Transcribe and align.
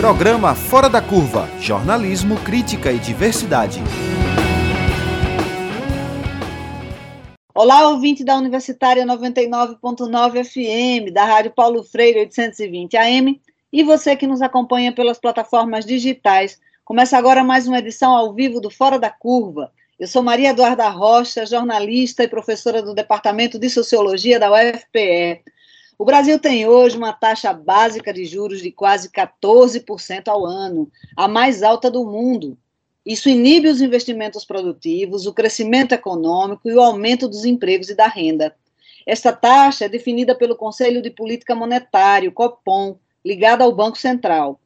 Programa 0.00 0.54
Fora 0.54 0.88
da 0.88 1.02
Curva 1.02 1.46
Jornalismo, 1.60 2.40
Crítica 2.40 2.90
e 2.90 2.98
Diversidade. 2.98 3.82
Olá, 7.54 7.86
ouvinte 7.86 8.24
da 8.24 8.34
Universitária 8.34 9.04
99.9 9.04 10.42
FM, 10.42 11.12
da 11.12 11.26
Rádio 11.26 11.50
Paulo 11.50 11.84
Freire 11.84 12.20
820 12.20 12.96
AM, 12.96 13.42
e 13.70 13.82
você 13.82 14.16
que 14.16 14.26
nos 14.26 14.40
acompanha 14.40 14.90
pelas 14.90 15.18
plataformas 15.18 15.84
digitais. 15.84 16.58
Começa 16.82 17.18
agora 17.18 17.44
mais 17.44 17.68
uma 17.68 17.78
edição 17.78 18.16
ao 18.16 18.32
vivo 18.32 18.58
do 18.58 18.70
Fora 18.70 18.98
da 18.98 19.10
Curva. 19.10 19.70
Eu 19.98 20.06
sou 20.06 20.22
Maria 20.22 20.48
Eduarda 20.48 20.88
Rocha, 20.88 21.44
jornalista 21.44 22.24
e 22.24 22.28
professora 22.28 22.80
do 22.80 22.94
Departamento 22.94 23.58
de 23.58 23.68
Sociologia 23.68 24.40
da 24.40 24.50
UFPE. 24.50 25.42
O 26.00 26.04
Brasil 26.06 26.38
tem 26.38 26.66
hoje 26.66 26.96
uma 26.96 27.12
taxa 27.12 27.52
básica 27.52 28.10
de 28.10 28.24
juros 28.24 28.62
de 28.62 28.72
quase 28.72 29.10
14% 29.10 30.28
ao 30.28 30.46
ano, 30.46 30.90
a 31.14 31.28
mais 31.28 31.62
alta 31.62 31.90
do 31.90 32.06
mundo. 32.06 32.56
Isso 33.04 33.28
inibe 33.28 33.68
os 33.68 33.82
investimentos 33.82 34.42
produtivos, 34.42 35.26
o 35.26 35.34
crescimento 35.34 35.92
econômico 35.92 36.70
e 36.70 36.72
o 36.72 36.80
aumento 36.80 37.28
dos 37.28 37.44
empregos 37.44 37.90
e 37.90 37.94
da 37.94 38.06
renda. 38.06 38.56
Esta 39.06 39.30
taxa 39.30 39.84
é 39.84 39.88
definida 39.90 40.34
pelo 40.34 40.56
Conselho 40.56 41.02
de 41.02 41.10
Política 41.10 41.54
Monetária, 41.54 42.30
COPOM, 42.30 42.96
ligado 43.22 43.60
ao 43.60 43.70
Banco 43.70 43.98
Central. 43.98 44.58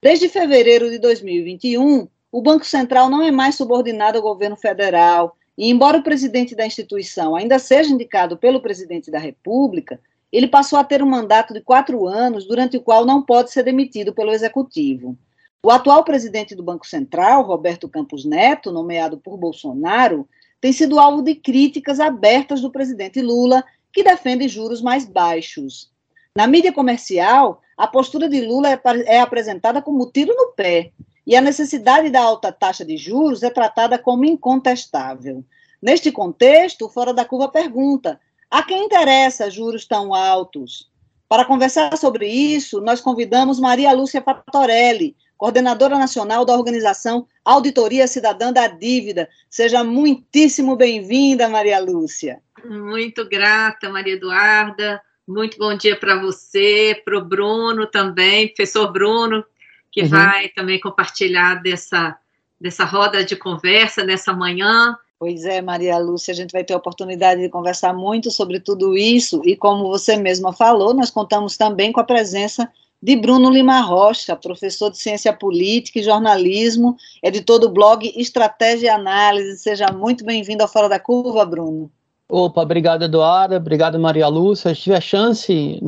Desde 0.00 0.26
fevereiro 0.26 0.88
de 0.88 0.98
2021, 0.98 2.08
o 2.32 2.40
Banco 2.40 2.64
Central 2.64 3.10
não 3.10 3.22
é 3.22 3.30
mais 3.30 3.56
subordinado 3.56 4.16
ao 4.16 4.24
governo 4.24 4.56
federal, 4.56 5.36
e 5.58 5.68
embora 5.68 5.98
o 5.98 6.02
presidente 6.02 6.54
da 6.54 6.64
instituição 6.64 7.36
ainda 7.36 7.58
seja 7.58 7.92
indicado 7.92 8.38
pelo 8.38 8.62
presidente 8.62 9.10
da 9.10 9.18
República, 9.18 10.00
ele 10.32 10.48
passou 10.48 10.78
a 10.78 10.84
ter 10.84 11.02
um 11.02 11.08
mandato 11.08 11.54
de 11.54 11.60
quatro 11.60 12.06
anos, 12.06 12.46
durante 12.46 12.76
o 12.76 12.80
qual 12.80 13.04
não 13.04 13.22
pode 13.22 13.50
ser 13.50 13.62
demitido 13.62 14.12
pelo 14.12 14.30
executivo. 14.30 15.16
O 15.62 15.70
atual 15.70 16.04
presidente 16.04 16.54
do 16.54 16.62
Banco 16.62 16.86
Central, 16.86 17.42
Roberto 17.42 17.88
Campos 17.88 18.24
Neto, 18.24 18.70
nomeado 18.70 19.18
por 19.18 19.36
Bolsonaro, 19.36 20.28
tem 20.60 20.72
sido 20.72 20.98
alvo 20.98 21.22
de 21.22 21.34
críticas 21.34 21.98
abertas 21.98 22.60
do 22.60 22.70
presidente 22.70 23.20
Lula, 23.22 23.64
que 23.92 24.02
defende 24.02 24.48
juros 24.48 24.82
mais 24.82 25.06
baixos. 25.06 25.90
Na 26.34 26.46
mídia 26.46 26.72
comercial, 26.72 27.60
a 27.76 27.86
postura 27.86 28.28
de 28.28 28.40
Lula 28.40 28.70
é, 28.70 28.80
é 29.06 29.20
apresentada 29.20 29.80
como 29.82 30.10
tiro 30.10 30.34
no 30.34 30.52
pé, 30.52 30.92
e 31.26 31.36
a 31.36 31.40
necessidade 31.40 32.08
da 32.10 32.20
alta 32.20 32.50
taxa 32.52 32.84
de 32.84 32.96
juros 32.96 33.42
é 33.42 33.50
tratada 33.50 33.98
como 33.98 34.24
incontestável. 34.24 35.44
Neste 35.80 36.10
contexto, 36.10 36.88
Fora 36.88 37.12
da 37.12 37.24
Curva 37.24 37.48
pergunta 37.48 38.20
a 38.50 38.62
quem 38.62 38.84
interessa 38.84 39.50
juros 39.50 39.84
tão 39.84 40.14
altos? 40.14 40.88
Para 41.28 41.44
conversar 41.44 41.96
sobre 41.98 42.26
isso, 42.26 42.80
nós 42.80 43.00
convidamos 43.00 43.60
Maria 43.60 43.92
Lúcia 43.92 44.20
Patorelli, 44.20 45.14
coordenadora 45.36 45.98
nacional 45.98 46.44
da 46.44 46.54
organização 46.54 47.26
Auditoria 47.44 48.06
Cidadã 48.06 48.52
da 48.52 48.66
Dívida. 48.66 49.28
Seja 49.50 49.84
muitíssimo 49.84 50.74
bem-vinda, 50.74 51.48
Maria 51.48 51.78
Lúcia. 51.78 52.40
Muito 52.64 53.28
grata, 53.28 53.90
Maria 53.90 54.14
Eduarda. 54.14 55.00
Muito 55.26 55.58
bom 55.58 55.76
dia 55.76 55.94
para 55.94 56.18
você, 56.18 57.00
para 57.04 57.18
o 57.18 57.24
Bruno 57.24 57.86
também, 57.86 58.48
professor 58.48 58.90
Bruno, 58.90 59.44
que 59.92 60.02
uhum. 60.02 60.08
vai 60.08 60.48
também 60.48 60.80
compartilhar 60.80 61.56
dessa, 61.56 62.16
dessa 62.58 62.86
roda 62.86 63.22
de 63.22 63.36
conversa 63.36 64.02
nessa 64.02 64.32
manhã. 64.32 64.96
Pois 65.20 65.44
é, 65.44 65.60
Maria 65.60 65.98
Lúcia, 65.98 66.32
a 66.32 66.34
gente 66.34 66.52
vai 66.52 66.62
ter 66.62 66.74
a 66.74 66.76
oportunidade 66.76 67.40
de 67.40 67.48
conversar 67.48 67.92
muito 67.92 68.30
sobre 68.30 68.60
tudo 68.60 68.96
isso, 68.96 69.42
e 69.44 69.56
como 69.56 69.88
você 69.88 70.16
mesma 70.16 70.52
falou, 70.52 70.94
nós 70.94 71.10
contamos 71.10 71.56
também 71.56 71.90
com 71.90 71.98
a 71.98 72.04
presença 72.04 72.70
de 73.02 73.16
Bruno 73.16 73.50
Lima 73.50 73.80
Rocha, 73.80 74.36
professor 74.36 74.90
de 74.90 74.98
Ciência 74.98 75.32
Política 75.32 75.98
e 75.98 76.04
Jornalismo, 76.04 76.96
editor 77.20 77.58
do 77.58 77.68
blog 77.68 78.12
Estratégia 78.16 78.86
e 78.86 78.90
Análise. 78.90 79.58
Seja 79.58 79.90
muito 79.92 80.24
bem-vindo 80.24 80.62
ao 80.62 80.68
Fora 80.68 80.88
da 80.88 81.00
Curva, 81.00 81.44
Bruno. 81.44 81.90
Opa, 82.28 82.62
obrigado, 82.62 83.04
Eduardo, 83.04 83.56
obrigado, 83.56 83.98
Maria 83.98 84.28
Lúcia. 84.28 84.68
Eu 84.70 84.76
tive 84.76 84.94
a 84.94 85.00
chance, 85.00 85.80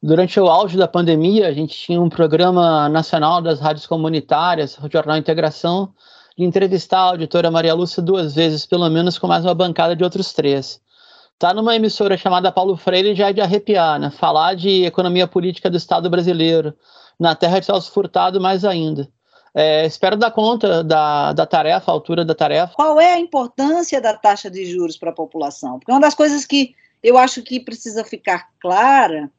durante 0.00 0.38
o 0.38 0.46
auge 0.46 0.76
da 0.76 0.86
pandemia, 0.86 1.48
a 1.48 1.52
gente 1.52 1.76
tinha 1.76 2.00
um 2.00 2.08
programa 2.08 2.88
nacional 2.88 3.42
das 3.42 3.58
rádios 3.58 3.86
comunitárias, 3.86 4.78
o 4.78 4.88
Jornal 4.88 5.16
Integração, 5.16 5.92
de 6.40 6.46
entrevistar 6.46 7.00
a 7.00 7.10
auditora 7.10 7.50
Maria 7.50 7.74
Lúcia 7.74 8.02
duas 8.02 8.34
vezes, 8.34 8.64
pelo 8.64 8.88
menos, 8.88 9.18
com 9.18 9.26
mais 9.26 9.44
uma 9.44 9.54
bancada 9.54 9.94
de 9.94 10.02
outros 10.02 10.32
três. 10.32 10.80
Tá 11.38 11.52
numa 11.52 11.76
emissora 11.76 12.16
chamada 12.16 12.50
Paulo 12.50 12.78
Freire 12.78 13.14
já 13.14 13.28
é 13.28 13.32
de 13.34 13.42
arrepiar, 13.42 14.00
né? 14.00 14.10
Falar 14.10 14.54
de 14.54 14.84
economia 14.84 15.26
política 15.26 15.68
do 15.68 15.76
Estado 15.76 16.08
brasileiro, 16.08 16.74
na 17.18 17.34
terra 17.34 17.58
de 17.58 17.66
Celso 17.66 17.92
Furtado, 17.92 18.40
mais 18.40 18.64
ainda. 18.64 19.06
É, 19.54 19.84
espero 19.84 20.16
dar 20.16 20.30
conta 20.30 20.82
da, 20.82 21.34
da 21.34 21.44
tarefa, 21.44 21.90
a 21.90 21.94
altura 21.94 22.24
da 22.24 22.34
tarefa. 22.34 22.72
Qual 22.74 22.98
é 22.98 23.12
a 23.12 23.20
importância 23.20 24.00
da 24.00 24.16
taxa 24.16 24.50
de 24.50 24.64
juros 24.64 24.96
para 24.96 25.10
a 25.10 25.14
população? 25.14 25.78
Porque 25.78 25.92
uma 25.92 26.00
das 26.00 26.14
coisas 26.14 26.46
que 26.46 26.74
eu 27.02 27.18
acho 27.18 27.42
que 27.42 27.60
precisa 27.60 28.02
ficar 28.02 28.48
clara 28.58 29.30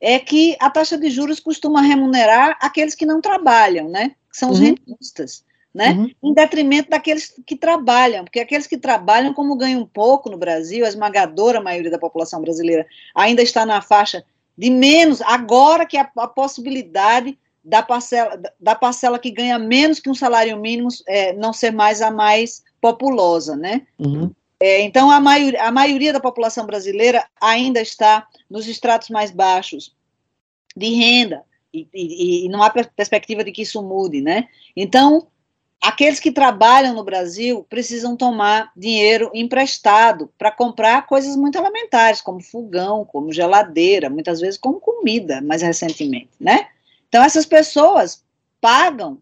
é 0.00 0.18
que 0.18 0.56
a 0.58 0.68
taxa 0.68 0.98
de 0.98 1.10
juros 1.10 1.38
costuma 1.38 1.80
remunerar 1.80 2.58
aqueles 2.60 2.96
que 2.96 3.06
não 3.06 3.20
trabalham, 3.20 3.88
né? 3.88 4.16
Que 4.28 4.36
são 4.36 4.50
os 4.50 4.58
uhum. 4.58 4.64
rentistas 4.64 5.44
né? 5.74 5.92
Uhum. 5.92 6.10
Em 6.22 6.34
detrimento 6.34 6.90
daqueles 6.90 7.32
que 7.46 7.56
trabalham, 7.56 8.24
porque 8.24 8.40
aqueles 8.40 8.66
que 8.66 8.76
trabalham, 8.76 9.32
como 9.32 9.56
ganham 9.56 9.86
pouco 9.86 10.28
no 10.28 10.36
Brasil, 10.36 10.84
a 10.84 10.88
esmagadora 10.88 11.60
maioria 11.60 11.90
da 11.90 11.98
população 11.98 12.40
brasileira 12.40 12.86
ainda 13.14 13.42
está 13.42 13.64
na 13.64 13.80
faixa 13.80 14.24
de 14.58 14.68
menos, 14.68 15.22
agora 15.22 15.86
que 15.86 15.96
a, 15.96 16.10
a 16.18 16.28
possibilidade 16.28 17.38
da 17.64 17.82
parcela, 17.82 18.40
da 18.58 18.74
parcela 18.74 19.18
que 19.18 19.30
ganha 19.30 19.58
menos 19.58 20.00
que 20.00 20.10
um 20.10 20.14
salário 20.14 20.58
mínimo 20.58 20.88
é, 21.06 21.32
não 21.34 21.52
ser 21.52 21.70
mais 21.70 22.02
a 22.02 22.10
mais 22.10 22.62
populosa, 22.80 23.56
né? 23.56 23.82
Uhum. 23.98 24.30
É, 24.58 24.82
então, 24.82 25.10
a, 25.10 25.20
maior, 25.20 25.56
a 25.56 25.70
maioria 25.70 26.12
da 26.12 26.20
população 26.20 26.66
brasileira 26.66 27.26
ainda 27.40 27.80
está 27.80 28.26
nos 28.50 28.66
estratos 28.66 29.08
mais 29.08 29.30
baixos 29.30 29.94
de 30.76 30.94
renda, 30.94 31.42
e, 31.72 31.88
e, 31.94 32.46
e 32.46 32.48
não 32.48 32.62
há 32.62 32.70
perspectiva 32.70 33.44
de 33.44 33.52
que 33.52 33.62
isso 33.62 33.82
mude, 33.82 34.20
né? 34.20 34.48
Então, 34.76 35.28
Aqueles 35.82 36.20
que 36.20 36.30
trabalham 36.30 36.94
no 36.94 37.02
Brasil 37.02 37.64
precisam 37.68 38.14
tomar 38.14 38.70
dinheiro 38.76 39.30
emprestado 39.32 40.30
para 40.36 40.50
comprar 40.50 41.06
coisas 41.06 41.36
muito 41.36 41.56
elementares, 41.56 42.20
como 42.20 42.42
fogão, 42.42 43.04
como 43.04 43.32
geladeira, 43.32 44.10
muitas 44.10 44.40
vezes 44.40 44.58
como 44.58 44.78
comida, 44.78 45.40
mais 45.40 45.62
recentemente, 45.62 46.30
né? 46.38 46.68
Então, 47.08 47.24
essas 47.24 47.46
pessoas 47.46 48.22
pagam 48.60 49.18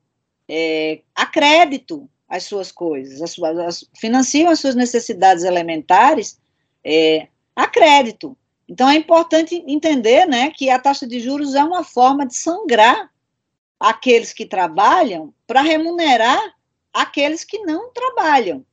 é, 0.48 1.00
a 1.14 1.26
crédito 1.26 2.08
as 2.28 2.44
suas 2.44 2.70
coisas, 2.70 3.22
as 3.22 3.30
suas, 3.30 3.58
as, 3.58 3.84
financiam 3.97 4.50
as 4.50 4.60
suas 4.60 4.74
necessidades 4.74 5.44
elementares 5.44 6.38
é, 6.84 7.28
a 7.56 7.66
crédito. 7.66 8.36
Então, 8.68 8.88
é 8.88 8.97
importante 8.97 9.64
entender 9.66 10.26
né, 10.26 10.50
que 10.50 10.68
a 10.68 10.78
taxa 10.78 11.06
de 11.06 11.20
juros 11.20 11.54
é 11.54 11.64
uma 11.64 11.82
forma 11.82 12.26
de 12.26 12.36
sangrar 12.36 13.10
aqueles 13.78 14.33
que 14.33 14.47
trabalham 14.47 15.33
para 15.47 15.62
remunerar 15.62 16.41
aqueles 16.93 17.44
que 17.44 17.59
não 17.59 17.93
trabalham. 17.93 18.65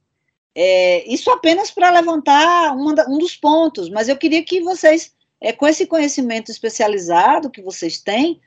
É, 0.54 1.08
isso 1.12 1.30
apenas 1.30 1.70
para 1.70 1.90
levantar 1.90 2.76
uma, 2.76 2.94
um 3.10 3.18
dos 3.18 3.36
pontos, 3.36 3.90
mas 3.90 4.08
eu 4.08 4.18
queria 4.18 4.44
que 4.44 4.62
vocês, 4.62 5.14
é, 5.42 5.52
com 5.52 5.68
esse 5.68 5.86
conhecimento 5.86 6.50
especializado 6.50 7.50
que 7.50 7.62
vocês 7.62 8.00
têm, 8.00 8.40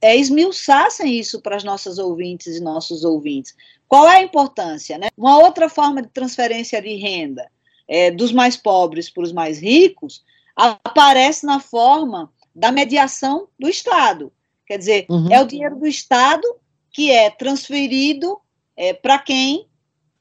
é, 0.00 0.16
esmiuçassem 0.16 1.18
isso 1.18 1.40
para 1.40 1.56
as 1.56 1.64
nossas 1.64 1.98
ouvintes 1.98 2.56
e 2.56 2.62
nossos 2.62 3.04
ouvintes. 3.04 3.54
Qual 3.88 4.08
é 4.08 4.16
a 4.16 4.22
importância? 4.22 4.98
Né? 4.98 5.08
Uma 5.16 5.38
outra 5.38 5.68
forma 5.68 6.02
de 6.02 6.08
transferência 6.08 6.80
de 6.80 6.94
renda 6.96 7.50
é, 7.88 8.10
dos 8.10 8.32
mais 8.32 8.56
pobres 8.56 9.10
para 9.10 9.22
os 9.22 9.32
mais 9.32 9.60
ricos 9.60 10.22
aparece 10.56 11.44
na 11.44 11.60
forma 11.60 12.32
da 12.54 12.70
mediação 12.70 13.48
do 13.58 13.68
Estado. 13.68 14.32
Quer 14.66 14.78
dizer, 14.78 15.06
uhum. 15.08 15.28
é 15.30 15.40
o 15.40 15.46
dinheiro 15.46 15.76
do 15.76 15.86
Estado 15.86 16.46
que 16.90 17.10
é 17.10 17.28
transferido 17.28 18.38
é, 18.76 18.92
para 18.92 19.18
quem 19.18 19.66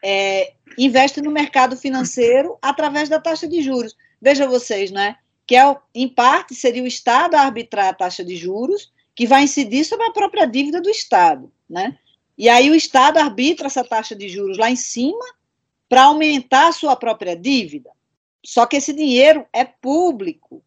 é, 0.03 0.53
investe 0.77 1.21
no 1.21 1.31
mercado 1.31 1.77
financeiro 1.77 2.57
através 2.61 3.07
da 3.07 3.19
taxa 3.19 3.47
de 3.47 3.61
juros. 3.61 3.95
Veja 4.21 4.47
vocês, 4.47 4.91
né? 4.91 5.17
Que 5.45 5.55
é, 5.55 5.77
em 5.93 6.07
parte 6.07 6.55
seria 6.55 6.83
o 6.83 6.87
Estado 6.87 7.35
a 7.35 7.41
arbitrar 7.41 7.89
a 7.89 7.93
taxa 7.93 8.23
de 8.23 8.35
juros, 8.35 8.91
que 9.15 9.27
vai 9.27 9.43
incidir 9.43 9.85
sobre 9.85 10.05
a 10.07 10.11
própria 10.11 10.45
dívida 10.45 10.81
do 10.81 10.89
Estado, 10.89 11.51
né? 11.69 11.97
E 12.35 12.49
aí 12.49 12.71
o 12.71 12.75
Estado 12.75 13.19
arbitra 13.19 13.67
essa 13.67 13.83
taxa 13.83 14.15
de 14.15 14.27
juros 14.27 14.57
lá 14.57 14.71
em 14.71 14.75
cima 14.75 15.23
para 15.87 16.05
aumentar 16.05 16.69
a 16.69 16.71
sua 16.71 16.95
própria 16.95 17.35
dívida. 17.35 17.91
Só 18.43 18.65
que 18.65 18.77
esse 18.77 18.91
dinheiro 18.91 19.45
é 19.53 19.63
público, 19.63 20.63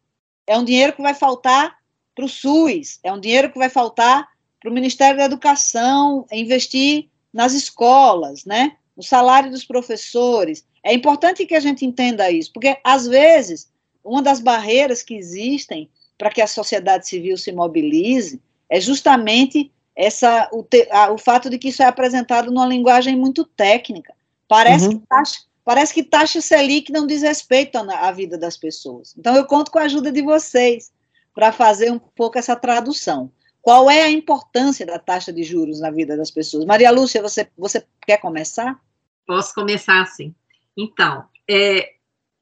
é 0.46 0.56
um 0.56 0.64
dinheiro 0.64 0.92
que 0.92 1.02
vai 1.02 1.14
faltar 1.14 1.76
para 2.16 2.24
o 2.24 2.28
SUS, 2.28 2.98
é 3.04 3.12
um 3.12 3.20
dinheiro 3.20 3.52
que 3.52 3.58
vai 3.58 3.68
faltar 3.68 4.26
para 4.58 4.70
o 4.70 4.74
Ministério 4.74 5.18
da 5.18 5.26
Educação 5.26 6.26
investir 6.32 7.08
nas 7.32 7.52
escolas, 7.52 8.46
né? 8.46 8.72
O 8.96 9.02
salário 9.02 9.50
dos 9.50 9.64
professores. 9.64 10.64
É 10.82 10.94
importante 10.94 11.44
que 11.44 11.54
a 11.54 11.60
gente 11.60 11.84
entenda 11.84 12.30
isso, 12.30 12.50
porque 12.52 12.78
às 12.82 13.06
vezes 13.06 13.70
uma 14.02 14.22
das 14.22 14.40
barreiras 14.40 15.02
que 15.02 15.14
existem 15.14 15.90
para 16.16 16.30
que 16.30 16.40
a 16.40 16.46
sociedade 16.46 17.06
civil 17.06 17.36
se 17.36 17.52
mobilize 17.52 18.40
é 18.70 18.80
justamente 18.80 19.70
essa, 19.94 20.48
o, 20.52 20.62
te, 20.62 20.88
a, 20.90 21.12
o 21.12 21.18
fato 21.18 21.50
de 21.50 21.58
que 21.58 21.68
isso 21.68 21.82
é 21.82 21.86
apresentado 21.86 22.50
numa 22.50 22.66
linguagem 22.66 23.14
muito 23.14 23.44
técnica. 23.44 24.14
Parece 24.48 24.86
uhum. 24.86 24.98
que 24.98 25.06
taxa, 25.06 25.40
parece 25.64 25.92
que 25.92 26.02
taxa 26.02 26.40
Selic 26.40 26.90
não 26.90 27.06
diz 27.06 27.22
respeito 27.22 27.76
à, 27.76 28.08
à 28.08 28.12
vida 28.12 28.38
das 28.38 28.56
pessoas. 28.56 29.14
Então, 29.18 29.36
eu 29.36 29.44
conto 29.44 29.70
com 29.70 29.78
a 29.78 29.82
ajuda 29.82 30.10
de 30.10 30.22
vocês 30.22 30.90
para 31.36 31.52
fazer 31.52 31.92
um 31.92 31.98
pouco 31.98 32.38
essa 32.38 32.56
tradução. 32.56 33.30
Qual 33.60 33.90
é 33.90 34.04
a 34.04 34.10
importância 34.10 34.86
da 34.86 34.98
taxa 34.98 35.30
de 35.30 35.42
juros 35.42 35.80
na 35.80 35.90
vida 35.90 36.16
das 36.16 36.30
pessoas? 36.30 36.64
Maria 36.64 36.90
Lúcia, 36.90 37.20
você, 37.20 37.46
você 37.58 37.86
quer 38.06 38.16
começar? 38.16 38.80
Posso 39.26 39.54
começar, 39.54 40.06
sim. 40.06 40.34
Então, 40.74 41.28
é, 41.46 41.96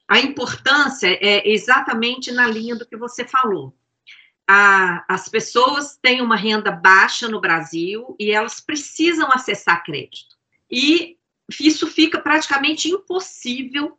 a 0.06 0.20
importância 0.20 1.08
é 1.20 1.50
exatamente 1.50 2.30
na 2.30 2.46
linha 2.46 2.76
do 2.76 2.86
que 2.86 2.96
você 2.96 3.26
falou. 3.26 3.74
A, 4.48 5.04
as 5.12 5.28
pessoas 5.28 5.98
têm 6.00 6.20
uma 6.20 6.36
renda 6.36 6.70
baixa 6.70 7.26
no 7.26 7.40
Brasil 7.40 8.14
e 8.20 8.30
elas 8.30 8.60
precisam 8.60 9.28
acessar 9.32 9.82
crédito. 9.82 10.36
E 10.70 11.16
isso 11.58 11.88
fica 11.88 12.20
praticamente 12.20 12.88
impossível 12.88 13.98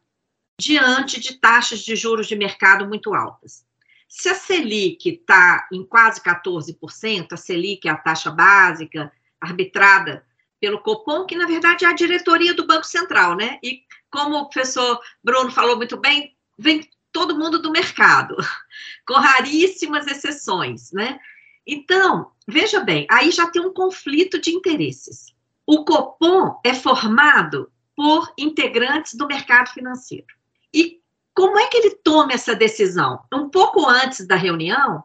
diante 0.57 1.19
de 1.19 1.33
taxas 1.33 1.80
de 1.80 1.97
juros 1.97 2.27
de 2.27 2.36
mercado 2.38 2.88
muito 2.88 3.13
altas. 3.13 3.65
Se 4.07 4.30
a 4.30 4.36
Selic 4.36 5.10
está 5.10 5.68
em 5.72 5.84
quase 5.84 6.22
14%, 6.22 7.34
a 7.34 7.38
Selic 7.38 7.88
é 7.88 7.92
a 7.92 7.98
taxa 7.98 8.31
básica 8.31 9.12
arbitrada 9.42 10.25
pelo 10.60 10.80
Copom, 10.80 11.25
que 11.25 11.36
na 11.36 11.46
verdade 11.46 11.86
é 11.86 11.88
a 11.88 11.94
diretoria 11.94 12.54
do 12.54 12.66
Banco 12.66 12.86
Central, 12.86 13.36
né? 13.36 13.60
E 13.62 13.84
como 14.10 14.38
o 14.38 14.50
professor 14.50 15.00
Bruno 15.24 15.52
falou 15.52 15.75
muito 15.75 15.98
bem, 15.98 16.36
vem 16.57 16.90
todo 17.12 17.38
mundo 17.38 17.62
do 17.62 17.72
mercado, 17.72 18.36
com 19.07 19.13
raríssimas 19.13 20.07
exceções, 20.07 20.92
né? 20.92 21.19
Então, 21.66 22.31
veja 22.48 22.80
bem, 22.81 23.07
aí 23.10 23.31
já 23.31 23.50
tem 23.50 23.62
um 23.62 23.74
conflito 23.74 24.40
de 24.40 24.52
interesses. 24.52 25.34
O 25.66 25.84
Copom 25.84 26.60
é 26.63 26.74
formado 26.74 27.72
por 27.96 28.31
integrantes 28.38 29.16
do 29.16 29.28
mercado 29.28 29.69
financeiro. 29.69 30.28
E 30.74 31.02
como 31.36 31.60
é 31.60 31.68
que 31.68 31.78
ele 31.78 31.92
toma 31.92 32.32
essa 32.32 32.56
decisão? 32.56 33.22
Um 33.32 33.50
pouco 33.50 33.86
antes 33.86 34.26
da 34.26 34.38
reunião, 34.38 35.04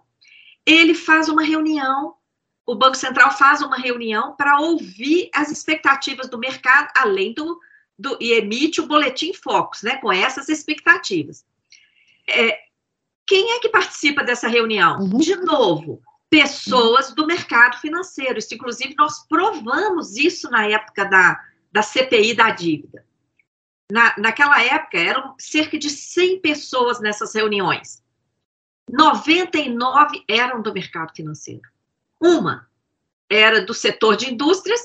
ele 0.64 0.94
faz 0.94 1.28
uma 1.28 1.42
reunião, 1.42 2.14
o 2.64 2.76
Banco 2.76 2.96
Central 2.96 3.32
faz 3.32 3.60
uma 3.60 3.76
reunião 3.76 4.36
para 4.36 4.60
ouvir 4.60 5.28
as 5.34 5.50
expectativas 5.50 6.28
do 6.28 6.38
mercado, 6.38 6.88
além 6.96 7.34
do, 7.34 7.58
do 7.98 8.16
e 8.20 8.32
emite 8.32 8.80
o 8.80 8.86
boletim 8.86 9.34
Focus, 9.34 9.82
né, 9.82 9.96
com 9.96 10.12
essas 10.12 10.48
expectativas. 10.48 11.44
É, 12.28 12.60
quem 13.26 13.52
é 13.52 13.58
que 13.58 13.68
participa 13.68 14.22
dessa 14.22 14.46
reunião? 14.46 15.00
Uhum. 15.00 15.18
De 15.18 15.34
novo, 15.34 16.00
pessoas 16.30 17.12
do 17.12 17.26
mercado 17.26 17.80
financeiro. 17.80 18.38
Isso, 18.38 18.54
inclusive, 18.54 18.94
nós 18.96 19.26
provamos 19.26 20.16
isso 20.16 20.48
na 20.48 20.64
época 20.66 21.04
da, 21.06 21.40
da 21.72 21.82
CPI 21.82 22.34
da 22.34 22.50
dívida. 22.50 23.04
Na, 23.90 24.14
naquela 24.16 24.62
época, 24.62 24.98
eram 24.98 25.34
cerca 25.38 25.78
de 25.78 25.90
100 25.90 26.40
pessoas 26.40 27.00
nessas 27.00 27.34
reuniões. 27.34 28.02
99 28.88 30.24
eram 30.28 30.62
do 30.62 30.72
mercado 30.72 31.14
financeiro. 31.14 31.68
Uma 32.20 32.68
era 33.28 33.64
do 33.64 33.72
setor 33.72 34.16
de 34.16 34.32
indústrias, 34.32 34.80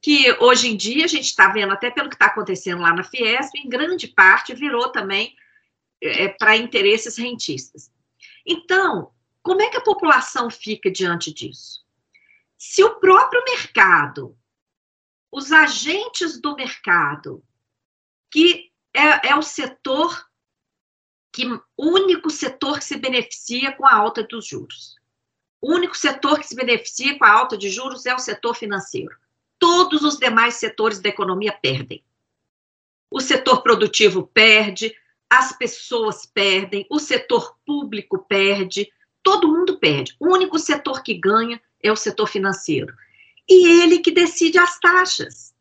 que 0.00 0.32
hoje 0.40 0.68
em 0.68 0.76
dia 0.76 1.04
a 1.04 1.08
gente 1.08 1.26
está 1.26 1.48
vendo, 1.48 1.72
até 1.72 1.90
pelo 1.90 2.08
que 2.08 2.14
está 2.14 2.26
acontecendo 2.26 2.80
lá 2.80 2.92
na 2.92 3.04
Fiesp, 3.04 3.54
em 3.56 3.68
grande 3.68 4.08
parte 4.08 4.54
virou 4.54 4.90
também 4.90 5.36
é, 6.00 6.28
para 6.28 6.56
interesses 6.56 7.16
rentistas. 7.16 7.92
Então, 8.44 9.12
como 9.42 9.62
é 9.62 9.68
que 9.68 9.76
a 9.76 9.82
população 9.82 10.50
fica 10.50 10.90
diante 10.90 11.32
disso? 11.32 11.84
Se 12.58 12.82
o 12.82 12.96
próprio 12.96 13.44
mercado, 13.44 14.36
os 15.30 15.52
agentes 15.52 16.40
do 16.40 16.56
mercado, 16.56 17.44
que 18.32 18.72
é, 18.94 19.28
é 19.28 19.36
o 19.36 19.42
setor 19.42 20.26
que 21.30 21.44
único 21.78 22.30
setor 22.30 22.78
que 22.78 22.84
se 22.84 22.96
beneficia 22.96 23.72
com 23.72 23.86
a 23.86 23.94
alta 23.94 24.22
dos 24.22 24.46
juros. 24.46 24.96
O 25.60 25.72
único 25.72 25.96
setor 25.96 26.40
que 26.40 26.46
se 26.46 26.56
beneficia 26.56 27.16
com 27.18 27.24
a 27.24 27.30
alta 27.30 27.56
de 27.56 27.70
juros 27.70 28.04
é 28.06 28.14
o 28.14 28.18
setor 28.18 28.54
financeiro. 28.54 29.14
Todos 29.58 30.02
os 30.02 30.16
demais 30.16 30.54
setores 30.54 30.98
da 30.98 31.08
economia 31.08 31.52
perdem. 31.52 32.04
O 33.10 33.20
setor 33.20 33.62
produtivo 33.62 34.26
perde, 34.26 34.94
as 35.30 35.56
pessoas 35.56 36.26
perdem, 36.26 36.86
o 36.90 36.98
setor 36.98 37.56
público 37.64 38.26
perde, 38.26 38.90
todo 39.22 39.48
mundo 39.48 39.78
perde. 39.78 40.16
O 40.18 40.32
único 40.32 40.58
setor 40.58 41.02
que 41.02 41.14
ganha 41.14 41.60
é 41.82 41.92
o 41.92 41.96
setor 41.96 42.26
financeiro. 42.26 42.94
E 43.48 43.82
ele 43.82 43.98
que 43.98 44.10
decide 44.10 44.58
as 44.58 44.78
taxas. 44.78 45.51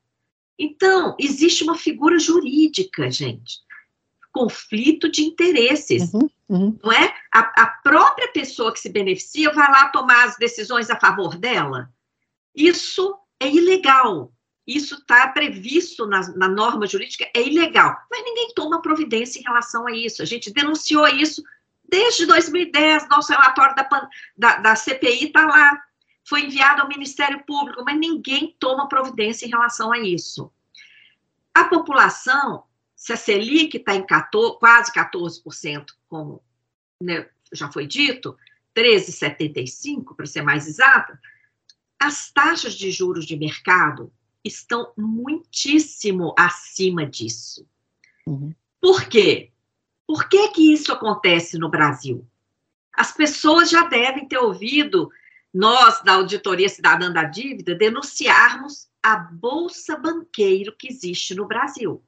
Então, 0.63 1.16
existe 1.18 1.63
uma 1.63 1.75
figura 1.75 2.19
jurídica, 2.19 3.10
gente. 3.10 3.62
Conflito 4.31 5.10
de 5.10 5.24
interesses. 5.24 6.13
Uhum, 6.13 6.30
uhum. 6.48 6.80
Não 6.84 6.92
é? 6.92 7.16
A, 7.34 7.63
a, 7.63 7.66
própria 7.66 8.31
pessoa 8.31 8.72
que 8.72 8.80
se 8.80 8.88
beneficia 8.88 9.52
vai 9.52 9.72
lá 9.72 9.90
tomar 9.90 10.24
as 10.25 10.38
decisões 10.38 10.92
a 10.92 11.00
favor 11.00 11.36
dela. 11.36 11.92
Isso 12.56 13.18
é 13.40 13.48
ilegal. 13.50 14.31
Isso 14.68 14.94
está 14.94 15.28
previsto 15.30 16.06
na, 16.06 16.22
na 16.36 16.48
norma 16.48 16.86
jurídica, 16.86 17.28
é 17.36 17.42
ilegal. 17.42 17.98
Mas 18.12 18.24
ninguém 18.24 18.54
toma 18.54 18.84
providência 18.84 19.40
em 19.40 19.44
relação 19.44 19.88
a 19.88 19.92
isso. 19.92 20.22
A 20.22 20.25
gente 20.25 20.54
denunciou 20.54 21.08
isso 21.08 21.42
desde 21.90 22.28
2010, 22.28 23.10
nosso 23.10 23.31
relatório 23.31 23.75
da, 23.75 24.10
da, 24.38 24.56
da 24.58 24.75
CPI 24.75 25.25
está 25.25 25.44
lá 25.44 25.81
foi 26.31 26.45
enviado 26.45 26.81
ao 26.81 26.88
Ministério 26.88 27.44
Público, 27.44 27.83
mas 27.83 28.00
ninguém 28.00 28.56
toma 28.57 28.88
providência 28.88 29.45
em 29.45 29.50
relação 29.50 29.92
a 29.92 30.00
isso. 30.00 30.50
A 31.54 31.66
população, 31.66 32.63
se 32.95 33.12
a 33.12 33.18
Selic 33.18 33.75
está 33.75 33.95
em 33.95 34.06
14, 34.06 34.57
quase 34.57 34.94
14%, 34.94 35.88
como 36.07 36.42
né, 37.04 37.28
já 37.51 37.69
foi 37.69 37.86
dito, 37.86 38.38
13,75% 38.74 40.16
para 40.16 40.25
ser 40.25 40.42
mais 40.42 40.69
exata, 40.69 41.19
as 42.00 42.31
taxas 42.31 42.75
de 42.75 42.92
juros 42.92 43.25
de 43.25 43.36
mercado 43.36 44.10
estão 44.42 44.94
muitíssimo 44.98 46.34
acima 46.39 47.06
disso. 47.06 47.68
Uhum. 48.25 48.56
Por 48.80 49.04
quê? 49.04 49.51
Por 50.07 50.30
que, 50.30 50.48
que 50.48 50.72
isso 50.72 50.94
acontece 50.94 51.58
no 51.58 51.67
Brasil? 51.67 52.25
As 52.94 53.12
pessoas 53.12 53.70
já 53.70 53.84
devem 53.84 54.25
ter 54.25 54.38
ouvido 54.38 55.12
nós, 55.53 56.01
da 56.01 56.13
Auditoria 56.13 56.70
Cidadã 56.70 57.12
da 57.12 57.24
Dívida, 57.24 57.75
denunciarmos 57.75 58.89
a 59.03 59.17
bolsa 59.17 59.98
banqueiro 59.98 60.75
que 60.77 60.88
existe 60.88 61.36
no 61.36 61.48
Brasil. 61.48 62.03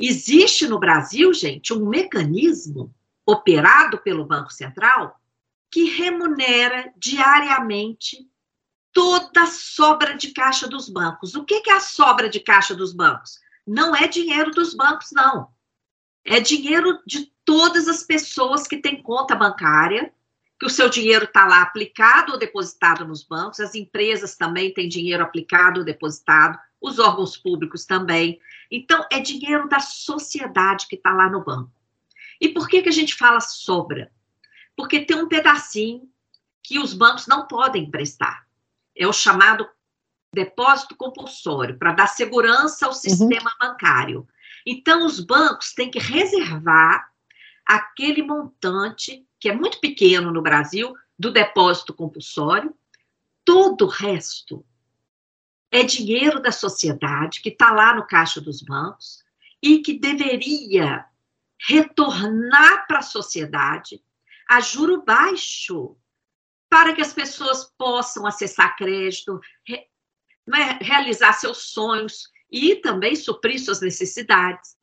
Existe 0.00 0.66
no 0.66 0.78
Brasil, 0.78 1.32
gente, 1.32 1.72
um 1.72 1.88
mecanismo 1.88 2.94
operado 3.26 3.98
pelo 3.98 4.24
Banco 4.24 4.52
Central 4.52 5.20
que 5.70 5.84
remunera 5.84 6.92
diariamente 6.96 8.28
toda 8.92 9.42
a 9.42 9.46
sobra 9.46 10.16
de 10.16 10.32
caixa 10.32 10.66
dos 10.66 10.88
bancos. 10.88 11.34
O 11.34 11.44
que 11.44 11.62
é 11.68 11.72
a 11.72 11.80
sobra 11.80 12.28
de 12.28 12.40
caixa 12.40 12.74
dos 12.74 12.92
bancos? 12.92 13.38
Não 13.66 13.94
é 13.94 14.06
dinheiro 14.08 14.50
dos 14.50 14.74
bancos, 14.74 15.10
não. 15.12 15.48
É 16.24 16.40
dinheiro 16.40 17.00
de 17.06 17.32
todas 17.44 17.86
as 17.86 18.02
pessoas 18.02 18.66
que 18.66 18.78
têm 18.78 19.02
conta 19.02 19.34
bancária 19.34 20.12
que 20.58 20.66
o 20.66 20.70
seu 20.70 20.88
dinheiro 20.88 21.24
está 21.24 21.46
lá 21.46 21.62
aplicado 21.62 22.32
ou 22.32 22.38
depositado 22.38 23.06
nos 23.06 23.22
bancos, 23.22 23.60
as 23.60 23.74
empresas 23.74 24.36
também 24.36 24.74
têm 24.74 24.88
dinheiro 24.88 25.22
aplicado 25.22 25.80
ou 25.80 25.86
depositado, 25.86 26.58
os 26.80 26.98
órgãos 26.98 27.36
públicos 27.36 27.84
também. 27.84 28.40
Então, 28.70 29.06
é 29.10 29.20
dinheiro 29.20 29.68
da 29.68 29.78
sociedade 29.78 30.86
que 30.88 30.96
está 30.96 31.12
lá 31.12 31.30
no 31.30 31.44
banco. 31.44 31.70
E 32.40 32.48
por 32.48 32.68
que, 32.68 32.82
que 32.82 32.88
a 32.88 32.92
gente 32.92 33.14
fala 33.14 33.40
sobra? 33.40 34.10
Porque 34.76 35.00
tem 35.00 35.16
um 35.16 35.28
pedacinho 35.28 36.08
que 36.62 36.78
os 36.78 36.92
bancos 36.92 37.26
não 37.26 37.46
podem 37.46 37.84
emprestar. 37.84 38.46
É 38.96 39.06
o 39.06 39.12
chamado 39.12 39.68
depósito 40.34 40.94
compulsório, 40.94 41.78
para 41.78 41.92
dar 41.92 42.06
segurança 42.06 42.86
ao 42.86 42.92
uhum. 42.92 42.98
sistema 42.98 43.50
uhum. 43.50 43.68
bancário. 43.68 44.28
Então, 44.66 45.06
os 45.06 45.20
bancos 45.20 45.72
têm 45.72 45.90
que 45.90 45.98
reservar 45.98 47.10
aquele 47.64 48.22
montante 48.22 49.26
que 49.40 49.48
é 49.48 49.54
muito 49.54 49.80
pequeno 49.80 50.32
no 50.32 50.42
Brasil, 50.42 50.94
do 51.18 51.32
depósito 51.32 51.92
compulsório. 51.94 52.74
Todo 53.44 53.86
o 53.86 53.88
resto 53.88 54.64
é 55.70 55.82
dinheiro 55.82 56.40
da 56.40 56.52
sociedade 56.52 57.40
que 57.40 57.50
está 57.50 57.72
lá 57.72 57.94
no 57.94 58.06
caixa 58.06 58.40
dos 58.40 58.62
bancos 58.62 59.22
e 59.62 59.78
que 59.80 59.98
deveria 59.98 61.04
retornar 61.60 62.86
para 62.86 62.98
a 62.98 63.02
sociedade 63.02 64.02
a 64.48 64.60
juro 64.60 65.02
baixo, 65.02 65.96
para 66.70 66.94
que 66.94 67.02
as 67.02 67.12
pessoas 67.12 67.64
possam 67.76 68.26
acessar 68.26 68.76
crédito, 68.76 69.40
re, 69.66 69.86
né, 70.46 70.78
realizar 70.80 71.34
seus 71.34 71.70
sonhos 71.70 72.30
e 72.50 72.76
também 72.76 73.14
suprir 73.14 73.58
suas 73.62 73.80
necessidades 73.80 74.77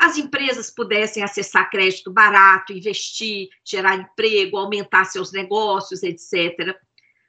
as 0.00 0.16
empresas 0.16 0.70
pudessem 0.70 1.22
acessar 1.22 1.68
crédito 1.68 2.10
barato, 2.10 2.72
investir, 2.72 3.50
gerar 3.62 3.96
emprego, 3.96 4.56
aumentar 4.56 5.04
seus 5.04 5.30
negócios, 5.30 6.02
etc. 6.02 6.74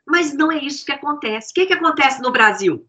Mas 0.08 0.34
não 0.34 0.50
é 0.50 0.58
isso 0.58 0.86
que 0.86 0.94
acontece. 0.94 1.52
O 1.52 1.54
que, 1.54 1.66
que 1.66 1.74
acontece 1.74 2.22
no 2.22 2.32
Brasil? 2.32 2.88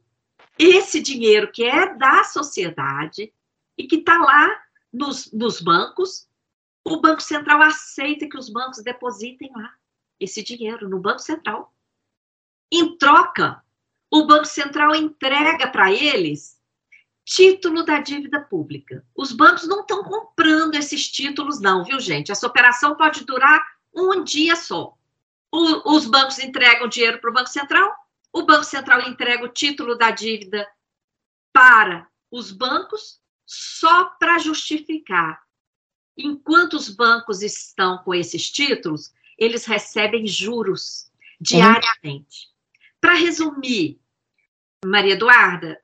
Esse 0.56 1.00
dinheiro 1.00 1.50
que 1.50 1.64
é 1.64 1.92
da 1.96 2.22
sociedade 2.22 3.34
e 3.76 3.88
que 3.88 3.96
está 3.96 4.18
lá 4.18 4.56
nos, 4.92 5.32
nos 5.32 5.60
bancos, 5.60 6.28
o 6.84 7.00
Banco 7.00 7.20
Central 7.20 7.60
aceita 7.60 8.28
que 8.28 8.38
os 8.38 8.48
bancos 8.48 8.84
depositem 8.84 9.50
lá 9.52 9.74
esse 10.20 10.44
dinheiro 10.44 10.88
no 10.88 11.00
Banco 11.00 11.18
Central. 11.18 11.74
Em 12.70 12.96
troca, 12.96 13.60
o 14.08 14.26
Banco 14.26 14.44
Central 14.44 14.94
entrega 14.94 15.66
para 15.66 15.92
eles 15.92 16.61
título 17.24 17.84
da 17.84 18.00
dívida 18.00 18.40
pública. 18.40 19.04
Os 19.14 19.32
bancos 19.32 19.66
não 19.66 19.80
estão 19.80 20.02
comprando 20.02 20.74
esses 20.74 21.08
títulos, 21.08 21.60
não, 21.60 21.84
viu, 21.84 22.00
gente? 22.00 22.32
Essa 22.32 22.46
operação 22.46 22.96
pode 22.96 23.24
durar 23.24 23.64
um 23.94 24.24
dia 24.24 24.56
só. 24.56 24.96
O, 25.50 25.94
os 25.94 26.06
bancos 26.06 26.38
entregam 26.38 26.88
dinheiro 26.88 27.20
para 27.20 27.30
o 27.30 27.32
Banco 27.32 27.48
Central, 27.48 27.94
o 28.32 28.42
Banco 28.42 28.64
Central 28.64 29.02
entrega 29.02 29.44
o 29.44 29.48
título 29.48 29.96
da 29.96 30.10
dívida 30.10 30.66
para 31.52 32.08
os 32.30 32.50
bancos 32.50 33.20
só 33.44 34.06
para 34.18 34.38
justificar. 34.38 35.42
Enquanto 36.16 36.74
os 36.74 36.88
bancos 36.88 37.42
estão 37.42 37.98
com 37.98 38.14
esses 38.14 38.50
títulos, 38.50 39.12
eles 39.38 39.66
recebem 39.66 40.26
juros 40.26 41.10
diariamente. 41.40 42.46
Uhum. 42.46 42.52
Para 43.00 43.14
resumir, 43.14 44.00
Maria 44.84 45.14
Eduarda, 45.14 45.82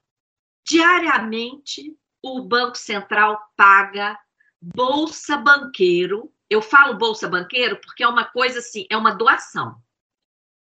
diariamente 0.69 1.97
o 2.23 2.43
Banco 2.43 2.77
Central 2.77 3.41
paga 3.57 4.19
bolsa 4.61 5.37
banqueiro. 5.37 6.33
Eu 6.51 6.61
falo 6.61 6.99
bolsa 6.99 7.29
banqueiro 7.29 7.81
porque 7.81 8.03
é 8.03 8.09
uma 8.09 8.25
coisa 8.25 8.59
assim, 8.59 8.87
é 8.91 8.97
uma 8.97 9.15
doação. 9.15 9.81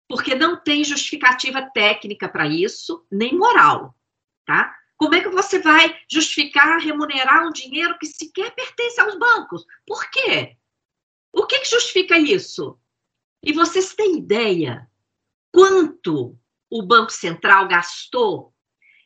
Porque 0.07 0.35
não 0.35 0.61
tem 0.61 0.83
justificativa 0.83 1.61
técnica 1.73 2.27
para 2.27 2.45
isso, 2.45 3.05
nem 3.09 3.37
moral, 3.37 3.95
tá? 4.45 4.75
Como 4.97 5.15
é 5.15 5.21
que 5.21 5.29
você 5.29 5.59
vai 5.59 5.97
justificar 6.09 6.79
remunerar 6.79 7.47
um 7.47 7.51
dinheiro 7.51 7.97
que 7.97 8.05
sequer 8.05 8.53
pertence 8.53 8.99
aos 8.99 9.17
bancos? 9.17 9.65
Por 9.85 10.09
quê? 10.09 10.57
O 11.31 11.45
que, 11.45 11.59
que 11.59 11.69
justifica 11.69 12.17
isso? 12.17 12.77
E 13.41 13.53
vocês 13.53 13.93
têm 13.95 14.17
ideia 14.17 14.89
quanto 15.51 16.37
o 16.69 16.83
Banco 16.83 17.11
Central 17.11 17.67
gastou 17.67 18.52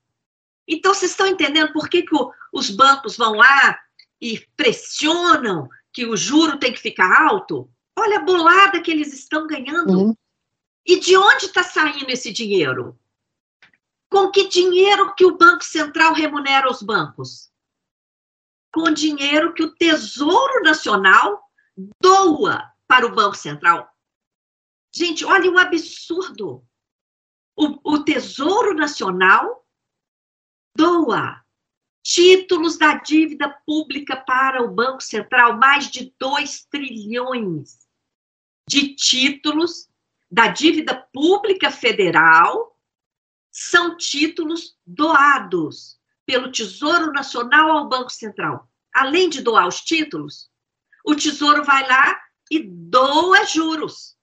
Então, 0.67 0.93
vocês 0.93 1.13
estão 1.13 1.27
entendendo 1.27 1.73
por 1.73 1.89
que, 1.89 2.03
que 2.03 2.15
o, 2.15 2.31
os 2.53 2.69
bancos 2.71 3.17
vão 3.17 3.33
lá 3.35 3.81
e 4.21 4.45
pressionam 4.57 5.69
que 5.93 6.05
o 6.05 6.17
juro 6.17 6.59
tem 6.59 6.73
que 6.73 6.81
ficar 6.81 7.23
alto? 7.23 7.71
Olha 7.97 8.19
a 8.19 8.25
bolada 8.25 8.83
que 8.83 8.91
eles 8.91 9.15
estão 9.15 9.47
ganhando. 9.47 9.93
Uhum. 9.93 10.17
E 10.85 10.99
de 11.01 11.17
onde 11.17 11.47
está 11.47 11.63
saindo 11.63 12.11
esse 12.11 12.31
dinheiro? 12.33 12.99
Com 14.11 14.31
que 14.31 14.49
dinheiro 14.49 15.15
que 15.15 15.25
o 15.25 15.37
Banco 15.37 15.65
Central 15.65 16.13
remunera 16.15 16.71
os 16.71 16.83
bancos? 16.83 17.51
Com 18.79 18.93
dinheiro 18.93 19.53
que 19.55 19.65
o 19.65 19.75
Tesouro 19.75 20.63
Nacional 20.63 21.51
doa 22.01 22.63
para 22.87 23.05
o 23.05 23.13
Banco 23.13 23.35
Central. 23.35 23.93
Gente, 24.95 25.25
olha 25.25 25.51
o 25.51 25.59
absurdo. 25.59 26.65
O, 27.57 27.95
o 27.95 28.05
Tesouro 28.05 28.75
Nacional 28.75 29.67
doa 30.77 31.45
títulos 32.05 32.79
da 32.79 32.95
dívida 32.95 33.51
pública 33.67 34.17
para 34.17 34.63
o 34.63 34.73
Banco 34.73 35.01
Central, 35.01 35.59
mais 35.59 35.91
de 35.91 36.15
2 36.17 36.67
trilhões 36.67 37.81
de 38.69 38.95
títulos 38.95 39.89
da 40.31 40.47
dívida 40.47 40.95
pública 41.13 41.73
federal 41.73 42.79
são 43.51 43.97
títulos 43.97 44.79
doados 44.87 45.99
pelo 46.25 46.53
Tesouro 46.53 47.11
Nacional 47.11 47.73
ao 47.73 47.89
Banco 47.89 48.11
Central. 48.11 48.68
Além 48.99 49.29
de 49.29 49.41
doar 49.41 49.69
os 49.69 49.81
títulos, 49.81 50.51
o 51.05 51.15
Tesouro 51.15 51.65
vai 51.65 51.87
lá 51.87 52.21
e 52.51 52.59
doa 52.59 53.47
juros. 53.47 54.17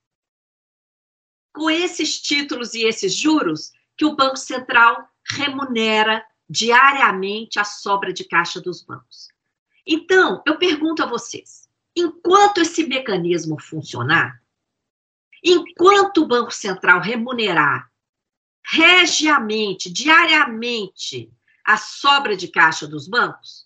Com 1.54 1.70
esses 1.70 2.22
títulos 2.22 2.74
e 2.74 2.84
esses 2.84 3.14
juros 3.14 3.72
que 3.98 4.04
o 4.04 4.18
Banco 4.18 4.36
Central 4.36 5.10
remunera 5.24 6.26
diariamente 6.50 7.58
a 7.58 7.64
sobra 7.64 8.12
de 8.12 8.26
caixa 8.26 8.60
dos 8.60 8.84
bancos. 8.84 9.30
Então, 9.88 10.44
eu 10.46 10.58
pergunto 10.58 11.02
a 11.02 11.06
vocês: 11.06 11.70
enquanto 11.96 12.60
esse 12.60 12.86
mecanismo 12.86 13.58
funcionar, 13.58 14.44
enquanto 15.42 16.24
o 16.24 16.28
Banco 16.28 16.52
Central 16.52 17.00
remunerar 17.00 17.90
regiamente, 18.62 19.90
diariamente, 19.90 21.32
a 21.64 21.78
sobra 21.78 22.36
de 22.36 22.50
caixa 22.50 22.86
dos 22.86 23.08
bancos, 23.08 23.65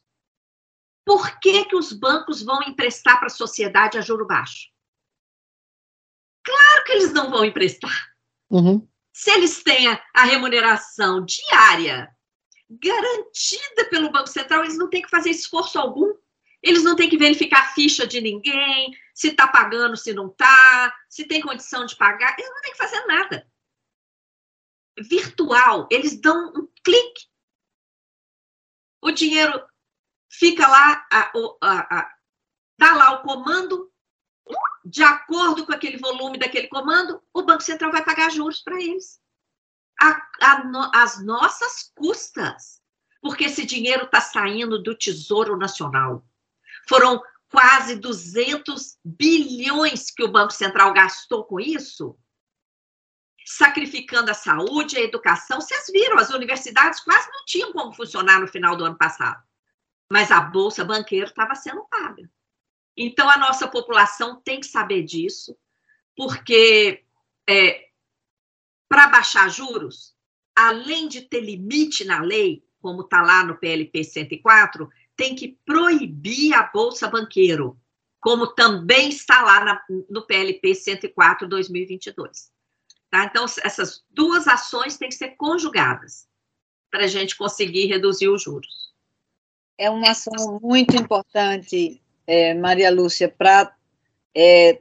por 1.06 1.40
que, 1.40 1.66
que 1.66 1.76
os 1.76 1.92
bancos 1.94 2.42
vão 2.42 2.62
emprestar 2.64 3.18
para 3.18 3.28
a 3.28 3.32
sociedade 3.32 3.98
a 3.98 4.02
juro 4.02 4.26
baixo? 4.28 4.70
Claro 6.44 6.84
que 6.86 6.92
eles 6.94 7.14
não 7.14 7.30
vão 7.30 7.46
emprestar. 7.46 8.14
Uhum. 8.50 8.88
Se 9.14 9.32
eles 9.32 9.64
têm 9.64 9.88
a, 9.88 10.04
a 10.14 10.24
remuneração 10.24 11.26
diária 11.26 12.10
garantida 12.70 13.86
pelo 13.90 14.12
Banco 14.12 14.28
Central, 14.28 14.64
eles 14.64 14.78
não 14.78 14.90
têm 14.90 15.02
que 15.02 15.10
fazer 15.10 15.30
esforço 15.30 15.80
algum. 15.80 16.14
Eles 16.62 16.84
não 16.84 16.96
têm 16.96 17.10
que 17.10 17.18
verificar 17.18 17.62
a 17.62 17.74
ficha 17.74 18.06
de 18.06 18.20
ninguém, 18.20 18.92
se 19.14 19.30
está 19.30 19.48
pagando, 19.48 19.96
se 19.96 20.14
não 20.14 20.28
está, 20.28 20.94
se 21.08 21.26
tem 21.26 21.42
condição 21.42 21.86
de 21.86 21.96
pagar. 21.96 22.36
Eles 22.38 22.52
não 22.52 22.62
têm 22.62 22.72
que 22.72 22.78
fazer 22.78 23.06
nada 23.06 23.50
virtual, 25.02 25.88
eles 25.92 26.20
dão 26.20 26.52
um 26.56 26.68
clique. 26.84 27.28
O 29.02 29.12
dinheiro 29.12 29.66
fica 30.30 30.68
lá, 30.68 31.06
a, 31.12 31.32
a, 31.64 32.00
a, 32.00 32.14
dá 32.78 32.94
lá 32.94 33.12
o 33.14 33.24
comando, 33.24 33.92
de 34.86 35.04
acordo 35.04 35.66
com 35.66 35.74
aquele 35.74 35.98
volume 35.98 36.38
daquele 36.38 36.68
comando, 36.68 37.22
o 37.34 37.44
Banco 37.44 37.62
Central 37.62 37.92
vai 37.92 38.04
pagar 38.04 38.32
juros 38.32 38.62
para 38.62 38.82
eles. 38.82 39.20
No, 40.72 40.90
as 40.94 41.24
nossas 41.24 41.92
custas, 41.94 42.82
porque 43.22 43.46
esse 43.46 43.66
dinheiro 43.66 44.06
está 44.06 44.22
saindo 44.22 44.82
do 44.82 44.96
Tesouro 44.96 45.58
Nacional. 45.58 46.26
Foram 46.88 47.22
quase 47.50 47.96
200 47.96 48.98
bilhões 49.04 50.10
que 50.10 50.24
o 50.24 50.32
Banco 50.32 50.54
Central 50.54 50.94
gastou 50.94 51.44
com 51.44 51.60
isso 51.60 52.18
sacrificando 53.52 54.30
a 54.30 54.36
saúde, 54.36 54.96
a 54.96 55.02
educação. 55.02 55.60
Vocês 55.60 55.88
viram, 55.92 56.20
as 56.20 56.30
universidades 56.30 57.00
quase 57.00 57.28
não 57.32 57.44
tinham 57.46 57.74
como 57.74 57.92
funcionar 57.92 58.40
no 58.40 58.48
final 58.48 58.76
do 58.76 58.86
ano 58.86 58.96
passado. 58.96 59.44
Mas 60.12 60.32
a 60.32 60.42
bolsa 60.42 60.84
banqueira 60.84 61.28
estava 61.28 61.56
sendo 61.56 61.86
paga. 61.86 62.30
Então, 62.98 63.30
a 63.30 63.38
nossa 63.38 63.68
população 63.68 64.42
tem 64.42 64.60
que 64.60 64.66
saber 64.66 65.04
disso, 65.04 65.56
porque 66.16 67.06
é, 67.50 67.90
para 68.90 69.08
baixar 69.08 69.50
juros, 69.50 70.16
além 70.56 71.08
de 71.08 71.22
ter 71.22 71.42
limite 71.42 72.04
na 72.04 72.22
lei, 72.22 72.64
como 72.82 73.02
está 73.02 73.22
lá 73.22 73.44
no 73.44 73.58
PLP 73.58 74.04
104, 74.04 74.90
tem 75.16 75.36
que 75.36 75.60
proibir 75.66 76.54
a 76.54 76.64
Bolsa 76.64 77.08
Banqueiro, 77.08 77.80
como 78.20 78.48
também 78.48 79.10
está 79.10 79.42
lá 79.42 79.64
na, 79.64 79.86
no 80.10 80.26
PLP 80.26 80.72
104-2022. 80.72 82.50
Tá? 83.10 83.26
Então, 83.26 83.46
essas 83.64 84.04
duas 84.10 84.48
ações 84.48 84.98
têm 84.98 85.10
que 85.10 85.16
ser 85.16 85.32
conjugadas 85.32 86.28
para 86.92 87.06
a 87.06 87.08
gente 87.08 87.36
conseguir 87.38 87.86
reduzir 87.86 88.28
os 88.28 88.44
juros. 88.44 88.89
É 89.80 89.90
uma 89.90 90.12
ação 90.12 90.60
muito 90.62 90.94
importante, 90.98 92.02
é, 92.28 92.54
Maria 92.54 92.92
Lúcia, 92.92 93.30
para 93.30 93.74
é, 94.36 94.78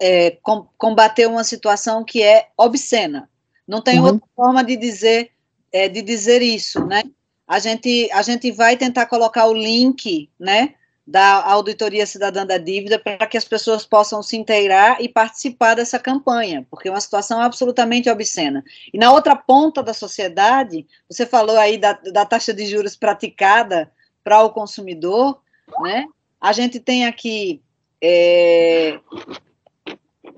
é, 0.00 0.38
combater 0.76 1.26
uma 1.26 1.42
situação 1.42 2.04
que 2.04 2.22
é 2.22 2.46
obscena. 2.56 3.28
Não 3.66 3.82
tem 3.82 3.98
uhum. 3.98 4.06
outra 4.06 4.28
forma 4.36 4.62
de 4.62 4.76
dizer, 4.76 5.32
é, 5.72 5.88
de 5.88 6.00
dizer 6.00 6.42
isso, 6.42 6.86
né? 6.86 7.02
A 7.44 7.58
gente, 7.58 8.08
a 8.12 8.22
gente 8.22 8.52
vai 8.52 8.76
tentar 8.76 9.06
colocar 9.06 9.46
o 9.46 9.52
link, 9.52 10.30
né, 10.38 10.74
da 11.08 11.42
Auditoria 11.52 12.04
Cidadã 12.04 12.44
da 12.44 12.58
Dívida 12.58 12.98
para 12.98 13.26
que 13.26 13.38
as 13.38 13.44
pessoas 13.46 13.86
possam 13.86 14.22
se 14.22 14.36
inteirar 14.36 15.00
e 15.00 15.08
participar 15.08 15.72
dessa 15.72 15.98
campanha, 15.98 16.66
porque 16.70 16.86
é 16.86 16.90
uma 16.90 17.00
situação 17.00 17.40
absolutamente 17.40 18.10
obscena. 18.10 18.62
E 18.92 18.98
na 18.98 19.10
outra 19.10 19.34
ponta 19.34 19.82
da 19.82 19.94
sociedade, 19.94 20.86
você 21.08 21.24
falou 21.24 21.56
aí 21.56 21.78
da, 21.78 21.94
da 21.94 22.26
taxa 22.26 22.52
de 22.52 22.66
juros 22.66 22.94
praticada 22.94 23.90
para 24.22 24.42
o 24.42 24.50
consumidor, 24.50 25.40
né? 25.80 26.04
A 26.38 26.52
gente 26.52 26.78
tem 26.78 27.06
aqui 27.06 27.62
é, 28.02 29.00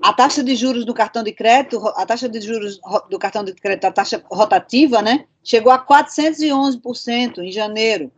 a 0.01 0.13
taxa 0.13 0.41
de 0.41 0.55
juros 0.55 0.85
do 0.85 0.93
cartão 0.93 1.21
de 1.21 1.33
crédito, 1.33 1.85
a 1.97 2.05
taxa 2.05 2.29
de 2.29 2.39
juros 2.39 2.79
do 3.09 3.19
cartão 3.19 3.43
de 3.43 3.51
crédito, 3.53 3.83
a 3.83 3.91
taxa 3.91 4.23
rotativa, 4.31 5.01
né, 5.01 5.25
chegou 5.43 5.69
a 5.69 5.85
411% 5.85 7.39
em 7.39 7.51
janeiro. 7.51 8.09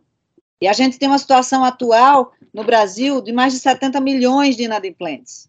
E 0.60 0.68
a 0.68 0.72
gente 0.72 0.98
tem 0.98 1.08
uma 1.08 1.18
situação 1.18 1.64
atual 1.64 2.32
no 2.52 2.64
Brasil 2.64 3.20
de 3.20 3.32
mais 3.32 3.52
de 3.52 3.58
70 3.58 4.00
milhões 4.00 4.56
de 4.56 4.64
inadimplentes. 4.64 5.48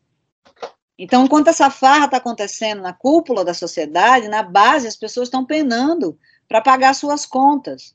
Então, 0.98 1.26
enquanto 1.26 1.50
essa 1.50 1.70
farra 1.70 2.06
está 2.06 2.18
acontecendo 2.18 2.82
na 2.82 2.94
cúpula 2.94 3.44
da 3.44 3.54
sociedade, 3.54 4.28
na 4.28 4.42
base, 4.42 4.88
as 4.88 4.96
pessoas 4.96 5.28
estão 5.28 5.46
penando 5.46 6.18
para 6.48 6.62
pagar 6.62 6.96
suas 6.96 7.26
contas. 7.26 7.94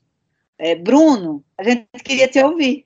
É, 0.57 0.75
Bruno, 0.75 1.43
a 1.57 1.63
gente 1.63 1.87
queria 2.03 2.27
te 2.27 2.41
ouvir. 2.43 2.85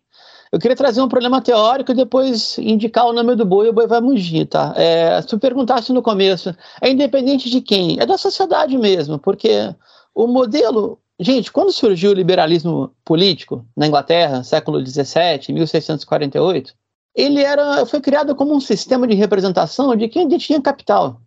Eu 0.52 0.60
queria 0.60 0.78
trazer 0.78 1.02
um 1.02 1.10
problema 1.10 1.42
teórico 1.42 1.92
e 1.92 1.96
depois 1.96 2.58
indicar 2.58 3.06
o 3.06 3.12
nome 3.12 3.36
do 3.36 3.46
boi 3.46 3.68
o 3.68 3.74
boi 3.74 3.88
vai 3.88 4.00
mugir, 4.00 4.46
tá? 4.46 4.74
É, 4.78 5.22
se 5.22 5.28
tu 5.28 5.38
perguntasse 5.38 5.92
no 5.92 6.02
começo, 6.02 6.56
é 6.82 6.90
independente 6.90 7.50
de 7.50 7.60
quem? 7.60 8.00
É 8.00 8.06
da 8.06 8.18
sociedade 8.18 8.78
mesmo, 8.78 9.20
porque 9.20 9.76
o 10.14 10.28
modelo. 10.28 10.98
Gente, 11.20 11.52
quando 11.52 11.72
surgiu 11.72 12.12
o 12.12 12.14
liberalismo 12.14 12.94
político 13.06 13.66
na 13.76 13.88
Inglaterra, 13.88 14.44
século 14.44 14.86
XVII, 14.86 15.54
1648, 15.54 16.74
ele 17.16 17.42
era, 17.42 17.86
foi 17.86 18.02
criado 18.02 18.36
como 18.36 18.54
um 18.54 18.60
sistema 18.60 19.08
de 19.08 19.16
representação 19.16 19.96
de 19.96 20.10
quem 20.10 20.28
detinha 20.28 20.62
capital. 20.62 21.22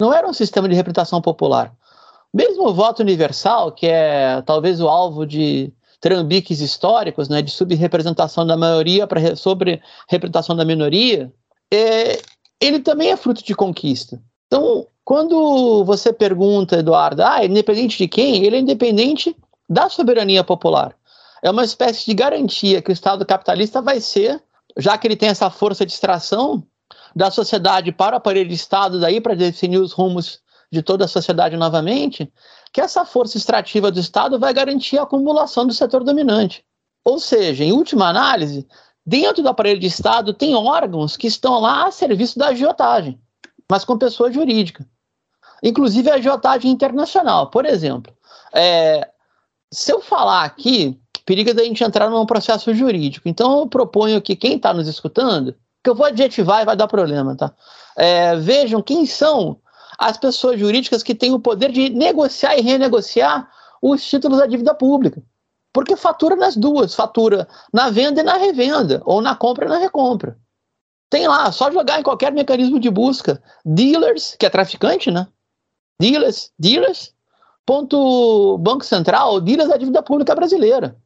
Não 0.00 0.12
era 0.12 0.28
um 0.28 0.32
sistema 0.32 0.68
de 0.68 0.74
representação 0.74 1.22
popular. 1.22 1.72
Mesmo 2.32 2.66
o 2.66 2.74
voto 2.74 3.00
universal, 3.00 3.70
que 3.70 3.86
é 3.86 4.42
talvez 4.42 4.80
o 4.80 4.88
alvo 4.88 5.24
de 5.24 5.72
trambiques 6.00 6.60
históricos, 6.60 7.28
né, 7.28 7.40
de 7.40 7.52
subrepresentação 7.52 8.44
da 8.44 8.56
maioria 8.56 9.06
para 9.06 9.36
sobre 9.36 9.80
representação 10.08 10.56
da 10.56 10.64
minoria, 10.64 11.32
é, 11.72 12.20
ele 12.60 12.80
também 12.80 13.10
é 13.10 13.16
fruto 13.16 13.44
de 13.44 13.54
conquista. 13.54 14.20
Então, 14.54 14.86
quando 15.04 15.84
você 15.84 16.12
pergunta, 16.12 16.76
Eduardo, 16.76 17.24
ah, 17.24 17.44
independente 17.44 17.98
de 17.98 18.06
quem? 18.06 18.44
Ele 18.44 18.54
é 18.54 18.60
independente 18.60 19.36
da 19.68 19.88
soberania 19.88 20.44
popular. 20.44 20.94
É 21.42 21.50
uma 21.50 21.64
espécie 21.64 22.06
de 22.06 22.14
garantia 22.14 22.80
que 22.80 22.88
o 22.88 22.92
Estado 22.92 23.26
capitalista 23.26 23.82
vai 23.82 23.98
ser, 23.98 24.40
já 24.76 24.96
que 24.96 25.08
ele 25.08 25.16
tem 25.16 25.28
essa 25.28 25.50
força 25.50 25.84
de 25.84 25.90
extração 25.90 26.62
da 27.16 27.32
sociedade 27.32 27.90
para 27.90 28.14
o 28.14 28.18
aparelho 28.18 28.48
de 28.48 28.54
Estado 28.54 29.00
daí 29.00 29.20
para 29.20 29.34
definir 29.34 29.78
os 29.78 29.90
rumos 29.90 30.38
de 30.70 30.82
toda 30.82 31.06
a 31.06 31.08
sociedade 31.08 31.56
novamente, 31.56 32.32
que 32.72 32.80
essa 32.80 33.04
força 33.04 33.36
extrativa 33.36 33.90
do 33.90 33.98
Estado 33.98 34.38
vai 34.38 34.54
garantir 34.54 34.98
a 34.98 35.02
acumulação 35.02 35.66
do 35.66 35.74
setor 35.74 36.04
dominante. 36.04 36.64
Ou 37.04 37.18
seja, 37.18 37.64
em 37.64 37.72
última 37.72 38.08
análise, 38.08 38.64
dentro 39.04 39.42
do 39.42 39.48
aparelho 39.48 39.80
de 39.80 39.88
Estado 39.88 40.32
tem 40.32 40.54
órgãos 40.54 41.16
que 41.16 41.26
estão 41.26 41.58
lá 41.58 41.88
a 41.88 41.90
serviço 41.90 42.38
da 42.38 42.50
agiotagem, 42.50 43.18
mas 43.70 43.84
com 43.84 43.98
pessoa 43.98 44.32
jurídica. 44.32 44.86
Inclusive 45.62 46.10
a 46.10 46.14
agiotagem 46.14 46.70
internacional. 46.70 47.50
Por 47.50 47.64
exemplo, 47.64 48.12
é, 48.52 49.08
se 49.72 49.92
eu 49.92 50.00
falar 50.00 50.44
aqui, 50.44 51.00
periga 51.24 51.54
da 51.54 51.64
gente 51.64 51.82
entrar 51.82 52.10
num 52.10 52.26
processo 52.26 52.74
jurídico. 52.74 53.28
Então 53.28 53.60
eu 53.60 53.66
proponho 53.66 54.20
que 54.20 54.36
quem 54.36 54.56
está 54.56 54.72
nos 54.72 54.86
escutando, 54.86 55.54
que 55.82 55.90
eu 55.90 55.94
vou 55.94 56.06
adjetivar 56.06 56.62
e 56.62 56.64
vai 56.64 56.76
dar 56.76 56.86
problema, 56.86 57.36
tá? 57.36 57.52
É, 57.96 58.36
vejam 58.36 58.82
quem 58.82 59.06
são 59.06 59.58
as 59.98 60.16
pessoas 60.16 60.58
jurídicas 60.58 61.02
que 61.02 61.14
têm 61.14 61.32
o 61.32 61.38
poder 61.38 61.70
de 61.70 61.90
negociar 61.90 62.56
e 62.56 62.60
renegociar 62.60 63.48
os 63.80 64.04
títulos 64.04 64.38
da 64.38 64.46
dívida 64.46 64.74
pública. 64.74 65.22
Porque 65.72 65.96
fatura 65.96 66.36
nas 66.36 66.56
duas, 66.56 66.94
fatura 66.94 67.48
na 67.72 67.90
venda 67.90 68.20
e 68.20 68.24
na 68.24 68.36
revenda, 68.36 69.02
ou 69.04 69.20
na 69.20 69.34
compra 69.34 69.66
e 69.66 69.68
na 69.68 69.78
recompra. 69.78 70.38
Tem 71.10 71.28
lá, 71.28 71.50
só 71.52 71.70
jogar 71.70 72.00
em 72.00 72.02
qualquer 72.02 72.32
mecanismo 72.32 72.80
de 72.80 72.90
busca, 72.90 73.42
dealers, 73.64 74.36
que 74.38 74.46
é 74.46 74.50
traficante, 74.50 75.10
né? 75.10 75.28
Dealers, 76.00 76.52
dealers, 76.58 77.14
ponto 77.64 78.58
Banco 78.58 78.84
Central, 78.84 79.40
dealers 79.40 79.68
da 79.68 79.76
dívida 79.76 80.02
pública 80.02 80.34
brasileira. 80.34 80.96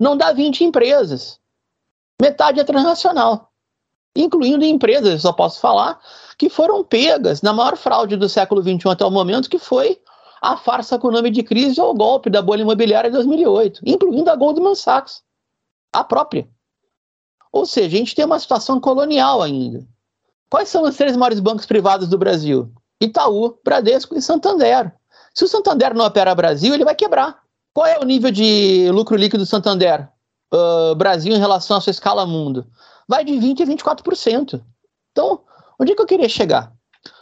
Não 0.00 0.16
dá 0.16 0.32
20 0.32 0.64
empresas. 0.64 1.40
Metade 2.20 2.60
é 2.60 2.64
transnacional. 2.64 3.52
Incluindo 4.16 4.64
empresas, 4.64 5.22
só 5.22 5.32
posso 5.32 5.60
falar, 5.60 6.00
que 6.36 6.48
foram 6.48 6.82
pegas 6.82 7.40
na 7.42 7.52
maior 7.52 7.76
fraude 7.76 8.16
do 8.16 8.28
século 8.28 8.62
XXI 8.62 8.90
até 8.90 9.04
o 9.04 9.10
momento, 9.10 9.48
que 9.48 9.58
foi 9.58 10.00
a 10.42 10.56
farsa 10.56 10.98
com 10.98 11.08
o 11.08 11.12
nome 11.12 11.30
de 11.30 11.42
crise 11.42 11.80
ou 11.80 11.94
golpe 11.94 12.30
da 12.30 12.42
bolha 12.42 12.62
imobiliária 12.62 13.10
de 13.10 13.16
2008, 13.16 13.80
incluindo 13.84 14.30
a 14.30 14.36
Goldman 14.36 14.74
Sachs, 14.74 15.22
a 15.92 16.02
própria. 16.02 16.48
Ou 17.52 17.66
seja, 17.66 17.96
a 17.96 17.98
gente 17.98 18.14
tem 18.14 18.24
uma 18.24 18.38
situação 18.38 18.80
colonial 18.80 19.42
ainda. 19.42 19.86
Quais 20.50 20.68
são 20.68 20.82
os 20.82 20.96
três 20.96 21.16
maiores 21.16 21.40
bancos 21.40 21.66
privados 21.66 22.08
do 22.08 22.18
Brasil? 22.18 22.72
Itaú, 23.00 23.58
Bradesco 23.64 24.16
e 24.16 24.22
Santander. 24.22 24.92
Se 25.34 25.44
o 25.44 25.48
Santander 25.48 25.94
não 25.94 26.04
opera 26.04 26.34
Brasil, 26.34 26.74
ele 26.74 26.84
vai 26.84 26.94
quebrar. 26.94 27.38
Qual 27.72 27.86
é 27.86 27.98
o 27.98 28.04
nível 28.04 28.30
de 28.30 28.90
lucro 28.90 29.16
líquido 29.16 29.44
do 29.44 29.46
Santander 29.46 30.08
uh, 30.52 30.94
Brasil 30.94 31.34
em 31.34 31.38
relação 31.38 31.76
à 31.76 31.80
sua 31.80 31.90
escala 31.90 32.26
mundo? 32.26 32.66
Vai 33.06 33.24
de 33.24 33.34
20% 33.34 33.62
a 33.62 33.94
24%. 33.94 34.60
Então, 35.12 35.42
Onde 35.78 35.92
é 35.92 35.94
que 35.94 36.02
eu 36.02 36.06
queria 36.06 36.28
chegar? 36.28 36.72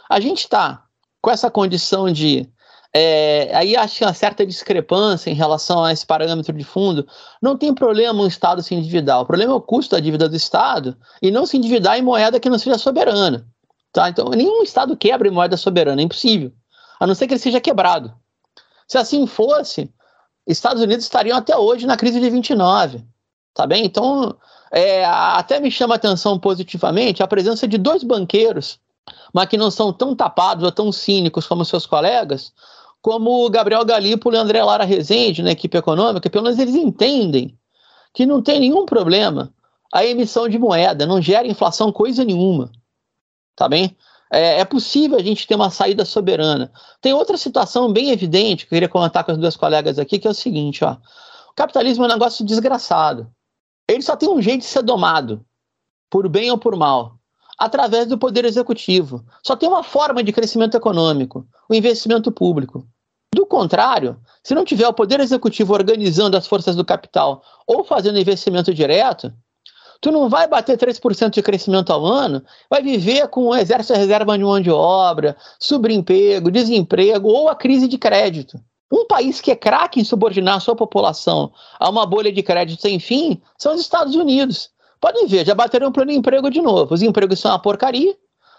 A 0.09 0.19
gente 0.19 0.39
está 0.39 0.83
com 1.21 1.29
essa 1.29 1.51
condição 1.51 2.11
de. 2.11 2.49
É, 2.93 3.51
aí 3.53 3.75
acho 3.75 3.97
que 3.97 4.03
uma 4.05 4.13
certa 4.13 4.45
discrepância 4.45 5.29
em 5.29 5.33
relação 5.33 5.83
a 5.83 5.91
esse 5.91 6.05
parâmetro 6.05 6.53
de 6.53 6.63
fundo. 6.63 7.07
Não 7.41 7.57
tem 7.57 7.73
problema 7.73 8.23
um 8.23 8.27
Estado 8.27 8.63
se 8.63 8.73
endividar. 8.73 9.21
O 9.21 9.25
problema 9.25 9.53
é 9.53 9.55
o 9.55 9.61
custo 9.61 9.95
da 9.95 9.99
dívida 9.99 10.27
do 10.27 10.35
Estado 10.35 10.97
e 11.21 11.29
não 11.29 11.45
se 11.45 11.57
endividar 11.57 11.97
em 11.97 12.01
moeda 12.01 12.39
que 12.39 12.49
não 12.49 12.57
seja 12.57 12.77
soberana. 12.77 13.45
Tá? 13.91 14.09
Então, 14.09 14.29
nenhum 14.29 14.63
Estado 14.63 14.95
quebra 14.95 15.27
em 15.27 15.31
moeda 15.31 15.57
soberana, 15.57 16.01
é 16.01 16.05
impossível. 16.05 16.51
A 16.99 17.05
não 17.05 17.13
ser 17.13 17.27
que 17.27 17.33
ele 17.33 17.41
seja 17.41 17.61
quebrado. 17.61 18.13
Se 18.87 18.97
assim 18.97 19.27
fosse, 19.27 19.91
Estados 20.47 20.81
Unidos 20.81 21.05
estariam 21.05 21.37
até 21.37 21.55
hoje 21.55 21.85
na 21.85 21.97
crise 21.97 22.19
de 22.19 22.29
29. 22.29 23.03
Tá 23.53 23.65
bem? 23.65 23.85
Então, 23.85 24.37
é, 24.71 25.03
até 25.05 25.59
me 25.59 25.71
chama 25.71 25.95
a 25.95 25.97
atenção 25.97 26.39
positivamente 26.39 27.23
a 27.23 27.27
presença 27.27 27.67
de 27.67 27.77
dois 27.77 28.03
banqueiros, 28.03 28.79
mas 29.33 29.47
que 29.47 29.57
não 29.57 29.71
são 29.71 29.91
tão 29.91 30.15
tapados 30.15 30.63
ou 30.63 30.71
tão 30.71 30.91
cínicos 30.91 31.47
como 31.47 31.65
seus 31.65 31.85
colegas, 31.85 32.53
como 33.01 33.45
o 33.45 33.49
Gabriel 33.49 33.85
Galípolo 33.85 34.35
e 34.35 34.39
o 34.39 34.41
André 34.41 34.63
Lara 34.63 34.83
Rezende, 34.83 35.43
na 35.43 35.51
equipe 35.51 35.77
econômica, 35.77 36.29
pelo 36.29 36.43
menos 36.43 36.59
eles 36.59 36.75
entendem 36.75 37.57
que 38.13 38.25
não 38.25 38.41
tem 38.41 38.59
nenhum 38.59 38.85
problema 38.85 39.53
a 39.93 40.05
emissão 40.05 40.49
de 40.49 40.59
moeda, 40.59 41.05
não 41.05 41.21
gera 41.21 41.47
inflação 41.47 41.91
coisa 41.91 42.25
nenhuma. 42.25 42.71
Tá 43.55 43.67
bem? 43.67 43.95
É, 44.31 44.59
é, 44.59 44.65
possível 44.65 45.17
a 45.17 45.23
gente 45.23 45.47
ter 45.47 45.55
uma 45.55 45.69
saída 45.69 46.03
soberana. 46.03 46.71
Tem 47.01 47.13
outra 47.13 47.37
situação 47.37 47.91
bem 47.91 48.11
evidente 48.11 48.65
que 48.65 48.73
eu 48.73 48.75
queria 48.75 48.89
comentar 48.89 49.23
com 49.23 49.31
as 49.31 49.37
duas 49.37 49.55
colegas 49.55 49.97
aqui, 49.97 50.19
que 50.19 50.27
é 50.27 50.31
o 50.31 50.33
seguinte: 50.33 50.83
ó, 50.83 50.97
o 51.49 51.53
capitalismo 51.55 52.03
é 52.03 52.07
um 52.07 52.11
negócio 52.11 52.45
desgraçado. 52.45 53.31
Ele 53.87 54.01
só 54.01 54.17
tem 54.17 54.27
um 54.27 54.41
jeito 54.41 54.61
de 54.61 54.67
ser 54.67 54.83
domado, 54.83 55.45
por 56.09 56.27
bem 56.27 56.51
ou 56.51 56.57
por 56.57 56.75
mal, 56.75 57.16
através 57.57 58.07
do 58.07 58.17
poder 58.17 58.45
executivo. 58.45 59.25
Só 59.43 59.55
tem 59.55 59.67
uma 59.67 59.83
forma 59.83 60.23
de 60.23 60.31
crescimento 60.31 60.77
econômico, 60.77 61.45
o 61.69 61.73
investimento 61.73 62.31
público. 62.31 62.85
Do 63.33 63.45
contrário, 63.45 64.17
se 64.43 64.55
não 64.55 64.63
tiver 64.63 64.87
o 64.87 64.93
poder 64.93 65.19
executivo 65.19 65.73
organizando 65.73 66.37
as 66.37 66.47
forças 66.47 66.75
do 66.75 66.85
capital 66.85 67.41
ou 67.65 67.83
fazendo 67.83 68.19
investimento 68.19 68.73
direto, 68.73 69.33
tu 70.01 70.11
não 70.11 70.29
vai 70.29 70.47
bater 70.47 70.77
3% 70.77 71.31
de 71.31 71.41
crescimento 71.41 71.91
ao 71.91 72.05
ano, 72.05 72.43
vai 72.69 72.81
viver 72.81 73.27
com 73.27 73.47
o 73.47 73.55
exército 73.55 73.93
de 73.93 73.99
reserva 73.99 74.37
de 74.37 74.43
mão 74.43 74.59
de 74.59 74.71
obra, 74.71 75.35
subemprego, 75.59 76.51
desemprego 76.51 77.27
ou 77.27 77.49
a 77.49 77.55
crise 77.55 77.87
de 77.87 77.97
crédito. 77.97 78.59
Um 78.91 79.05
país 79.05 79.41
que 79.41 79.51
é 79.51 79.55
craque 79.55 79.99
em 79.99 80.05
subordinar 80.05 80.61
sua 80.61 80.75
população 80.75 81.51
a 81.77 81.89
uma 81.89 82.05
bolha 82.05 82.31
de 82.31 82.41
crédito 82.41 82.81
sem 82.81 82.99
fim 82.99 83.41
são 83.57 83.75
os 83.75 83.81
Estados 83.81 84.15
Unidos. 84.15 84.69
Podem 85.07 85.25
ver, 85.25 85.45
já 85.45 85.55
bateram 85.55 85.89
plano 85.89 86.11
emprego 86.11 86.49
de 86.49 86.61
novo. 86.61 86.93
Os 86.93 87.01
empregos 87.01 87.39
são 87.39 87.49
uma 87.49 87.59
porcaria. 87.59 88.13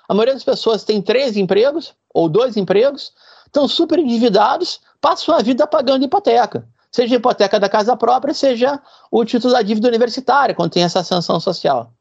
A 0.08 0.14
maioria 0.14 0.32
das 0.32 0.42
pessoas 0.42 0.82
tem 0.82 1.02
três 1.02 1.36
empregos 1.36 1.92
ou 2.14 2.26
dois 2.26 2.56
empregos, 2.56 3.12
estão 3.44 3.68
super 3.68 3.98
endividados, 3.98 4.80
passam 4.98 5.34
a 5.34 5.42
vida 5.42 5.66
pagando 5.66 6.06
hipoteca. 6.06 6.66
Seja 6.90 7.16
a 7.16 7.18
hipoteca 7.18 7.60
da 7.60 7.68
casa 7.68 7.94
própria, 7.98 8.32
seja 8.32 8.80
o 9.10 9.26
título 9.26 9.52
da 9.52 9.60
dívida 9.60 9.88
universitária, 9.88 10.54
quando 10.54 10.70
tem 10.70 10.84
essa 10.84 11.04
sanção 11.04 11.38
social. 11.38 11.92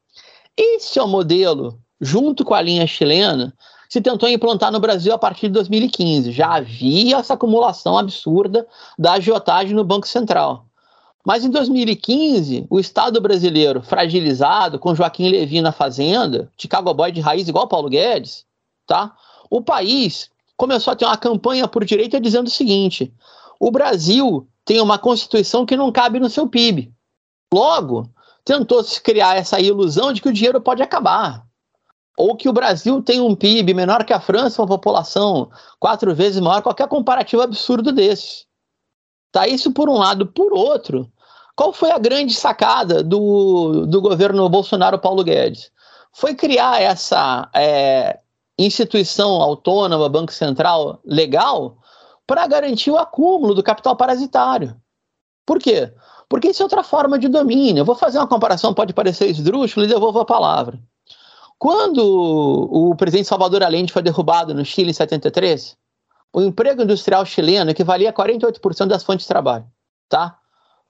Esse 0.56 0.98
é 0.98 1.04
o 1.04 1.10
modelo, 1.10 1.78
junto 2.00 2.46
com 2.46 2.54
a 2.54 2.62
linha 2.62 2.88
chilena, 2.88 3.54
se 3.90 4.00
tentou 4.00 4.30
implantar 4.30 4.72
no 4.72 4.80
Brasil 4.80 5.14
a 5.14 5.18
partir 5.18 5.48
de 5.48 5.56
2015. 5.56 6.32
Já 6.32 6.56
havia 6.56 7.18
essa 7.18 7.34
acumulação 7.34 7.98
absurda 7.98 8.66
da 8.98 9.12
agiotagem 9.16 9.76
no 9.76 9.84
Banco 9.84 10.08
Central. 10.08 10.67
Mas 11.28 11.44
em 11.44 11.50
2015, 11.50 12.68
o 12.70 12.80
Estado 12.80 13.20
brasileiro, 13.20 13.82
fragilizado, 13.82 14.80
com 14.80 14.96
Joaquim 14.96 15.28
Levy 15.28 15.60
na 15.60 15.74
fazenda, 15.74 16.50
Chicago 16.58 16.94
Boy 16.94 17.12
de 17.12 17.20
raiz 17.20 17.50
igual 17.50 17.68
Paulo 17.68 17.90
Guedes, 17.90 18.46
tá? 18.88 19.13
o 19.50 19.62
país 19.62 20.32
começou 20.56 20.94
a 20.94 20.96
ter 20.96 21.04
uma 21.04 21.18
campanha 21.18 21.68
por 21.68 21.84
direita 21.84 22.18
dizendo 22.22 22.48
o 22.48 22.50
seguinte: 22.50 23.13
o 23.60 23.70
Brasil 23.70 24.48
tem 24.63 24.80
uma 24.80 24.98
constituição 24.98 25.66
que 25.66 25.76
não 25.76 25.92
cabe 25.92 26.18
no 26.18 26.30
seu 26.30 26.48
PIB. 26.48 26.94
Logo, 27.54 28.10
tentou 28.46 28.82
se 28.82 29.02
criar 29.02 29.36
essa 29.36 29.60
ilusão 29.60 30.13
de 30.13 30.22
que 30.22 30.30
o 30.30 30.34
dinheiro 30.34 30.62
pode 30.62 30.82
acabar 30.82 31.46
ou 32.18 32.38
que 32.38 32.48
o 32.48 32.54
Brasil 32.54 33.02
tem 33.02 33.20
um 33.20 33.36
PIB 33.36 33.74
menor 33.74 34.06
que 34.06 34.13
a 34.13 34.22
França, 34.22 34.62
uma 34.62 34.68
população 34.70 35.52
quatro 35.78 36.16
vezes 36.16 36.40
maior, 36.40 36.62
qualquer 36.62 36.88
comparativo 36.88 37.42
absurdo 37.42 37.92
desses. 37.92 38.48
Tá 39.30 39.46
isso 39.46 39.74
por 39.74 39.90
um 39.90 39.98
lado. 39.98 40.26
Por 40.26 40.54
outro, 40.54 41.12
qual 41.58 41.74
foi 41.74 41.89
a 41.89 41.98
grande 41.98 42.36
sacada 42.36 43.02
do, 43.02 43.88
do 43.88 44.00
governo 44.00 44.48
Bolsonaro 44.48 45.00
Paulo 45.00 45.24
Guedes? 45.24 45.72
Foi 46.13 46.36
criar 46.36 46.80
essa 46.80 47.50
é, 47.52 48.20
instituição 48.60 49.41
autônoma, 49.41 50.08
Banco 50.08 50.32
Central, 50.32 51.02
legal, 51.04 51.80
para 52.28 52.46
garantir 52.46 52.91
o 52.91 52.98
acúmulo 52.98 53.56
do 53.56 53.63
capital 53.63 53.96
parasitário. 53.96 54.80
Por 55.48 55.58
quê? 55.58 55.91
Porque 56.30 56.50
isso 56.50 56.62
é 56.62 56.65
outra 56.65 56.84
forma 56.84 57.17
de 57.17 57.28
domínio. 57.28 57.82
Eu 57.82 57.86
vou 57.86 57.96
fazer 57.96 58.20
uma 58.20 58.28
comparação, 58.28 58.72
pode 58.72 58.93
parecer 58.93 59.28
esdrúxulo, 59.28 59.88
e 59.88 59.89
devolvo 59.89 60.20
a 60.20 60.26
palavra. 60.26 60.80
Quando 61.58 62.04
o 62.04 62.96
presidente 62.96 63.30
Salvador 63.30 63.63
Allende 63.63 63.91
foi 63.91 64.04
derrubado 64.04 64.54
no 64.54 64.63
Chile 64.63 64.91
em 64.91 64.93
73, 64.93 65.76
o 66.32 66.41
emprego 66.43 66.84
industrial 66.84 67.26
chileno 67.26 67.72
equivalia 67.72 68.12
a 68.12 68.13
48% 68.13 68.86
das 68.86 69.04
fontes 69.04 69.24
de 69.24 69.28
trabalho, 69.28 69.65
tá? 70.08 70.38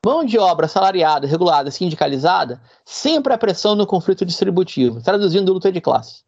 Mão 0.05 0.23
de 0.23 0.37
obra 0.37 0.67
salariada, 0.67 1.27
regulada, 1.27 1.71
sindicalizada, 1.71 2.61
sempre 2.85 3.33
a 3.33 3.37
pressão 3.37 3.75
no 3.75 3.85
conflito 3.85 4.25
distributivo, 4.25 5.01
traduzindo 5.01 5.51
luta 5.51 5.71
de 5.71 5.81
classe. 5.81 6.23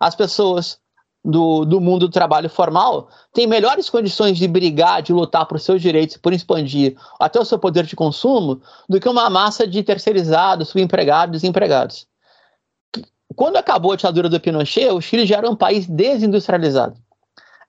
As 0.00 0.14
pessoas 0.14 0.80
do, 1.24 1.64
do 1.64 1.80
mundo 1.80 2.08
do 2.08 2.12
trabalho 2.12 2.50
formal 2.50 3.08
têm 3.32 3.46
melhores 3.46 3.88
condições 3.88 4.36
de 4.36 4.48
brigar, 4.48 5.02
de 5.02 5.12
lutar 5.12 5.46
por 5.46 5.60
seus 5.60 5.80
direitos, 5.80 6.16
por 6.16 6.32
expandir 6.32 6.96
até 7.20 7.38
o 7.38 7.44
seu 7.44 7.58
poder 7.58 7.86
de 7.86 7.94
consumo, 7.94 8.60
do 8.88 8.98
que 8.98 9.08
uma 9.08 9.30
massa 9.30 9.66
de 9.66 9.82
terceirizados, 9.82 10.70
subempregados, 10.70 11.32
desempregados. 11.32 12.06
Quando 13.36 13.56
acabou 13.56 13.92
a 13.92 13.96
ditadura 13.96 14.28
do 14.28 14.40
Pinochet, 14.40 14.90
o 14.90 15.00
Chile 15.00 15.24
já 15.24 15.38
era 15.38 15.50
um 15.50 15.56
país 15.56 15.86
desindustrializado. 15.86 16.96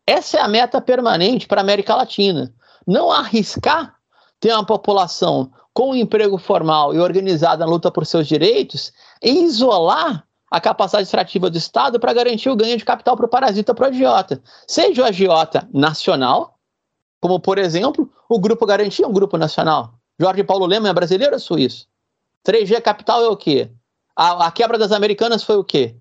Essa 0.06 0.38
é 0.38 0.42
a 0.42 0.48
meta 0.48 0.82
permanente 0.82 1.48
para 1.48 1.62
a 1.62 1.64
América 1.64 1.96
Latina. 1.96 2.54
Não 2.86 3.12
arriscar 3.12 3.96
ter 4.44 4.52
uma 4.52 4.66
população 4.66 5.50
com 5.74 5.96
emprego 5.96 6.38
formal 6.38 6.94
e 6.94 7.00
organizada 7.00 7.66
na 7.66 7.72
luta 7.72 7.90
por 7.90 8.06
seus 8.06 8.28
direitos 8.28 8.92
e 9.22 9.46
isolar 9.46 10.28
a 10.52 10.60
capacidade 10.60 11.06
extrativa 11.06 11.50
do 11.50 11.58
Estado 11.58 11.98
para 11.98 12.12
garantir 12.12 12.50
o 12.50 12.56
ganho 12.56 12.78
de 12.78 12.84
capital 12.84 13.16
para 13.16 13.26
o 13.26 13.30
parasita, 13.30 13.74
para 13.74 13.86
o 13.86 13.90
agiota. 13.90 14.44
Seja 14.68 15.02
o 15.02 15.06
agiota 15.06 15.66
nacional, 15.74 16.60
como, 17.22 17.40
por 17.40 17.58
exemplo, 17.58 18.12
o 18.28 18.38
Grupo 18.38 18.66
Garantia 18.66 19.08
um 19.08 19.14
grupo 19.14 19.38
nacional. 19.38 19.94
Jorge 20.20 20.44
Paulo 20.44 20.66
Lema 20.66 20.90
é 20.90 20.94
brasileiro 20.94 21.36
ou 21.36 21.40
suíço? 21.40 21.88
3G 22.46 22.82
Capital 22.82 23.24
é 23.24 23.30
o 23.30 23.38
quê? 23.38 23.72
A, 24.14 24.48
a 24.48 24.52
quebra 24.52 24.78
das 24.78 24.92
americanas 24.92 25.42
foi 25.42 25.56
o 25.56 25.64
quê? 25.64 25.96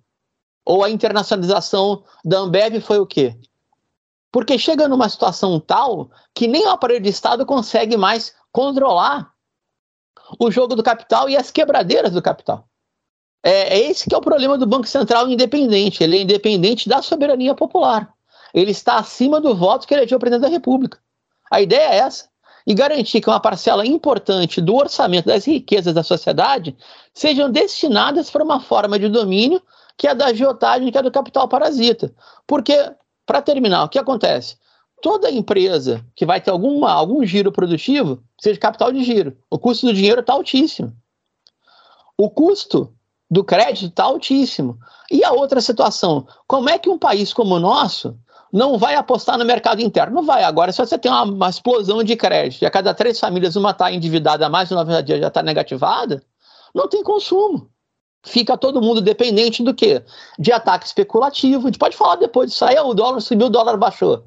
Ou 0.64 0.82
a 0.82 0.90
internacionalização 0.90 2.02
da 2.24 2.40
Ambev 2.40 2.80
foi 2.80 2.98
o 2.98 3.06
quê? 3.06 3.36
Porque 4.32 4.58
chega 4.58 4.88
numa 4.88 5.08
situação 5.08 5.60
tal 5.60 6.10
que 6.34 6.48
nem 6.48 6.66
o 6.66 6.70
aparelho 6.70 7.02
de 7.02 7.10
Estado 7.10 7.44
consegue 7.44 7.96
mais 7.96 8.34
controlar 8.50 9.30
o 10.40 10.50
jogo 10.50 10.74
do 10.74 10.82
capital 10.82 11.28
e 11.28 11.36
as 11.36 11.50
quebradeiras 11.50 12.12
do 12.12 12.22
capital. 12.22 12.66
É, 13.44 13.76
é, 13.76 13.90
esse 13.90 14.08
que 14.08 14.14
é 14.14 14.18
o 14.18 14.22
problema 14.22 14.56
do 14.56 14.66
Banco 14.66 14.86
Central 14.86 15.28
independente. 15.28 16.02
Ele 16.02 16.16
é 16.16 16.22
independente 16.22 16.88
da 16.88 17.02
soberania 17.02 17.54
popular. 17.54 18.12
Ele 18.54 18.70
está 18.70 18.96
acima 18.96 19.40
do 19.40 19.54
voto 19.54 19.86
que 19.86 19.94
elegeu 19.94 20.16
o 20.16 20.20
presidente 20.20 20.42
da 20.42 20.48
República. 20.48 20.98
A 21.50 21.60
ideia 21.60 21.92
é 21.92 21.96
essa 21.98 22.30
e 22.66 22.74
garantir 22.74 23.20
que 23.20 23.28
uma 23.28 23.40
parcela 23.40 23.84
importante 23.84 24.60
do 24.60 24.74
orçamento 24.74 25.26
das 25.26 25.44
riquezas 25.44 25.92
da 25.92 26.02
sociedade 26.02 26.76
sejam 27.12 27.50
destinadas 27.50 28.30
para 28.30 28.44
uma 28.44 28.60
forma 28.60 28.98
de 28.98 29.08
domínio 29.08 29.60
que 29.96 30.06
é 30.06 30.14
da 30.14 30.26
agiotagem, 30.26 30.90
que 30.90 30.98
é 30.98 31.02
do 31.02 31.10
capital 31.10 31.48
parasita. 31.48 32.12
Porque, 32.46 32.74
para 33.32 33.40
terminar, 33.40 33.84
o 33.84 33.88
que 33.88 33.98
acontece? 33.98 34.58
Toda 35.00 35.30
empresa 35.30 36.04
que 36.14 36.26
vai 36.26 36.38
ter 36.38 36.50
alguma, 36.50 36.92
algum 36.92 37.24
giro 37.24 37.50
produtivo 37.50 38.22
seja 38.38 38.60
capital 38.60 38.92
de 38.92 39.02
giro. 39.02 39.34
O 39.48 39.58
custo 39.58 39.86
do 39.86 39.94
dinheiro 39.94 40.20
está 40.20 40.34
altíssimo. 40.34 40.92
O 42.14 42.28
custo 42.28 42.92
do 43.30 43.42
crédito 43.42 43.86
está 43.86 44.04
altíssimo. 44.04 44.78
E 45.10 45.24
a 45.24 45.32
outra 45.32 45.62
situação, 45.62 46.26
como 46.46 46.68
é 46.68 46.78
que 46.78 46.90
um 46.90 46.98
país 46.98 47.32
como 47.32 47.54
o 47.54 47.58
nosso 47.58 48.14
não 48.52 48.76
vai 48.76 48.96
apostar 48.96 49.38
no 49.38 49.46
mercado 49.46 49.80
interno. 49.80 50.16
Não 50.16 50.22
vai. 50.22 50.44
Agora, 50.44 50.70
se 50.70 50.76
você 50.76 50.98
tem 50.98 51.10
uma, 51.10 51.22
uma 51.22 51.48
explosão 51.48 52.04
de 52.04 52.14
crédito 52.14 52.60
e 52.60 52.66
a 52.66 52.70
cada 52.70 52.92
três 52.92 53.18
famílias 53.18 53.56
uma 53.56 53.70
está 53.70 53.90
endividada 53.90 54.46
mais 54.50 54.68
de 54.68 54.74
90 54.74 55.02
dias 55.04 55.20
já 55.20 55.28
está 55.28 55.42
negativada, 55.42 56.22
não 56.74 56.86
tem 56.86 57.02
consumo. 57.02 57.70
Fica 58.24 58.56
todo 58.56 58.80
mundo 58.80 59.00
dependente 59.00 59.62
do 59.62 59.74
quê? 59.74 60.02
De 60.38 60.52
ataque 60.52 60.86
especulativo. 60.86 61.62
A 61.62 61.70
gente 61.70 61.78
pode 61.78 61.96
falar 61.96 62.16
depois 62.16 62.50
disso 62.50 62.64
aí, 62.64 62.78
o 62.78 62.94
dólar 62.94 63.20
subiu, 63.20 63.48
o 63.48 63.50
dólar 63.50 63.76
baixou. 63.76 64.24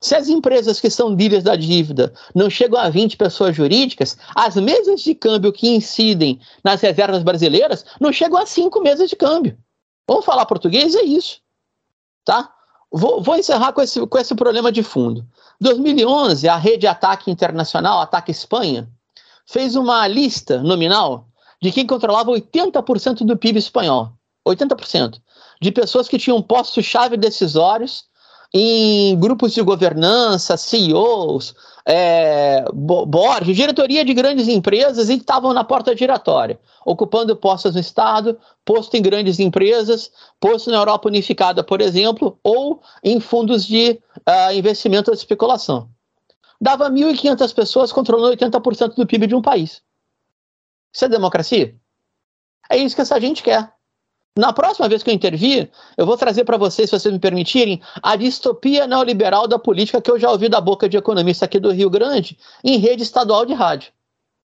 Se 0.00 0.14
as 0.14 0.28
empresas 0.28 0.80
que 0.80 0.90
são 0.90 1.14
líderes 1.14 1.42
da 1.42 1.56
dívida 1.56 2.12
não 2.34 2.50
chegam 2.50 2.78
a 2.78 2.90
20 2.90 3.16
pessoas 3.16 3.56
jurídicas, 3.56 4.18
as 4.34 4.54
mesas 4.56 5.00
de 5.00 5.14
câmbio 5.14 5.52
que 5.52 5.68
incidem 5.68 6.40
nas 6.62 6.80
reservas 6.80 7.22
brasileiras 7.22 7.84
não 8.00 8.12
chegam 8.12 8.38
a 8.38 8.46
cinco 8.46 8.80
mesas 8.80 9.08
de 9.08 9.16
câmbio. 9.16 9.56
Vamos 10.06 10.24
falar 10.24 10.44
português? 10.46 10.94
É 10.94 11.02
isso. 11.02 11.40
Tá? 12.24 12.52
Vou, 12.92 13.22
vou, 13.22 13.36
encerrar 13.36 13.72
com 13.72 13.80
esse, 13.80 14.06
com 14.06 14.18
esse 14.18 14.34
problema 14.34 14.70
de 14.70 14.82
fundo. 14.82 15.26
2011, 15.60 16.48
a 16.48 16.56
rede 16.56 16.86
Ataque 16.86 17.30
Internacional, 17.30 18.00
Ataque 18.00 18.30
Espanha, 18.30 18.88
fez 19.46 19.74
uma 19.74 20.06
lista 20.06 20.62
nominal 20.62 21.26
de 21.64 21.72
quem 21.72 21.86
controlava 21.86 22.30
80% 22.30 23.24
do 23.24 23.38
PIB 23.38 23.58
espanhol. 23.58 24.10
80%. 24.46 25.18
De 25.62 25.72
pessoas 25.72 26.06
que 26.06 26.18
tinham 26.18 26.42
postos-chave 26.42 27.16
decisórios 27.16 28.04
em 28.52 29.18
grupos 29.18 29.54
de 29.54 29.62
governança, 29.62 30.58
CEOs, 30.58 31.54
é, 31.86 32.66
board, 32.70 33.54
diretoria 33.54 34.04
de 34.04 34.12
grandes 34.12 34.46
empresas 34.46 35.08
e 35.08 35.14
que 35.14 35.22
estavam 35.22 35.54
na 35.54 35.64
porta 35.64 35.96
giratória, 35.96 36.60
ocupando 36.84 37.34
postos 37.34 37.72
no 37.72 37.80
Estado, 37.80 38.38
posto 38.62 38.94
em 38.98 39.02
grandes 39.02 39.40
empresas, 39.40 40.10
posto 40.38 40.70
na 40.70 40.76
Europa 40.76 41.08
Unificada, 41.08 41.64
por 41.64 41.80
exemplo, 41.80 42.38
ou 42.44 42.82
em 43.02 43.18
fundos 43.20 43.66
de 43.66 43.98
uh, 44.18 44.52
investimento 44.52 45.10
ou 45.10 45.14
especulação. 45.14 45.88
Dava 46.60 46.90
1.500 46.90 47.54
pessoas 47.54 47.90
controlando 47.90 48.36
80% 48.36 48.96
do 48.96 49.06
PIB 49.06 49.28
de 49.28 49.34
um 49.34 49.40
país. 49.40 49.82
Isso 50.94 51.04
é 51.04 51.08
democracia? 51.08 51.74
É 52.70 52.76
isso 52.76 52.94
que 52.94 53.02
essa 53.02 53.20
gente 53.20 53.42
quer. 53.42 53.72
Na 54.36 54.52
próxima 54.52 54.88
vez 54.88 55.02
que 55.02 55.10
eu 55.10 55.14
intervir, 55.14 55.70
eu 55.96 56.06
vou 56.06 56.16
trazer 56.16 56.44
para 56.44 56.56
vocês, 56.56 56.90
se 56.90 56.98
vocês 56.98 57.12
me 57.12 57.20
permitirem, 57.20 57.80
a 58.02 58.16
distopia 58.16 58.86
neoliberal 58.86 59.46
da 59.46 59.58
política 59.58 60.00
que 60.00 60.10
eu 60.10 60.18
já 60.18 60.30
ouvi 60.30 60.48
da 60.48 60.60
boca 60.60 60.88
de 60.88 60.96
economista 60.96 61.44
aqui 61.44 61.60
do 61.60 61.70
Rio 61.70 61.88
Grande 61.88 62.36
em 62.62 62.78
rede 62.78 63.02
estadual 63.02 63.46
de 63.46 63.54
rádio. 63.54 63.92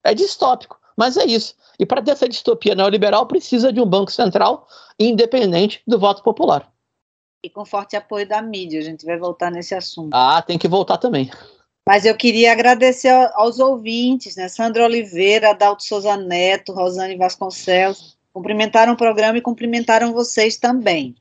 É 0.03 0.13
distópico, 0.13 0.77
mas 0.95 1.15
é 1.15 1.25
isso. 1.25 1.55
E 1.79 1.85
para 1.85 2.01
ter 2.01 2.11
essa 2.11 2.27
distopia 2.27 2.75
neoliberal, 2.75 3.25
precisa 3.27 3.71
de 3.71 3.79
um 3.79 3.85
Banco 3.85 4.11
Central 4.11 4.67
independente 4.99 5.81
do 5.87 5.97
voto 5.97 6.21
popular. 6.21 6.69
E 7.43 7.49
com 7.49 7.63
forte 7.63 7.95
apoio 7.95 8.27
da 8.27 8.41
mídia, 8.41 8.79
a 8.79 8.83
gente 8.83 9.05
vai 9.05 9.17
voltar 9.17 9.51
nesse 9.51 9.73
assunto. 9.73 10.13
Ah, 10.13 10.41
tem 10.41 10.57
que 10.57 10.67
voltar 10.67 10.97
também. 10.97 11.29
Mas 11.87 12.03
eu 12.03 12.13
queria 12.17 12.51
agradecer 12.51 13.07
aos 13.33 13.59
ouvintes, 13.59 14.35
né? 14.35 14.49
Sandra 14.49 14.83
Oliveira, 14.83 15.51
Adalto 15.51 15.85
Souza 15.85 16.17
Neto, 16.17 16.73
Rosane 16.73 17.15
Vasconcelos 17.15 18.17
cumprimentaram 18.33 18.91
o 18.91 18.97
programa 18.97 19.37
e 19.37 19.41
cumprimentaram 19.41 20.11
vocês 20.11 20.57
também. 20.57 21.15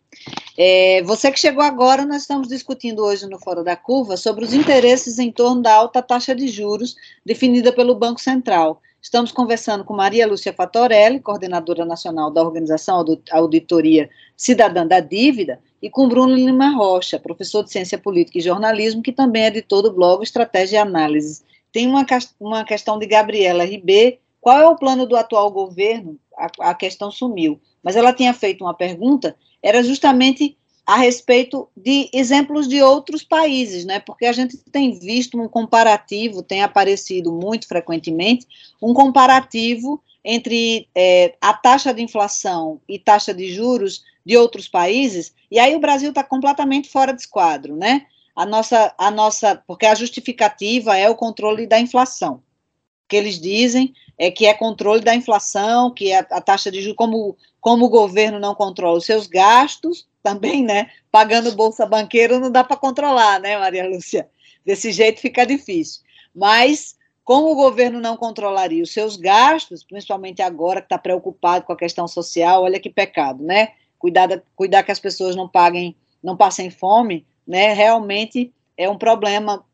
É, 0.59 1.05
você 1.05 1.31
que 1.31 1.39
chegou 1.39 1.63
agora, 1.63 2.05
nós 2.05 2.23
estamos 2.23 2.49
discutindo 2.49 3.05
hoje 3.05 3.29
no 3.29 3.39
Fora 3.39 3.63
da 3.63 3.77
Curva 3.77 4.17
sobre 4.17 4.45
os 4.45 4.53
interesses 4.53 5.21
em 5.21 5.31
torno 5.31 5.63
da 5.63 5.73
alta 5.73 6.03
taxa 6.03 6.35
de 6.35 6.49
juros 6.49 6.97
definida 7.25 7.73
pelo 7.73 7.95
Banco 7.95 8.21
Central. 8.21 8.83
Estamos 9.01 9.31
conversando 9.31 9.85
com 9.85 9.95
Maria 9.95 10.27
Lúcia 10.27 10.53
Fatorelli, 10.53 11.21
coordenadora 11.21 11.85
nacional 11.85 12.29
da 12.29 12.43
Organização 12.43 13.05
Auditoria 13.31 14.11
Cidadã 14.37 14.85
da 14.85 14.99
Dívida, 14.99 15.61
e 15.81 15.91
com 15.91 16.09
Bruno 16.09 16.35
Lima 16.35 16.71
Rocha, 16.71 17.19
professor 17.19 17.63
de 17.63 17.71
Ciência 17.71 17.99
Política 17.99 18.39
e 18.39 18.43
Jornalismo, 18.43 19.03
que 19.03 19.13
também 19.13 19.45
é 19.45 19.47
editor 19.49 19.83
do 19.83 19.93
blog 19.93 20.23
Estratégia 20.23 20.77
e 20.77 20.81
Análise. 20.81 21.43
Tem 21.73 21.87
uma, 21.87 22.05
uma 22.41 22.65
questão 22.65 22.99
de 22.99 23.07
Gabriela 23.07 23.65
RB. 23.65 24.19
Qual 24.41 24.59
é 24.59 24.67
o 24.67 24.77
plano 24.77 25.07
do 25.07 25.17
atual 25.17 25.51
governo? 25.51 26.19
A, 26.37 26.71
a 26.71 26.75
questão 26.75 27.11
sumiu. 27.11 27.61
Mas 27.83 27.97
ela 27.97 28.13
tinha 28.13 28.33
feito 28.33 28.65
uma 28.65 28.75
pergunta, 28.75 29.37
era 29.63 29.83
justamente 29.83 30.57
a 30.87 30.97
respeito 30.97 31.69
de 31.77 32.09
exemplos 32.13 32.69
de 32.69 32.81
outros 32.81 33.25
países, 33.25 33.85
né? 33.85 33.99
Porque 33.99 34.25
a 34.25 34.33
gente 34.33 34.57
tem 34.71 34.97
visto 34.97 35.41
um 35.41 35.49
comparativo, 35.49 36.45
tem 36.45 36.63
aparecido 36.63 37.33
muito 37.33 37.67
frequentemente, 37.67 38.47
um 38.81 38.95
comparativo 38.95 40.01
entre 40.25 40.89
é, 40.95 41.35
a 41.41 41.53
taxa 41.53 41.93
de 41.93 42.03
inflação 42.03 42.81
e 42.89 42.99
taxa 42.99 43.35
de 43.35 43.53
juros 43.53 44.05
de 44.27 44.37
outros 44.37 44.67
países, 44.67 45.33
e 45.49 45.57
aí 45.61 45.77
o 45.77 45.81
Brasil 45.81 46.09
está 46.09 46.25
completamente 46.25 46.91
fora 46.91 47.13
desse 47.13 47.29
quadro, 47.29 47.77
né? 47.77 48.07
A 48.35 48.45
nossa, 48.45 48.93
a 48.99 49.09
nossa, 49.09 49.63
porque 49.69 49.87
a 49.87 49.95
justificativa 49.95 50.99
é 50.99 51.09
o 51.09 51.15
controle 51.15 51.65
da 51.65 51.79
inflação. 51.79 52.35
O 52.35 53.09
que 53.09 53.15
eles 53.15 53.41
dizem 53.41 53.95
é 54.19 54.29
que 54.29 54.45
é 54.45 54.53
controle 54.53 55.01
da 55.01 55.15
inflação, 55.15 55.95
que 55.95 56.13
a, 56.13 56.19
a 56.19 56.41
taxa 56.41 56.73
de 56.73 56.81
juros, 56.83 56.97
como, 56.97 57.37
como 57.61 57.87
o 57.87 57.89
governo 57.89 58.41
não 58.41 58.53
controla 58.53 58.99
os 58.99 59.07
seus 59.07 59.29
gastos, 59.29 60.09
também, 60.25 60.65
né? 60.65 60.91
Pagando 61.13 61.53
bolsa 61.53 61.87
banqueiro 61.87 62.41
não 62.41 62.51
dá 62.51 62.65
para 62.65 62.77
controlar, 62.77 63.39
né, 63.39 63.57
Maria 63.57 63.89
Lúcia? 63.89 64.29
Desse 64.65 64.91
jeito 64.91 65.21
fica 65.21 65.47
difícil. 65.47 66.03
Mas, 66.35 66.97
como 67.23 67.53
o 67.53 67.55
governo 67.55 68.01
não 68.01 68.17
controlaria 68.17 68.83
os 68.83 68.93
seus 68.93 69.17
gastos, 69.17 69.85
principalmente 69.85 70.43
agora 70.43 70.81
que 70.81 70.87
está 70.87 70.99
preocupado 70.99 71.65
com 71.65 71.73
a 71.73 71.77
questão 71.77 72.09
social, 72.09 72.65
olha 72.65 72.81
que 72.81 72.91
pecado, 72.91 73.45
né? 73.45 73.69
Cuidar, 73.99 74.43
cuidar 74.55 74.83
que 74.83 74.93
as 74.93 75.01
pessoas 75.01 75.35
não 75.35 75.49
paguem, 75.49 75.97
não 76.23 76.37
passem 76.37 76.71
fome, 76.71 77.27
né? 77.47 77.73
Realmente 77.73 78.53
é 78.77 78.89
um 78.89 78.99
problema 78.99 79.65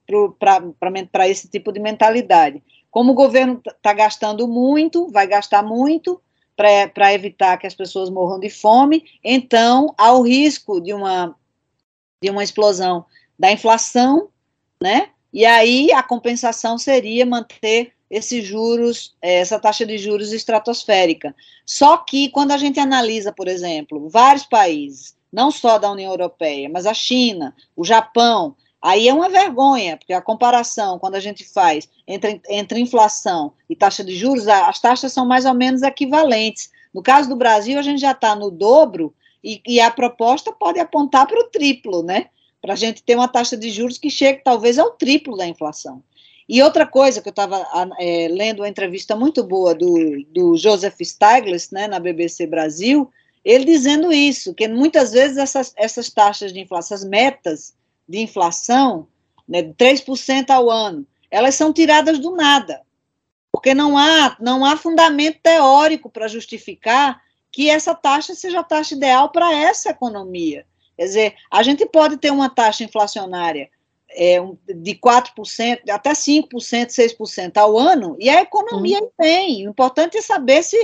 para 1.11 1.29
esse 1.29 1.49
tipo 1.49 1.73
de 1.73 1.81
mentalidade. 1.81 2.63
Como 2.91 3.13
o 3.13 3.17
governo 3.17 3.61
está 3.67 3.93
gastando 3.93 4.47
muito, 4.47 5.09
vai 5.09 5.27
gastar 5.27 5.63
muito, 5.63 6.21
para 6.55 7.15
evitar 7.15 7.57
que 7.57 7.67
as 7.67 7.75
pessoas 7.75 8.11
morram 8.11 8.39
de 8.39 8.51
fome, 8.51 9.05
então 9.25 9.95
há 9.97 10.13
o 10.13 10.23
risco 10.23 10.81
de 10.81 10.93
uma, 10.93 11.35
de 12.23 12.31
uma 12.31 12.45
explosão 12.45 13.05
da 13.39 13.51
inflação, 13.51 14.29
né? 14.81 15.09
E 15.33 15.47
aí 15.47 15.91
a 15.93 16.03
compensação 16.03 16.77
seria 16.77 17.25
manter 17.25 17.95
esses 18.13 18.47
juros, 18.47 19.17
eh, 19.23 19.41
essa 19.41 19.59
taxa 19.59 19.87
de 19.87 19.97
juros 19.97 20.33
estratosférica. 20.35 21.35
Só 21.65 21.97
que 21.97 22.29
quando 22.29 22.53
a 22.53 22.59
gente 22.59 22.79
analisa, 22.79 23.33
por 23.33 23.49
exemplo, 23.49 24.07
vários 24.11 24.45
países, 24.45 25.17
não 25.33 25.51
só 25.51 25.79
da 25.79 25.91
União 25.91 26.11
Europeia, 26.13 26.69
mas 26.71 26.85
a 26.85 26.93
China, 26.93 27.57
o 27.75 27.83
Japão, 27.83 28.55
Aí 28.85 29.09
é 29.09 29.15
uma 29.15 29.29
vergonha, 29.29 29.97
porque 29.97 30.13
a 30.13 30.21
comparação, 30.21 30.99
quando 30.99 31.15
a 31.15 31.21
gente 31.21 31.45
faz 31.45 31.89
entre, 32.05 32.43
entre 32.49 32.81
inflação 32.81 33.53
e 33.71 33.77
taxa 33.77 34.03
de 34.03 34.13
juros, 34.17 34.49
as 34.49 34.81
taxas 34.81 35.13
são 35.13 35.25
mais 35.25 35.45
ou 35.45 35.55
menos 35.55 35.83
equivalentes. 35.83 36.69
No 36.93 37.01
caso 37.01 37.29
do 37.29 37.37
Brasil, 37.37 37.79
a 37.79 37.83
gente 37.83 38.01
já 38.01 38.11
está 38.11 38.35
no 38.35 38.51
dobro 38.51 39.15
e, 39.43 39.63
e, 39.65 39.81
a 39.81 39.89
proposta 39.89 40.53
pode 40.53 40.81
apontar 40.81 41.29
para 41.29 41.39
o 41.39 41.45
triplo, 41.45 42.03
né? 42.03 42.27
Para 42.61 42.73
a 42.73 42.77
gente 42.77 43.05
ter 43.05 43.15
uma 43.15 43.29
taxa 43.29 43.57
de 43.57 43.71
juros 43.71 43.99
que 43.99 44.11
chegue 44.11 44.43
talvez 44.43 44.81
ao 44.81 44.91
triplo 44.91 45.37
da 45.37 45.47
inflação. 45.47 46.03
E 46.49 46.63
outra 46.63 46.87
coisa 46.87 47.21
que 47.21 47.29
eu 47.29 47.33
estava 47.33 47.67
é, 47.99 48.29
lendo 48.29 48.61
uma 48.61 48.69
entrevista 48.69 49.15
muito 49.15 49.43
boa 49.43 49.75
do, 49.75 50.25
do 50.29 50.57
Joseph 50.57 50.97
Stiglitz, 51.01 51.71
né, 51.71 51.87
na 51.87 52.01
BBC 52.01 52.47
Brasil, 52.47 53.11
ele 53.45 53.65
dizendo 53.65 54.13
isso, 54.13 54.55
que 54.55 54.69
muitas 54.69 55.13
vezes 55.13 55.37
essas, 55.37 55.73
essas 55.77 56.11
taxas 56.11 56.53
de 56.53 56.61
inflação, 56.61 56.97
essas 56.97 57.09
metas, 57.09 57.75
de 58.09 58.21
inflação, 58.21 59.09
né, 59.49 59.63
3% 59.63 60.51
ao 60.51 60.71
ano, 60.71 61.07
elas 61.31 61.55
são 61.55 61.73
tiradas 61.73 62.19
do 62.19 62.33
nada, 62.33 62.83
porque 63.51 63.75
não 63.75 63.97
há, 63.97 64.37
não 64.41 64.65
há 64.65 64.77
fundamento 64.77 65.39
teórico 65.43 66.11
para 66.11 66.29
justificar 66.29 67.21
que 67.51 67.69
essa 67.69 67.95
taxa 67.95 68.35
seja 68.35 68.61
a 68.61 68.65
taxa 68.65 68.95
ideal 68.95 69.31
para 69.31 69.55
essa 69.55 69.91
economia. 69.91 70.67
Quer 70.97 71.05
dizer, 71.05 71.35
a 71.51 71.63
gente 71.63 71.85
pode 71.87 72.17
ter 72.17 72.31
uma 72.31 72.49
taxa 72.49 72.85
inflacionária 72.85 73.71
é, 74.15 74.39
de 74.75 74.95
4%, 74.95 75.91
até 75.91 76.13
5%, 76.13 76.49
6% 76.51 77.57
ao 77.57 77.79
ano, 77.79 78.17
e 78.19 78.29
a 78.29 78.41
economia 78.41 79.01
uhum. 79.01 79.11
tem. 79.19 79.67
O 79.67 79.71
importante 79.71 80.17
é 80.17 80.23
saber 80.23 80.63
se, 80.63 80.77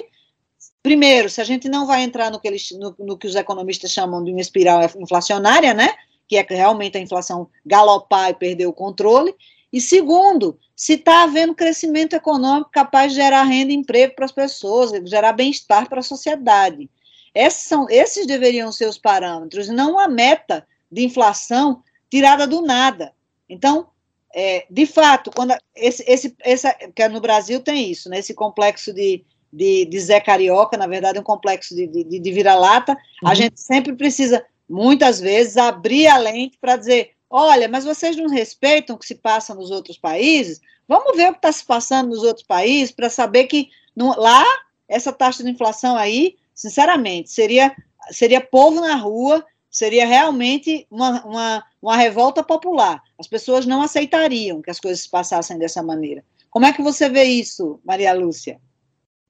primeiro, 0.82 1.28
se 1.28 1.40
a 1.40 1.44
gente 1.44 1.68
não 1.68 1.86
vai 1.86 2.02
entrar 2.02 2.30
no 2.30 2.40
que, 2.40 2.48
eles, 2.48 2.70
no, 2.72 2.94
no 2.98 3.18
que 3.18 3.26
os 3.26 3.34
economistas 3.34 3.92
chamam 3.92 4.22
de 4.24 4.30
uma 4.30 4.40
espiral 4.40 4.80
inflacionária, 4.98 5.74
né? 5.74 5.94
que 6.28 6.36
é 6.36 6.46
realmente 6.48 6.98
a 6.98 7.00
inflação 7.00 7.48
galopar 7.64 8.30
e 8.30 8.34
perder 8.34 8.66
o 8.66 8.72
controle, 8.72 9.34
e 9.72 9.80
segundo, 9.80 10.58
se 10.74 10.94
está 10.94 11.24
havendo 11.24 11.54
crescimento 11.54 12.14
econômico 12.14 12.70
capaz 12.70 13.12
de 13.12 13.18
gerar 13.18 13.42
renda 13.42 13.72
e 13.72 13.76
emprego 13.76 14.14
para 14.14 14.24
as 14.24 14.32
pessoas, 14.32 14.92
gerar 15.08 15.32
bem-estar 15.32 15.88
para 15.88 16.00
a 16.00 16.02
sociedade. 16.02 16.88
Esses, 17.34 17.64
são, 17.64 17.86
esses 17.90 18.26
deveriam 18.26 18.72
ser 18.72 18.86
os 18.86 18.98
parâmetros, 18.98 19.68
não 19.68 19.98
a 19.98 20.08
meta 20.08 20.66
de 20.90 21.04
inflação 21.04 21.82
tirada 22.10 22.46
do 22.46 22.62
nada. 22.62 23.12
Então, 23.48 23.88
é, 24.34 24.66
de 24.70 24.87
fato, 24.87 25.30
quando 25.34 25.54
esse, 25.74 26.04
esse, 26.06 26.37
essa, 26.40 26.72
que 26.94 27.08
no 27.08 27.20
Brasil 27.20 27.61
tem 27.61 27.90
isso, 27.90 28.08
né, 28.08 28.18
esse 28.18 28.34
complexo 28.34 28.92
de, 28.92 29.24
de, 29.52 29.87
de 29.87 30.00
Zé 30.00 30.20
Carioca, 30.20 30.76
na 30.76 30.87
verdade, 30.87 31.18
um 31.18 31.22
complexo 31.22 31.74
de, 31.74 31.87
de, 31.87 32.18
de 32.18 32.32
vira-lata, 32.32 32.92
uhum. 33.22 33.28
a 33.28 33.34
gente 33.34 33.61
sempre 33.61 33.94
precisa 33.94 34.44
muitas 34.68 35.18
vezes, 35.18 35.56
abrir 35.56 36.06
a 36.06 36.18
lente 36.18 36.58
para 36.61 36.76
dizer: 36.76 37.12
olha, 37.30 37.68
mas 37.68 37.84
vocês 37.84 38.16
não 38.16 38.28
respeitam 38.28 38.96
o 38.96 38.98
que 38.98 39.06
se 39.06 39.14
passa 39.14 39.54
nos 39.54 39.70
outros 39.70 39.96
países? 39.96 40.61
Vamos 40.87 41.16
ver 41.16 41.30
o 41.30 41.32
que 41.32 41.38
está 41.38 41.52
se 41.52 41.64
passando 41.64 42.11
nos 42.11 42.22
outros 42.22 42.46
países 42.46 42.92
para 42.92 43.11
saber 43.11 43.44
que 43.44 43.68
não, 43.96 44.14
lá, 44.18 44.44
essa 44.88 45.12
taxa 45.12 45.42
de 45.42 45.50
inflação 45.50 45.96
aí, 45.96 46.37
sinceramente, 46.54 47.30
seria, 47.30 47.74
seria 48.11 48.40
povo 48.40 48.80
na 48.80 48.94
rua, 48.94 49.44
seria 49.70 50.07
realmente 50.07 50.87
uma, 50.90 51.24
uma, 51.24 51.64
uma 51.81 51.96
revolta 51.96 52.42
popular. 52.42 53.02
As 53.18 53.26
pessoas 53.26 53.66
não 53.66 53.83
aceitariam 53.83 54.62
que 54.62 54.70
as 54.70 54.81
coisas 54.81 55.02
se 55.02 55.11
passassem 55.11 55.59
dessa 55.59 55.83
maneira. 55.83 56.24
Como 56.50 56.66
é 56.66 56.72
que 56.72 56.83
você 56.83 57.09
vê 57.09 57.24
isso, 57.24 57.81
Maria 57.85 58.14
Lúcia? 58.14 58.61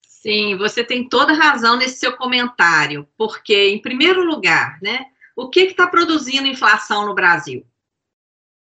Sim, 0.07 0.57
você 0.57 0.83
tem 0.85 1.09
toda 1.09 1.33
razão 1.33 1.77
nesse 1.77 1.99
seu 1.99 2.17
comentário, 2.17 3.09
porque, 3.17 3.71
em 3.71 3.81
primeiro 3.81 4.25
lugar, 4.25 4.79
né, 4.83 5.07
o 5.37 5.49
que 5.49 5.61
está 5.61 5.87
produzindo 5.87 6.47
inflação 6.47 7.07
no 7.07 7.15
Brasil? 7.15 7.65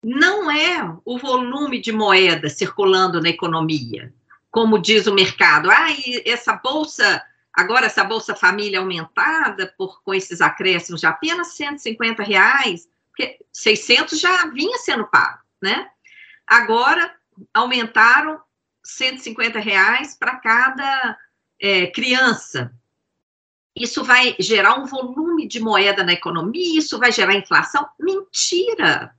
Não 0.03 0.49
é 0.49 0.95
o 1.05 1.17
volume 1.17 1.79
de 1.79 1.91
moeda 1.91 2.49
circulando 2.49 3.21
na 3.21 3.29
economia, 3.29 4.13
como 4.49 4.79
diz 4.79 5.07
o 5.07 5.13
mercado. 5.13 5.69
Ah, 5.69 5.91
e 5.91 6.23
essa 6.25 6.53
bolsa, 6.53 7.23
agora 7.53 7.85
essa 7.85 8.03
bolsa 8.03 8.35
família 8.35 8.79
aumentada 8.79 9.73
por, 9.77 10.01
com 10.03 10.13
esses 10.13 10.41
acréscimos 10.41 11.01
de 11.01 11.07
apenas 11.07 11.55
150 11.55 12.23
reais, 12.23 12.87
porque 13.09 13.39
600 13.51 14.19
já 14.19 14.47
vinha 14.47 14.77
sendo 14.77 15.07
pago, 15.07 15.39
né? 15.61 15.89
Agora 16.47 17.15
aumentaram 17.53 18.41
150 18.83 19.59
reais 19.59 20.15
para 20.17 20.37
cada 20.37 21.17
é, 21.59 21.87
criança 21.87 22.73
isso 23.75 24.03
vai 24.03 24.35
gerar 24.39 24.79
um 24.79 24.85
volume 24.85 25.47
de 25.47 25.59
moeda 25.59 26.03
na 26.03 26.13
economia, 26.13 26.77
isso 26.77 26.99
vai 26.99 27.11
gerar 27.11 27.35
inflação. 27.35 27.87
Mentira! 27.99 29.15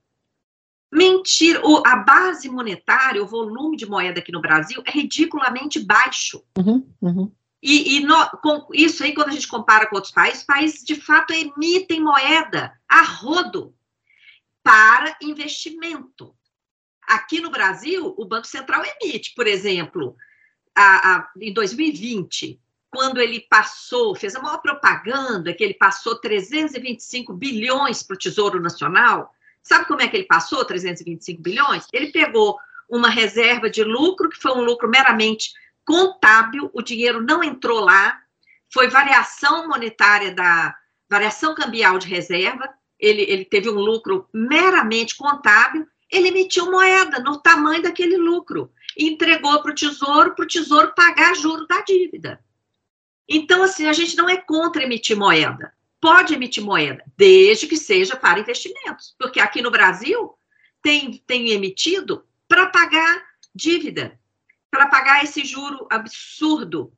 Mentira! 0.93 1.67
O, 1.67 1.83
a 1.87 1.97
base 1.97 2.51
monetária, 2.51 3.23
o 3.23 3.27
volume 3.27 3.77
de 3.77 3.87
moeda 3.87 4.21
aqui 4.21 4.31
no 4.31 4.43
Brasil 4.43 4.83
é 4.85 4.91
ridiculamente 4.91 5.81
baixo. 5.81 6.45
Uhum, 6.59 6.87
uhum. 7.01 7.33
E, 7.63 7.97
e 7.97 8.01
no, 8.01 8.29
com 8.43 8.67
isso 8.73 9.05
aí, 9.05 9.15
quando 9.15 9.29
a 9.29 9.33
gente 9.33 9.47
compara 9.47 9.87
com 9.87 9.95
outros 9.95 10.13
países, 10.13 10.43
países 10.43 10.83
de 10.83 10.97
fato 10.97 11.33
emitem 11.33 12.01
moeda 12.01 12.77
a 12.89 13.03
rodo 13.03 13.73
para 14.63 15.17
investimento. 15.23 16.35
Aqui 17.07 17.41
no 17.41 17.51
Brasil, 17.51 18.15
o 18.17 18.25
Banco 18.25 18.47
Central 18.47 18.83
emite, 18.85 19.33
por 19.35 19.47
exemplo, 19.47 20.17
a, 20.75 21.17
a, 21.17 21.31
em 21.41 21.53
2020, 21.53 22.61
quando 22.91 23.21
ele 23.21 23.41
passou, 23.49 24.15
fez 24.15 24.35
a 24.35 24.43
maior 24.43 24.59
propaganda, 24.59 25.55
que 25.55 25.63
ele 25.63 25.75
passou 25.75 26.17
325 26.17 27.33
bilhões 27.33 28.03
para 28.03 28.15
o 28.15 28.19
Tesouro 28.19 28.61
Nacional. 28.61 29.33
Sabe 29.63 29.87
como 29.87 30.03
é 30.03 30.09
que 30.09 30.17
ele 30.17 30.27
passou 30.27 30.65
325 30.65 31.41
bilhões? 31.41 31.87
Ele 31.93 32.11
pegou 32.11 32.59
uma 32.89 33.09
reserva 33.09 33.71
de 33.71 33.85
lucro, 33.85 34.29
que 34.29 34.37
foi 34.37 34.53
um 34.53 34.63
lucro 34.63 34.89
meramente 34.89 35.53
contábil, 35.85 36.71
o 36.73 36.83
dinheiro 36.83 37.23
não 37.23 37.43
entrou 37.43 37.81
lá, 37.81 38.21
foi 38.73 38.89
variação 38.89 39.69
monetária 39.69 40.35
da 40.35 40.75
variação 41.09 41.55
cambial 41.55 41.99
de 41.99 42.09
reserva, 42.09 42.73
ele, 42.99 43.23
ele 43.23 43.45
teve 43.45 43.69
um 43.69 43.79
lucro 43.79 44.29
meramente 44.33 45.17
contábil, 45.17 45.87
ele 46.11 46.29
emitiu 46.29 46.71
moeda 46.71 47.19
no 47.21 47.39
tamanho 47.39 47.83
daquele 47.83 48.17
lucro 48.17 48.73
e 48.97 49.09
entregou 49.09 49.61
para 49.61 49.73
o 49.73 49.75
Tesouro, 49.75 50.35
para 50.35 50.45
o 50.45 50.49
Tesouro 50.49 50.95
pagar 50.95 51.35
juro 51.35 51.67
da 51.67 51.81
dívida. 51.83 52.43
Então, 53.29 53.63
assim, 53.63 53.87
a 53.87 53.93
gente 53.93 54.17
não 54.17 54.29
é 54.29 54.37
contra 54.37 54.83
emitir 54.83 55.17
moeda. 55.17 55.73
Pode 56.01 56.35
emitir 56.35 56.63
moeda, 56.63 57.05
desde 57.17 57.67
que 57.67 57.77
seja 57.77 58.17
para 58.17 58.41
investimentos. 58.41 59.15
Porque 59.19 59.41
aqui 59.41 59.63
no 59.63 59.71
Brasil, 59.71 60.35
tem, 60.83 61.23
tem 61.27 61.51
emitido 61.51 62.25
para 62.49 62.67
pagar 62.67 63.25
dívida, 63.55 64.19
para 64.73 64.89
pagar 64.89 65.23
esse 65.23 65.45
juro 65.45 65.87
absurdo. 65.91 66.91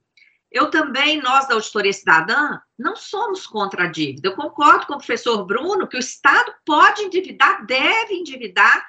Eu 0.49 0.71
também, 0.71 1.21
nós 1.21 1.49
da 1.49 1.55
Auditoria 1.55 1.93
Cidadã, 1.93 2.61
não 2.79 2.95
somos 2.95 3.45
contra 3.49 3.85
a 3.85 3.91
dívida. 3.91 4.29
Eu 4.29 4.37
concordo 4.37 4.87
com 4.87 4.95
o 4.95 4.99
professor 4.99 5.45
Bruno 5.45 5.89
que 5.89 5.97
o 5.97 5.99
Estado 5.99 6.55
pode 6.65 7.03
endividar, 7.03 7.67
deve 7.67 8.15
endividar, 8.15 8.89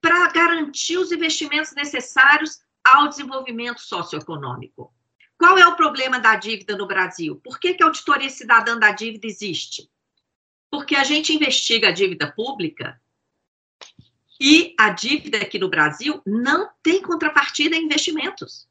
para 0.00 0.28
garantir 0.32 0.98
os 0.98 1.12
investimentos 1.12 1.72
necessários 1.72 2.58
ao 2.84 3.08
desenvolvimento 3.08 3.80
socioeconômico. 3.80 4.92
Qual 5.38 5.56
é 5.56 5.66
o 5.66 5.76
problema 5.76 6.18
da 6.18 6.34
dívida 6.34 6.76
no 6.76 6.86
Brasil? 6.88 7.40
Por 7.42 7.60
que, 7.60 7.74
que 7.74 7.82
a 7.82 7.86
auditoria 7.86 8.28
cidadã 8.28 8.76
da 8.76 8.90
dívida 8.90 9.26
existe? 9.26 9.88
Porque 10.70 10.96
a 10.96 11.04
gente 11.04 11.32
investiga 11.32 11.88
a 11.88 11.92
dívida 11.92 12.30
pública 12.32 13.00
e 14.40 14.74
a 14.78 14.90
dívida 14.90 15.38
aqui 15.38 15.58
no 15.58 15.68
Brasil 15.68 16.20
não 16.26 16.68
tem 16.82 17.00
contrapartida 17.02 17.76
em 17.76 17.84
investimentos. 17.84 18.66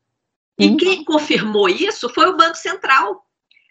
E 0.59 0.67
uhum. 0.67 0.77
quem 0.77 1.03
confirmou 1.03 1.67
isso 1.69 2.09
foi 2.09 2.27
o 2.27 2.37
Banco 2.37 2.55
Central. 2.55 3.25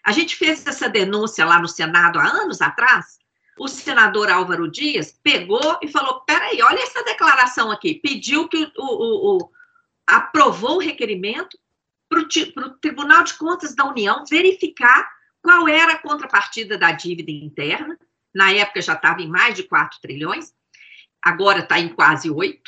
A 0.05 0.11
gente 0.11 0.35
fez 0.35 0.65
essa 0.65 0.89
denúncia 0.89 1.45
lá 1.45 1.59
no 1.59 1.67
Senado 1.67 2.19
há 2.19 2.25
anos 2.25 2.61
atrás. 2.61 3.19
O 3.57 3.67
senador 3.67 4.31
Álvaro 4.31 4.69
Dias 4.69 5.17
pegou 5.23 5.79
e 5.81 5.87
falou: 5.87 6.21
peraí, 6.21 6.61
olha 6.61 6.81
essa 6.81 7.03
declaração 7.03 7.71
aqui. 7.71 7.95
Pediu 7.95 8.47
que 8.47 8.71
o, 8.77 8.83
o, 8.83 9.37
o 9.37 9.51
aprovou 10.07 10.77
o 10.77 10.81
requerimento 10.81 11.57
para 12.09 12.67
o 12.67 12.69
Tribunal 12.79 13.23
de 13.23 13.35
Contas 13.35 13.75
da 13.75 13.85
União 13.85 14.23
verificar 14.29 15.09
qual 15.41 15.67
era 15.67 15.93
a 15.93 15.99
contrapartida 15.99 16.77
da 16.77 16.91
dívida 16.91 17.31
interna. 17.31 17.97
Na 18.33 18.51
época 18.51 18.81
já 18.81 18.93
estava 18.93 19.21
em 19.21 19.27
mais 19.27 19.55
de 19.55 19.63
4 19.63 19.99
trilhões, 20.01 20.53
agora 21.23 21.59
está 21.59 21.79
em 21.79 21.89
quase 21.89 22.29
8. 22.29 22.61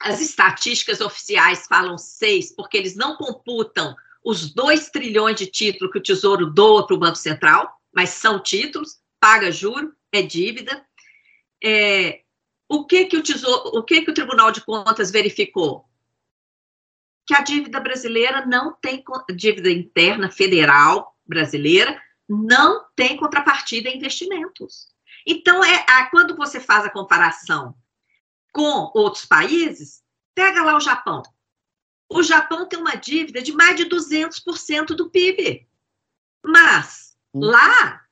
As 0.00 0.20
estatísticas 0.20 1.00
oficiais 1.00 1.66
falam 1.66 1.96
6, 1.96 2.54
porque 2.54 2.76
eles 2.76 2.96
não 2.96 3.16
computam 3.16 3.94
os 4.24 4.52
2 4.52 4.90
trilhões 4.90 5.36
de 5.36 5.46
título 5.46 5.90
que 5.90 5.98
o 5.98 6.02
Tesouro 6.02 6.50
doa 6.50 6.86
para 6.86 6.96
o 6.96 6.98
Banco 6.98 7.16
Central, 7.16 7.80
mas 7.94 8.10
são 8.10 8.42
títulos, 8.42 8.98
paga 9.20 9.50
juro, 9.50 9.94
é 10.12 10.22
dívida. 10.22 10.84
É, 11.62 12.22
o 12.68 12.84
que 12.84 13.06
que 13.06 13.16
o 13.16 13.22
Tesouro, 13.22 13.78
o 13.78 13.82
que 13.82 14.02
que 14.02 14.10
o 14.10 14.14
Tribunal 14.14 14.50
de 14.50 14.60
Contas 14.60 15.10
verificou? 15.10 15.86
que 17.26 17.34
a 17.34 17.42
dívida 17.42 17.80
brasileira 17.80 18.46
não 18.46 18.72
tem 18.72 19.02
dívida 19.34 19.68
interna 19.68 20.30
federal 20.30 21.16
brasileira 21.26 22.00
não 22.28 22.86
tem 22.94 23.16
contrapartida 23.16 23.88
em 23.88 23.96
investimentos. 23.96 24.88
Então 25.26 25.64
é 25.64 25.84
a, 25.88 26.06
quando 26.10 26.36
você 26.36 26.60
faz 26.60 26.84
a 26.84 26.90
comparação 26.90 27.74
com 28.52 28.90
outros 28.94 29.26
países, 29.26 30.02
pega 30.34 30.62
lá 30.62 30.76
o 30.76 30.80
Japão. 30.80 31.22
O 32.08 32.22
Japão 32.22 32.66
tem 32.66 32.78
uma 32.78 32.94
dívida 32.94 33.42
de 33.42 33.52
mais 33.52 33.76
de 33.76 33.86
200% 33.86 34.88
do 34.94 35.10
PIB. 35.10 35.66
Mas 36.44 37.16
hum. 37.34 37.40
lá 37.40 38.02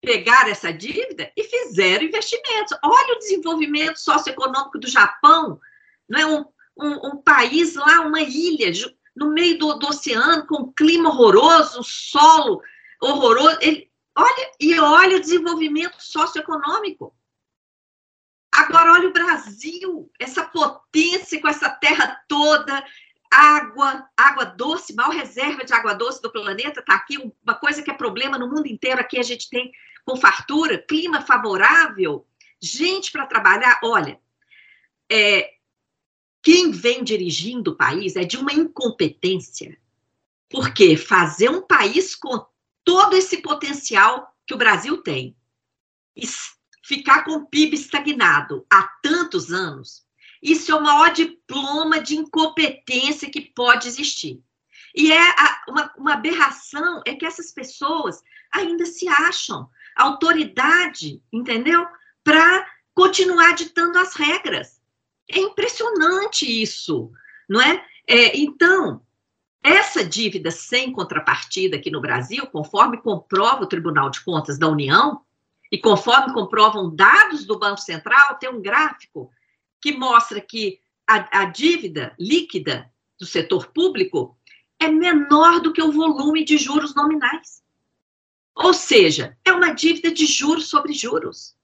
pegaram 0.00 0.50
essa 0.50 0.72
dívida 0.72 1.32
e 1.36 1.42
fizeram 1.44 2.04
investimentos. 2.04 2.76
Olha 2.84 3.14
o 3.14 3.18
desenvolvimento 3.18 3.96
socioeconômico 3.96 4.78
do 4.78 4.86
Japão, 4.86 5.58
não 6.08 6.20
é 6.20 6.26
um 6.26 6.44
um, 6.78 7.08
um 7.08 7.16
país 7.16 7.74
lá, 7.74 8.00
uma 8.00 8.20
ilha, 8.20 8.70
no 9.16 9.32
meio 9.32 9.58
do, 9.58 9.74
do, 9.74 9.88
oceano, 9.88 10.46
com 10.46 10.62
um 10.62 10.72
clima 10.72 11.10
horroroso, 11.10 11.82
solo 11.82 12.62
horroroso. 13.02 13.58
Ele, 13.60 13.87
olha, 14.18 14.52
e 14.60 14.78
olha 14.80 15.16
o 15.16 15.20
desenvolvimento 15.20 15.96
socioeconômico. 16.00 17.14
Agora, 18.52 18.92
olha 18.92 19.08
o 19.08 19.12
Brasil, 19.12 20.10
essa 20.18 20.44
potência 20.44 21.40
com 21.40 21.46
essa 21.46 21.70
terra 21.70 22.20
toda, 22.26 22.84
água, 23.30 24.08
água 24.16 24.44
doce, 24.44 24.94
maior 24.94 25.12
reserva 25.12 25.64
de 25.64 25.72
água 25.72 25.94
doce 25.94 26.20
do 26.20 26.32
planeta, 26.32 26.80
está 26.80 26.94
aqui, 26.94 27.18
uma 27.18 27.54
coisa 27.54 27.82
que 27.82 27.90
é 27.90 27.94
problema 27.94 28.36
no 28.36 28.48
mundo 28.48 28.66
inteiro, 28.66 29.00
aqui 29.00 29.18
a 29.18 29.22
gente 29.22 29.48
tem 29.48 29.70
com 30.04 30.16
fartura, 30.16 30.78
clima 30.78 31.20
favorável, 31.20 32.26
gente 32.60 33.12
para 33.12 33.26
trabalhar. 33.26 33.78
Olha, 33.84 34.18
é, 35.10 35.54
quem 36.42 36.70
vem 36.70 37.04
dirigindo 37.04 37.72
o 37.72 37.76
país 37.76 38.16
é 38.16 38.24
de 38.24 38.36
uma 38.36 38.52
incompetência. 38.52 39.78
Porque 40.50 40.96
fazer 40.96 41.50
um 41.50 41.60
país 41.60 42.16
com 42.16 42.44
todo 42.88 43.14
esse 43.14 43.42
potencial 43.42 44.34
que 44.46 44.54
o 44.54 44.56
Brasil 44.56 45.02
tem 45.02 45.36
e 46.16 46.26
ficar 46.82 47.22
com 47.22 47.32
o 47.32 47.46
PIB 47.46 47.76
estagnado 47.76 48.66
há 48.72 48.82
tantos 49.02 49.52
anos, 49.52 50.06
isso 50.42 50.72
é 50.72 50.74
o 50.74 50.82
maior 50.82 51.12
diploma 51.12 52.00
de 52.00 52.16
incompetência 52.16 53.30
que 53.30 53.42
pode 53.42 53.86
existir. 53.86 54.42
E 54.94 55.12
é 55.12 55.34
uma, 55.68 55.92
uma 55.98 56.14
aberração 56.14 57.02
é 57.04 57.14
que 57.14 57.26
essas 57.26 57.52
pessoas 57.52 58.22
ainda 58.50 58.86
se 58.86 59.06
acham 59.06 59.68
autoridade, 59.94 61.22
entendeu? 61.30 61.86
Para 62.24 62.66
continuar 62.94 63.52
ditando 63.54 63.98
as 63.98 64.14
regras. 64.14 64.80
É 65.30 65.38
impressionante 65.38 66.46
isso, 66.46 67.12
não 67.46 67.60
é? 67.60 67.84
é? 68.06 68.34
Então, 68.38 69.06
essa 69.62 70.04
dívida 70.04 70.50
sem 70.50 70.92
contrapartida 70.92 71.76
aqui 71.76 71.90
no 71.90 72.00
Brasil, 72.00 72.46
conforme 72.46 72.98
comprova 72.98 73.64
o 73.64 73.66
Tribunal 73.66 74.10
de 74.10 74.20
Contas 74.20 74.58
da 74.58 74.68
União, 74.68 75.22
e 75.70 75.78
conforme 75.78 76.32
comprovam 76.32 76.94
dados 76.94 77.44
do 77.44 77.58
Banco 77.58 77.80
Central, 77.80 78.36
tem 78.36 78.48
um 78.48 78.62
gráfico 78.62 79.30
que 79.80 79.92
mostra 79.96 80.40
que 80.40 80.80
a, 81.06 81.42
a 81.42 81.44
dívida 81.44 82.14
líquida 82.18 82.90
do 83.18 83.26
setor 83.26 83.68
público 83.68 84.36
é 84.78 84.88
menor 84.88 85.60
do 85.60 85.72
que 85.72 85.82
o 85.82 85.92
volume 85.92 86.44
de 86.44 86.56
juros 86.56 86.94
nominais. 86.94 87.62
Ou 88.54 88.72
seja, 88.72 89.36
é 89.44 89.52
uma 89.52 89.72
dívida 89.72 90.10
de 90.10 90.26
juros 90.26 90.68
sobre 90.68 90.92
juros 90.92 91.56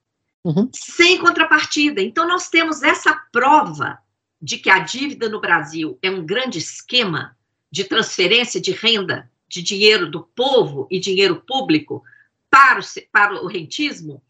uhum. 0.43 0.69
sem 0.73 1.17
contrapartida. 1.17 2.01
Então, 2.01 2.27
nós 2.27 2.49
temos 2.49 2.83
essa 2.83 3.13
prova 3.31 3.99
de 4.41 4.57
que 4.57 4.69
a 4.69 4.79
dívida 4.79 5.27
no 5.27 5.41
Brasil 5.41 5.97
é 6.01 6.09
um 6.09 6.25
grande 6.25 6.59
esquema 6.59 7.34
de 7.75 7.83
transferência 7.83 8.61
de 8.61 8.71
renda, 8.71 9.29
de 9.49 9.61
dinheiro 9.61 10.09
do 10.09 10.23
povo 10.23 10.87
e 10.89 10.97
dinheiro 10.97 11.41
público 11.41 12.01
para 12.49 12.79
o, 12.79 12.83
para 13.11 13.43
o 13.43 13.47
rentismo, 13.47 14.23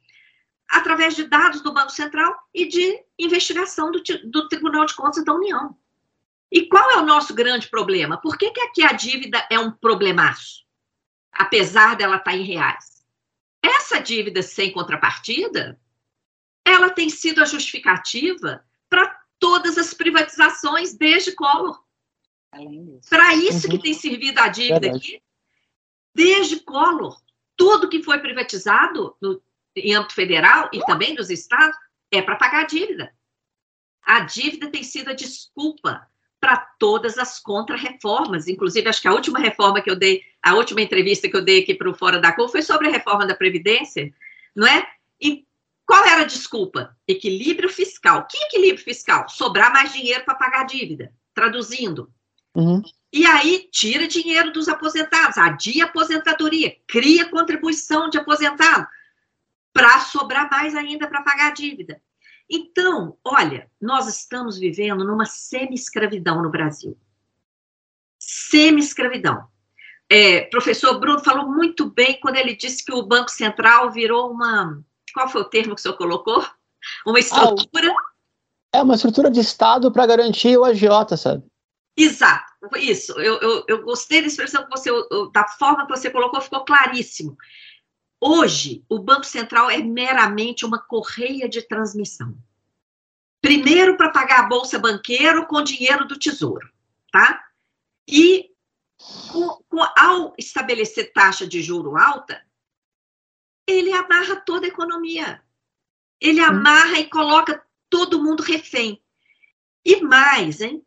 através 0.67 1.15
de 1.15 1.25
dados 1.25 1.61
do 1.61 1.71
Banco 1.71 1.91
Central 1.91 2.35
e 2.51 2.65
de 2.65 3.03
investigação 3.19 3.91
do, 3.91 4.01
do 4.23 4.47
Tribunal 4.47 4.87
de 4.87 4.95
Contas 4.95 5.23
da 5.23 5.31
União. 5.31 5.77
E 6.51 6.67
qual 6.67 6.89
é 6.89 6.97
o 6.97 7.05
nosso 7.05 7.35
grande 7.35 7.67
problema? 7.67 8.17
Por 8.17 8.35
que, 8.35 8.49
que 8.49 8.61
aqui 8.61 8.81
a 8.81 8.93
dívida 8.93 9.47
é 9.51 9.59
um 9.59 9.69
problemaço, 9.69 10.65
apesar 11.31 11.95
dela 11.95 12.15
estar 12.15 12.35
em 12.35 12.41
reais? 12.41 13.05
Essa 13.61 13.99
dívida 13.99 14.41
sem 14.41 14.71
contrapartida 14.71 15.79
ela 16.65 16.89
tem 16.89 17.11
sido 17.11 17.43
a 17.43 17.45
justificativa 17.45 18.65
para 18.89 19.15
todas 19.37 19.77
as 19.77 19.93
privatizações 19.93 20.95
desde 20.95 21.33
Collor. 21.33 21.84
Para 23.09 23.33
isso 23.35 23.67
uhum. 23.67 23.71
que 23.71 23.83
tem 23.83 23.93
servido 23.93 24.39
a 24.39 24.47
dívida 24.47 24.79
Verdade. 24.79 24.97
aqui, 24.97 25.23
desde 26.13 26.59
Collor. 26.61 27.19
Tudo 27.57 27.89
que 27.89 28.03
foi 28.03 28.19
privatizado 28.19 29.15
no, 29.21 29.41
em 29.75 29.95
âmbito 29.95 30.13
federal 30.13 30.69
e 30.73 30.79
também 30.81 31.15
dos 31.15 31.29
estados 31.29 31.77
é 32.11 32.21
para 32.21 32.35
pagar 32.35 32.61
a 32.61 32.67
dívida. 32.67 33.13
A 34.05 34.19
dívida 34.21 34.69
tem 34.69 34.83
sido 34.83 35.09
a 35.09 35.13
desculpa 35.13 36.07
para 36.39 36.57
todas 36.77 37.17
as 37.17 37.39
contra-reformas. 37.39 38.47
Inclusive, 38.47 38.87
acho 38.87 39.01
que 39.01 39.07
a 39.07 39.13
última 39.13 39.39
reforma 39.39 39.81
que 39.81 39.89
eu 39.89 39.95
dei, 39.95 40.21
a 40.43 40.53
última 40.53 40.81
entrevista 40.81 41.27
que 41.27 41.35
eu 41.35 41.43
dei 41.43 41.63
aqui 41.63 41.73
para 41.73 41.89
o 41.89 41.95
Fora 41.95 42.19
da 42.19 42.31
Curva 42.31 42.51
foi 42.51 42.61
sobre 42.61 42.87
a 42.87 42.91
reforma 42.91 43.25
da 43.25 43.33
Previdência, 43.33 44.13
não 44.55 44.67
é? 44.67 44.87
E 45.19 45.45
qual 45.85 46.05
era 46.05 46.21
a 46.21 46.25
desculpa? 46.25 46.95
Equilíbrio 47.07 47.69
fiscal. 47.69 48.27
Que 48.27 48.37
equilíbrio 48.45 48.83
fiscal? 48.83 49.27
Sobrar 49.27 49.73
mais 49.73 49.91
dinheiro 49.91 50.23
para 50.23 50.35
pagar 50.35 50.61
a 50.61 50.65
dívida. 50.65 51.13
Traduzindo. 51.33 52.13
Uhum. 52.55 52.81
E 53.11 53.25
aí 53.25 53.67
tira 53.71 54.07
dinheiro 54.07 54.51
dos 54.51 54.67
aposentados, 54.67 55.37
adia 55.37 55.85
aposentadoria, 55.85 56.75
cria 56.87 57.29
contribuição 57.29 58.09
de 58.09 58.17
aposentado, 58.17 58.87
para 59.73 59.99
sobrar 59.99 60.49
mais 60.49 60.73
ainda 60.73 61.07
para 61.07 61.21
pagar 61.21 61.47
a 61.47 61.53
dívida. 61.53 62.01
Então, 62.49 63.17
olha, 63.23 63.69
nós 63.81 64.07
estamos 64.07 64.57
vivendo 64.57 65.03
numa 65.03 65.25
semi-escravidão 65.25 66.41
no 66.41 66.49
Brasil. 66.49 66.97
Semi-escravidão. 68.19 69.47
é, 70.09 70.41
professor 70.41 70.99
Bruno 70.99 71.23
falou 71.23 71.51
muito 71.51 71.89
bem 71.89 72.19
quando 72.19 72.37
ele 72.37 72.55
disse 72.55 72.85
que 72.85 72.93
o 72.93 73.05
Banco 73.05 73.31
Central 73.31 73.91
virou 73.91 74.31
uma. 74.31 74.81
Qual 75.13 75.27
foi 75.27 75.41
o 75.41 75.49
termo 75.49 75.73
que 75.73 75.79
o 75.79 75.81
senhor 75.81 75.97
colocou? 75.97 76.45
Uma 77.05 77.19
estrutura. 77.19 77.91
Ah, 77.91 78.77
é 78.77 78.81
uma 78.83 78.95
estrutura 78.95 79.31
de 79.31 79.39
Estado 79.39 79.91
para 79.91 80.05
garantir 80.05 80.57
o 80.57 80.63
agiota, 80.63 81.17
sabe? 81.17 81.43
Exato, 81.97 82.51
isso. 82.77 83.13
Eu, 83.13 83.39
eu, 83.39 83.65
eu, 83.67 83.83
gostei 83.83 84.21
da 84.21 84.27
expressão 84.27 84.63
que 84.63 84.69
você, 84.69 84.89
da 85.31 85.47
forma 85.47 85.85
que 85.85 85.95
você 85.95 86.09
colocou, 86.09 86.41
ficou 86.41 86.65
claríssimo. 86.65 87.37
Hoje, 88.19 88.83
o 88.89 88.99
Banco 88.99 89.25
Central 89.25 89.69
é 89.69 89.77
meramente 89.77 90.65
uma 90.65 90.79
correia 90.79 91.47
de 91.47 91.61
transmissão. 91.61 92.37
Primeiro, 93.41 93.95
para 93.95 94.09
pagar 94.09 94.39
a 94.39 94.47
bolsa 94.47 94.79
banqueiro 94.79 95.45
com 95.45 95.61
dinheiro 95.61 96.05
do 96.05 96.17
tesouro, 96.17 96.69
tá? 97.11 97.45
E 98.07 98.51
com, 99.31 99.63
com, 99.69 99.83
ao 99.97 100.33
estabelecer 100.37 101.13
taxa 101.13 101.47
de 101.47 101.61
juro 101.61 101.97
alta, 101.97 102.43
ele 103.67 103.93
amarra 103.93 104.37
toda 104.37 104.65
a 104.65 104.69
economia. 104.69 105.43
Ele 106.19 106.41
hum. 106.41 106.45
amarra 106.45 106.99
e 106.99 107.09
coloca 107.09 107.63
todo 107.89 108.21
mundo 108.21 108.41
refém. 108.41 109.01
E 109.83 110.01
mais, 110.01 110.61
hein? 110.61 110.85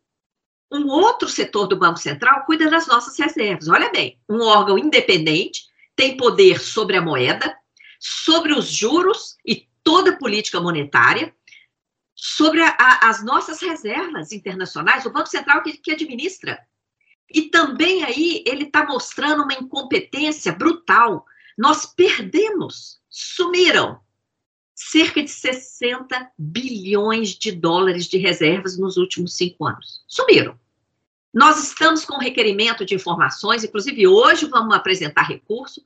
Um 0.71 0.87
outro 0.87 1.27
setor 1.27 1.67
do 1.67 1.77
Banco 1.77 1.99
Central 1.99 2.45
cuida 2.45 2.69
das 2.69 2.87
nossas 2.87 3.17
reservas. 3.17 3.67
Olha 3.67 3.91
bem, 3.91 4.19
um 4.29 4.41
órgão 4.41 4.77
independente 4.77 5.63
tem 5.95 6.15
poder 6.15 6.59
sobre 6.59 6.95
a 6.95 7.01
moeda, 7.01 7.57
sobre 7.99 8.53
os 8.53 8.67
juros 8.67 9.35
e 9.45 9.67
toda 9.83 10.11
a 10.11 10.17
política 10.17 10.61
monetária, 10.61 11.33
sobre 12.15 12.61
a, 12.61 12.69
a, 12.77 13.09
as 13.09 13.23
nossas 13.23 13.61
reservas 13.61 14.31
internacionais, 14.31 15.05
o 15.05 15.09
Banco 15.09 15.29
Central 15.29 15.63
que, 15.63 15.77
que 15.77 15.91
administra. 15.91 16.59
E 17.31 17.43
também 17.43 18.03
aí 18.03 18.43
ele 18.45 18.65
está 18.65 18.85
mostrando 18.85 19.43
uma 19.43 19.53
incompetência 19.53 20.51
brutal. 20.51 21.25
Nós 21.57 21.85
perdemos, 21.85 22.99
sumiram 23.09 23.99
cerca 24.79 25.21
de 25.21 25.29
60 25.29 26.31
bilhões 26.37 27.29
de 27.37 27.51
dólares 27.51 28.05
de 28.05 28.17
reservas 28.17 28.77
nos 28.77 28.95
últimos 28.95 29.35
cinco 29.35 29.65
anos. 29.65 30.05
Sumiram. 30.07 30.57
Nós 31.33 31.61
estamos 31.61 32.05
com 32.05 32.17
requerimento 32.17 32.85
de 32.85 32.95
informações, 32.95 33.63
inclusive 33.63 34.07
hoje 34.07 34.45
vamos 34.45 34.73
apresentar 34.73 35.23
recurso, 35.23 35.85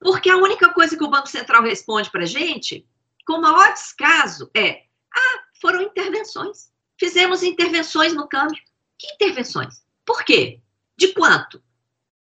porque 0.00 0.30
a 0.30 0.38
única 0.38 0.72
coisa 0.72 0.96
que 0.96 1.04
o 1.04 1.10
Banco 1.10 1.28
Central 1.28 1.62
responde 1.62 2.10
para 2.10 2.22
a 2.22 2.26
gente, 2.26 2.88
com 3.26 3.40
maior 3.40 3.72
descaso, 3.74 4.50
é: 4.56 4.84
ah, 5.14 5.42
foram 5.60 5.82
intervenções. 5.82 6.72
Fizemos 6.98 7.42
intervenções 7.42 8.14
no 8.14 8.26
câmbio. 8.26 8.60
Que 8.98 9.06
intervenções? 9.14 9.84
Por 10.04 10.24
quê? 10.24 10.62
De 10.96 11.08
quanto? 11.08 11.62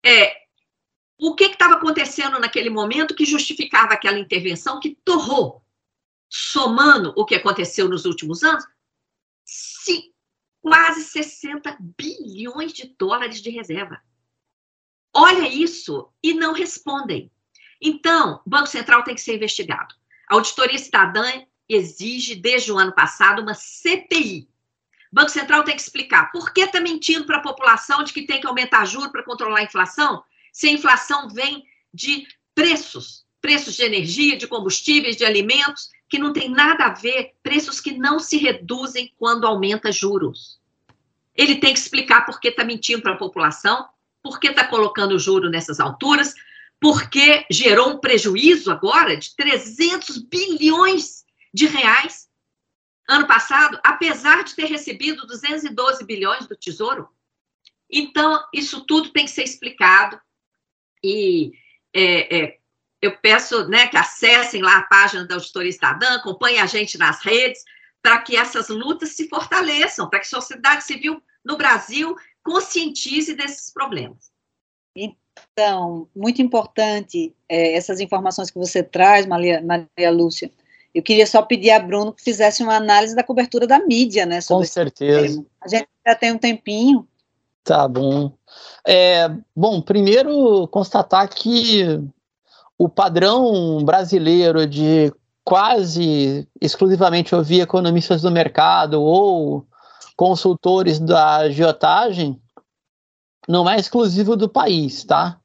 É, 0.04 0.47
o 1.18 1.36
que 1.36 1.45
estava 1.45 1.76
acontecendo 1.76 2.39
naquele 2.39 2.70
momento 2.70 3.15
que 3.15 3.26
justificava 3.26 3.93
aquela 3.93 4.20
intervenção 4.20 4.80
que 4.80 4.97
torrou, 5.03 5.63
somando 6.30 7.13
o 7.15 7.26
que 7.26 7.36
aconteceu 7.36 7.89
nos 7.89 8.05
últimos 8.05 8.43
anos, 8.43 8.65
se, 9.43 10.13
quase 10.61 11.03
60 11.03 11.78
bilhões 11.97 12.74
de 12.74 12.95
dólares 12.97 13.41
de 13.41 13.49
reserva. 13.49 14.01
Olha 15.13 15.47
isso 15.47 16.11
e 16.22 16.34
não 16.34 16.53
respondem. 16.53 17.32
Então, 17.82 18.41
o 18.45 18.49
Banco 18.49 18.68
Central 18.68 19.03
tem 19.03 19.15
que 19.15 19.22
ser 19.22 19.36
investigado. 19.36 19.95
A 20.30 20.36
auditoria 20.36 20.78
cidadã 20.78 21.26
exige, 21.68 22.36
desde 22.36 22.72
o 22.72 22.78
ano 22.78 22.93
passado, 22.93 23.41
uma 23.41 23.53
CPI 23.53 24.47
o 25.11 25.15
Banco 25.15 25.32
Central 25.32 25.63
tem 25.63 25.76
que 25.76 25.82
explicar 25.82 26.32
por 26.32 26.51
que 26.51 26.61
está 26.61 26.82
mentindo 26.82 27.26
para 27.26 27.38
a 27.38 27.41
população 27.41 28.03
de 28.03 28.11
que 28.11 28.26
tem 28.26 28.41
que 28.41 28.47
aumentar 28.47 28.86
juros 28.86 29.11
para 29.11 29.24
controlar 29.24 29.59
a 29.59 29.63
inflação, 29.63 30.24
se 30.52 30.68
a 30.68 30.72
inflação 30.72 31.30
vem 31.30 31.64
de 31.93 32.28
preços, 32.54 33.26
preços 33.41 33.76
de 33.76 33.84
energia, 33.84 34.38
de 34.38 34.48
combustíveis, 34.48 35.16
de 35.16 35.26
alimentos, 35.26 35.89
que 36.10 36.18
não 36.18 36.34
tem 36.34 36.50
nada 36.50 36.86
a 36.86 36.93
ver, 36.93 37.34
preços 37.43 37.80
que 37.80 37.98
não 37.98 38.20
se 38.20 38.38
reduzem 38.38 39.14
quando 39.18 39.45
aumenta 39.45 39.91
juros. 39.91 40.60
Ele 41.36 41.56
tem 41.56 41.74
que 41.74 41.80
explicar 41.80 42.26
por 42.26 42.39
que 42.39 42.48
está 42.48 42.64
mentindo 42.64 43.02
para 43.02 43.14
a 43.14 43.18
população, 43.18 43.88
por 44.24 44.39
que 44.39 44.48
está 44.48 44.66
colocando 44.66 45.14
o 45.14 45.20
juro 45.20 45.50
nessas 45.50 45.80
alturas, 45.80 46.34
porque 46.80 47.45
gerou 47.50 47.91
um 47.91 48.00
prejuízo 48.00 48.72
agora 48.72 49.18
de 49.18 49.36
300 49.36 50.18
bilhões 50.18 51.26
de 51.54 51.66
reais 51.66 52.28
ano 53.08 53.26
passado, 53.26 53.80
apesar 53.84 54.43
de 54.43 54.54
ter 54.54 54.66
recebido 54.66 55.26
212 55.26 56.04
bilhões 56.04 56.45
do 56.45 56.56
Tesouro. 56.56 57.08
Então, 57.89 58.43
isso 58.54 58.82
tudo 58.86 59.12
tem 59.12 59.26
que 59.26 59.32
ser 59.32 59.43
explicado. 59.43 60.20
E 61.04 61.52
é, 61.93 62.38
é, 62.38 62.58
eu 63.02 63.18
peço 63.18 63.68
né, 63.68 63.88
que 63.88 63.98
acessem 63.98 64.62
lá 64.62 64.78
a 64.78 64.84
página 64.84 65.26
da 65.26 65.36
Auditoria 65.36 65.70
Estadã, 65.70 66.16
acompanhem 66.16 66.60
a 66.60 66.66
gente 66.66 66.98
nas 66.98 67.24
redes, 67.24 67.64
para 68.02 68.20
que 68.22 68.36
essas 68.36 68.70
lutas 68.70 69.10
se 69.10 69.28
fortaleçam, 69.28 70.10
para 70.10 70.20
que 70.20 70.26
a 70.26 70.30
sociedade 70.30 70.84
civil 70.84 71.22
no 71.43 71.58
Brasil 71.58 72.16
conscientize 72.43 73.36
desses 73.36 73.72
problemas. 73.72 74.32
Então, 74.95 76.08
muito 76.16 76.41
importante 76.41 77.36
é, 77.48 77.74
essas 77.74 78.00
informações 78.00 78.50
que 78.50 78.58
você 78.58 78.82
traz, 78.82 79.26
Maria, 79.26 79.62
Maria 79.62 80.12
Lúcia, 80.12 80.52
eu 80.93 81.04
queria 81.04 81.28
só 81.28 81.41
pedir 81.43 81.70
a 81.70 81.80
Bruno 81.80 82.12
que 82.12 82.24
fizesse 82.24 82.64
uma 82.64 82.76
análise 82.76 83.16
da 83.16 83.24
cobertura 83.24 83.68
da 83.68 83.80
mídia, 83.86 84.26
né? 84.26 84.39
Com 84.48 84.64
certeza. 84.64 85.45
A 85.62 85.68
gente 85.68 85.88
já 86.06 86.16
tem 86.16 86.32
um 86.32 86.38
tempinho. 86.38 87.08
Tá 87.68 87.86
bom. 87.86 88.32
É, 88.88 89.28
bom, 89.53 89.82
primeiro 89.82 90.70
constatar 90.70 91.28
que 91.28 92.01
o 92.78 92.88
padrão 92.88 93.84
brasileiro 93.84 94.65
de 94.65 95.13
quase 95.43 96.47
exclusivamente 96.61 97.36
ouvir 97.36 97.59
economistas 97.59 98.22
do 98.22 98.32
mercado 98.32 99.01
ou 99.01 99.68
consultores 100.15 100.97
da 100.97 101.39
agiotagem 101.39 102.41
não 103.49 103.70
é 103.70 103.78
exclusivo 103.78 104.38
do 104.38 104.47
país, 104.47 105.03
tá? 105.03 105.38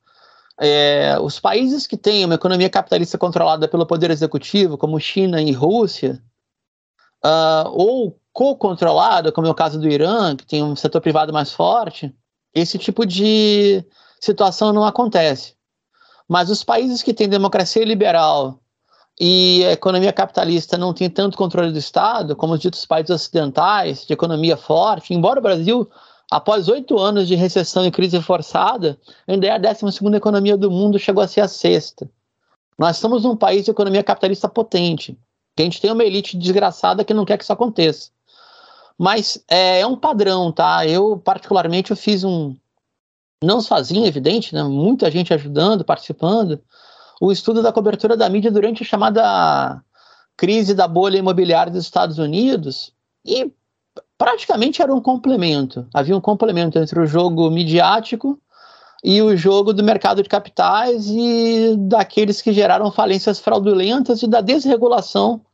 É, 0.60 1.18
os 1.20 1.40
países 1.40 1.88
que 1.88 1.96
têm 1.96 2.24
uma 2.24 2.36
economia 2.36 2.70
capitalista 2.70 3.18
controlada 3.18 3.66
pelo 3.66 3.84
poder 3.84 4.12
executivo, 4.12 4.78
como 4.78 5.00
China 5.00 5.42
e 5.42 5.50
Rússia, 5.50 6.22
uh, 7.24 7.68
ou 7.68 8.21
co-controlada, 8.32 9.30
como 9.30 9.46
é 9.46 9.50
o 9.50 9.54
caso 9.54 9.78
do 9.78 9.88
Irã, 9.88 10.34
que 10.34 10.46
tem 10.46 10.62
um 10.62 10.74
setor 10.74 11.00
privado 11.00 11.32
mais 11.32 11.52
forte, 11.52 12.14
esse 12.54 12.78
tipo 12.78 13.04
de 13.04 13.84
situação 14.20 14.72
não 14.72 14.84
acontece. 14.84 15.54
Mas 16.28 16.50
os 16.50 16.64
países 16.64 17.02
que 17.02 17.12
têm 17.12 17.28
democracia 17.28 17.84
liberal 17.84 18.58
e 19.20 19.64
a 19.66 19.72
economia 19.72 20.12
capitalista 20.12 20.78
não 20.78 20.94
tem 20.94 21.10
tanto 21.10 21.36
controle 21.36 21.72
do 21.72 21.78
Estado, 21.78 22.34
como 22.34 22.54
os 22.54 22.60
ditos 22.60 22.86
países 22.86 23.10
ocidentais, 23.10 24.06
de 24.06 24.12
economia 24.12 24.56
forte, 24.56 25.12
embora 25.12 25.38
o 25.38 25.42
Brasil 25.42 25.90
Após 26.32 26.66
oito 26.66 26.98
anos 26.98 27.28
de 27.28 27.34
recessão 27.34 27.84
e 27.84 27.90
crise 27.90 28.18
forçada, 28.22 28.98
ainda 29.28 29.46
é 29.46 29.50
a 29.50 29.58
12 29.58 29.84
economia 30.16 30.56
do 30.56 30.70
mundo, 30.70 30.98
chegou 30.98 31.22
a 31.22 31.28
ser 31.28 31.42
a 31.42 31.46
sexta. 31.46 32.10
Nós 32.78 32.96
somos 32.96 33.26
um 33.26 33.36
país 33.36 33.66
de 33.66 33.70
economia 33.70 34.02
capitalista 34.02 34.48
potente, 34.48 35.14
que 35.54 35.62
a 35.62 35.64
gente 35.66 35.78
tem 35.78 35.92
uma 35.92 36.02
elite 36.02 36.38
desgraçada 36.38 37.04
que 37.04 37.12
não 37.12 37.26
quer 37.26 37.36
que 37.36 37.44
isso 37.44 37.52
aconteça. 37.52 38.10
Mas 38.98 39.42
é, 39.48 39.80
é 39.80 39.86
um 39.86 39.96
padrão, 39.96 40.52
tá? 40.52 40.86
Eu, 40.86 41.18
particularmente, 41.18 41.90
eu 41.90 41.96
fiz 41.96 42.24
um, 42.24 42.56
não 43.42 43.60
sozinho, 43.60 44.06
evidente, 44.06 44.54
né? 44.54 44.62
muita 44.62 45.10
gente 45.10 45.34
ajudando, 45.34 45.84
participando, 45.84 46.60
o 47.20 47.32
estudo 47.32 47.62
da 47.62 47.72
cobertura 47.72 48.16
da 48.16 48.28
mídia 48.28 48.50
durante 48.50 48.82
a 48.82 48.86
chamada 48.86 49.82
crise 50.36 50.74
da 50.74 50.88
bolha 50.88 51.18
imobiliária 51.18 51.72
dos 51.72 51.84
Estados 51.84 52.18
Unidos, 52.18 52.92
e 53.24 53.52
praticamente 54.16 54.82
era 54.82 54.94
um 54.94 55.00
complemento. 55.00 55.86
Havia 55.92 56.16
um 56.16 56.20
complemento 56.20 56.78
entre 56.78 56.98
o 56.98 57.06
jogo 57.06 57.50
midiático 57.50 58.40
e 59.04 59.20
o 59.20 59.36
jogo 59.36 59.72
do 59.72 59.82
mercado 59.82 60.22
de 60.22 60.28
capitais 60.28 61.06
e 61.08 61.76
daqueles 61.76 62.40
que 62.40 62.52
geraram 62.52 62.90
falências 62.90 63.40
fraudulentas 63.40 64.22
e 64.22 64.26
da 64.26 64.40
desregulação 64.40 65.44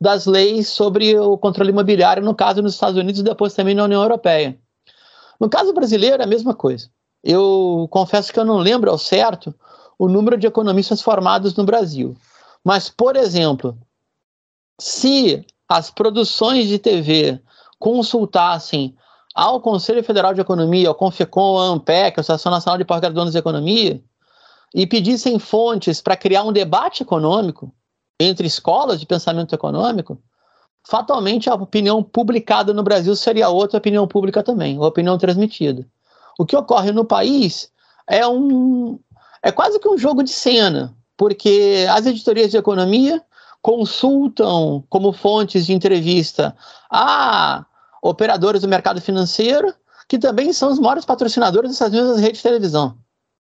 das 0.00 0.24
leis 0.26 0.68
sobre 0.68 1.18
o 1.18 1.36
controle 1.36 1.70
imobiliário, 1.70 2.22
no 2.22 2.34
caso 2.34 2.62
nos 2.62 2.74
Estados 2.74 2.96
Unidos 2.96 3.20
e 3.20 3.24
depois 3.24 3.52
também 3.52 3.74
na 3.74 3.84
União 3.84 4.02
Europeia. 4.02 4.58
No 5.38 5.48
caso 5.48 5.72
brasileiro, 5.72 6.22
é 6.22 6.24
a 6.24 6.28
mesma 6.28 6.54
coisa. 6.54 6.88
Eu 7.22 7.86
confesso 7.90 8.32
que 8.32 8.40
eu 8.40 8.44
não 8.44 8.56
lembro 8.56 8.90
ao 8.90 8.98
certo 8.98 9.54
o 9.98 10.08
número 10.08 10.38
de 10.38 10.46
economistas 10.46 11.02
formados 11.02 11.54
no 11.54 11.64
Brasil. 11.64 12.16
Mas, 12.64 12.88
por 12.88 13.16
exemplo, 13.16 13.76
se 14.80 15.44
as 15.68 15.90
produções 15.90 16.68
de 16.68 16.78
TV 16.78 17.40
consultassem 17.78 18.96
ao 19.34 19.60
Conselho 19.60 20.02
Federal 20.02 20.32
de 20.32 20.40
Economia, 20.40 20.88
ao 20.88 20.94
Confecom, 20.94 21.58
ao 21.58 21.74
ANPEC, 21.74 22.18
a 22.18 22.20
Associação 22.20 22.50
Nacional 22.50 22.78
de 22.78 22.84
Pós-Graduandos 22.84 23.32
de 23.32 23.38
Economia, 23.38 24.02
e 24.74 24.86
pedissem 24.86 25.38
fontes 25.38 26.00
para 26.00 26.16
criar 26.16 26.44
um 26.44 26.52
debate 26.52 27.02
econômico 27.02 27.72
entre 28.20 28.46
escolas 28.46 29.00
de 29.00 29.06
pensamento 29.06 29.54
econômico, 29.54 30.20
fatalmente 30.86 31.48
a 31.48 31.54
opinião 31.54 32.02
publicada 32.02 32.74
no 32.74 32.82
Brasil 32.82 33.16
seria 33.16 33.48
outra 33.48 33.78
opinião 33.78 34.06
pública 34.06 34.42
também, 34.42 34.76
a 34.76 34.86
opinião 34.86 35.16
transmitida. 35.16 35.86
O 36.38 36.44
que 36.44 36.54
ocorre 36.54 36.92
no 36.92 37.04
país 37.04 37.70
é 38.06 38.26
um 38.26 38.98
é 39.42 39.50
quase 39.50 39.78
que 39.78 39.88
um 39.88 39.96
jogo 39.96 40.22
de 40.22 40.30
cena, 40.30 40.94
porque 41.16 41.86
as 41.90 42.04
editorias 42.04 42.50
de 42.50 42.58
economia 42.58 43.22
consultam 43.62 44.84
como 44.90 45.12
fontes 45.12 45.64
de 45.64 45.72
entrevista 45.72 46.54
a 46.90 47.64
operadores 48.02 48.60
do 48.60 48.68
mercado 48.68 49.00
financeiro, 49.00 49.72
que 50.06 50.18
também 50.18 50.52
são 50.52 50.70
os 50.70 50.78
maiores 50.78 51.06
patrocinadores 51.06 51.70
dessas 51.70 51.90
mesmas 51.90 52.20
redes 52.20 52.38
de 52.38 52.42
televisão, 52.42 52.98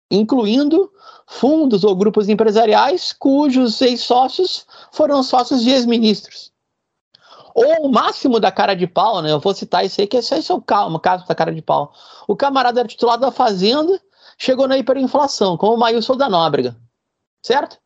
incluindo 0.09 0.91
fundos 1.27 1.83
ou 1.83 1.95
grupos 1.95 2.29
empresariais 2.29 3.13
cujos 3.13 3.81
ex-sócios 3.81 4.65
foram 4.91 5.23
sócios 5.23 5.63
de 5.63 5.71
ex-ministros. 5.71 6.51
Ou 7.53 7.87
o 7.87 7.91
máximo 7.91 8.39
da 8.39 8.51
cara 8.51 8.75
de 8.75 8.85
pau, 8.85 9.21
né? 9.21 9.31
Eu 9.31 9.39
vou 9.39 9.53
citar 9.53 9.85
isso 9.85 10.01
aí, 10.01 10.07
que 10.07 10.17
esse 10.17 10.33
é 10.33 10.53
o 10.53 10.61
caso 10.61 11.25
da 11.25 11.33
cara 11.33 11.53
de 11.53 11.61
pau. 11.61 11.93
O 12.27 12.35
camarada 12.35 12.81
era 12.81 13.17
da 13.17 13.31
Fazenda, 13.31 13.99
chegou 14.37 14.67
na 14.67 14.77
hiperinflação, 14.77 15.57
como 15.57 15.73
o 15.73 15.77
Maílson 15.77 16.17
da 16.17 16.29
Nóbrega, 16.29 16.75
certo? 17.41 17.77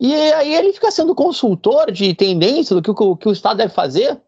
E 0.00 0.14
aí 0.14 0.54
ele 0.54 0.72
fica 0.72 0.90
sendo 0.92 1.14
consultor 1.14 1.90
de 1.90 2.14
tendência 2.14 2.76
do 2.76 2.80
que 2.80 2.90
o, 2.90 3.16
que 3.16 3.28
o 3.28 3.32
Estado 3.32 3.56
deve 3.56 3.74
fazer, 3.74 4.22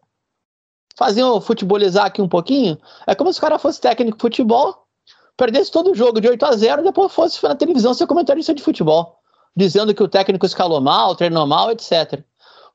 fazer 0.97 1.23
futebolizar 1.39 2.05
aqui 2.05 2.21
um 2.21 2.27
pouquinho. 2.27 2.77
É 3.07 3.15
como 3.15 3.31
se 3.31 3.39
o 3.39 3.41
cara 3.41 3.57
fosse 3.57 3.79
técnico 3.79 4.17
de 4.17 4.21
futebol, 4.21 4.80
perdesse 5.37 5.71
todo 5.71 5.91
o 5.91 5.95
jogo 5.95 6.21
de 6.21 6.27
8 6.27 6.45
a 6.45 6.55
0 6.55 6.81
e 6.81 6.85
depois 6.85 7.13
fosse 7.13 7.43
na 7.43 7.55
televisão 7.55 7.93
ser 7.93 8.07
comentarista 8.07 8.53
de 8.53 8.61
futebol, 8.61 9.17
dizendo 9.55 9.93
que 9.93 10.03
o 10.03 10.07
técnico 10.07 10.45
escalou 10.45 10.79
mal, 10.81 11.15
treinou 11.15 11.47
mal, 11.47 11.71
etc. 11.71 12.23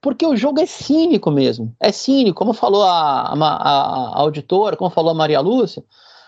Porque 0.00 0.26
o 0.26 0.36
jogo 0.36 0.60
é 0.60 0.66
cínico 0.66 1.30
mesmo. 1.30 1.74
É 1.80 1.90
cínico, 1.90 2.38
como 2.38 2.52
falou 2.52 2.82
a, 2.82 3.32
a, 3.32 4.14
a 4.14 4.20
auditora, 4.20 4.76
como 4.76 4.90
falou 4.90 5.10
a 5.10 5.14
Maria 5.14 5.40
Lúcia, 5.40 5.82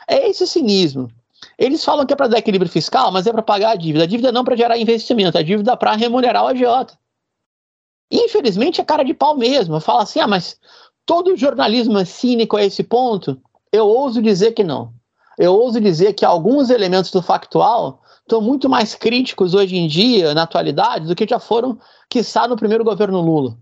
é 0.07 0.29
esse 0.29 0.47
cinismo. 0.47 1.11
Eles 1.57 1.85
falam 1.85 2.07
que 2.07 2.12
é 2.12 2.16
para 2.16 2.29
dar 2.29 2.39
equilíbrio 2.39 2.70
fiscal, 2.70 3.12
mas 3.12 3.26
é 3.26 3.33
para 3.33 3.43
pagar 3.43 3.70
a 3.70 3.76
dívida. 3.76 4.05
A 4.05 4.07
dívida 4.07 4.33
não 4.33 4.45
para 4.45 4.57
gerar 4.57 4.79
investimento, 4.79 5.39
a 5.39 5.43
dívida 5.43 5.76
para 5.76 5.95
remunerar 5.95 6.45
o 6.45 6.49
agiota. 6.49 6.99
Infelizmente 8.11 8.81
é 8.81 8.85
cara 8.85 9.05
de 9.05 9.12
pau 9.12 9.37
mesmo. 9.37 9.79
Fala 9.81 10.03
assim, 10.03 10.20
ah, 10.20 10.26
mas 10.26 10.59
todo 11.05 11.37
jornalismo 11.37 11.99
é 11.99 12.05
cínico 12.05 12.57
a 12.57 12.64
esse 12.64 12.83
ponto? 12.83 13.41
Eu 13.70 13.87
ouso 13.87 14.22
dizer 14.22 14.53
que 14.53 14.64
não. 14.64 14.93
Eu 15.39 15.55
ouso 15.55 15.80
dizer 15.80 16.14
que 16.14 16.24
alguns 16.24 16.68
elementos 16.68 17.11
do 17.11 17.22
factual 17.22 18.03
estão 18.20 18.41
muito 18.41 18.68
mais 18.68 18.95
críticos 18.95 19.55
hoje 19.55 19.76
em 19.76 19.86
dia, 19.86 20.34
na 20.34 20.43
atualidade, 20.43 21.07
do 21.07 21.14
que 21.14 21.26
já 21.26 21.39
foram, 21.39 21.78
quiçá, 22.11 22.49
no 22.49 22.57
primeiro 22.57 22.84
governo 22.84 23.20
Lula. 23.20 23.57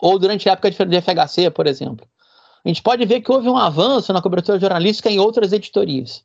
Ou 0.00 0.18
durante 0.18 0.48
a 0.48 0.52
época 0.52 0.70
de 0.70 1.00
FHC, 1.00 1.50
por 1.50 1.66
exemplo. 1.66 2.06
A 2.64 2.68
gente 2.68 2.82
pode 2.82 3.04
ver 3.04 3.20
que 3.20 3.30
houve 3.30 3.48
um 3.48 3.56
avanço 3.56 4.12
na 4.12 4.22
cobertura 4.22 4.58
jornalística 4.58 5.10
em 5.10 5.18
outras 5.18 5.52
editorias 5.52 6.24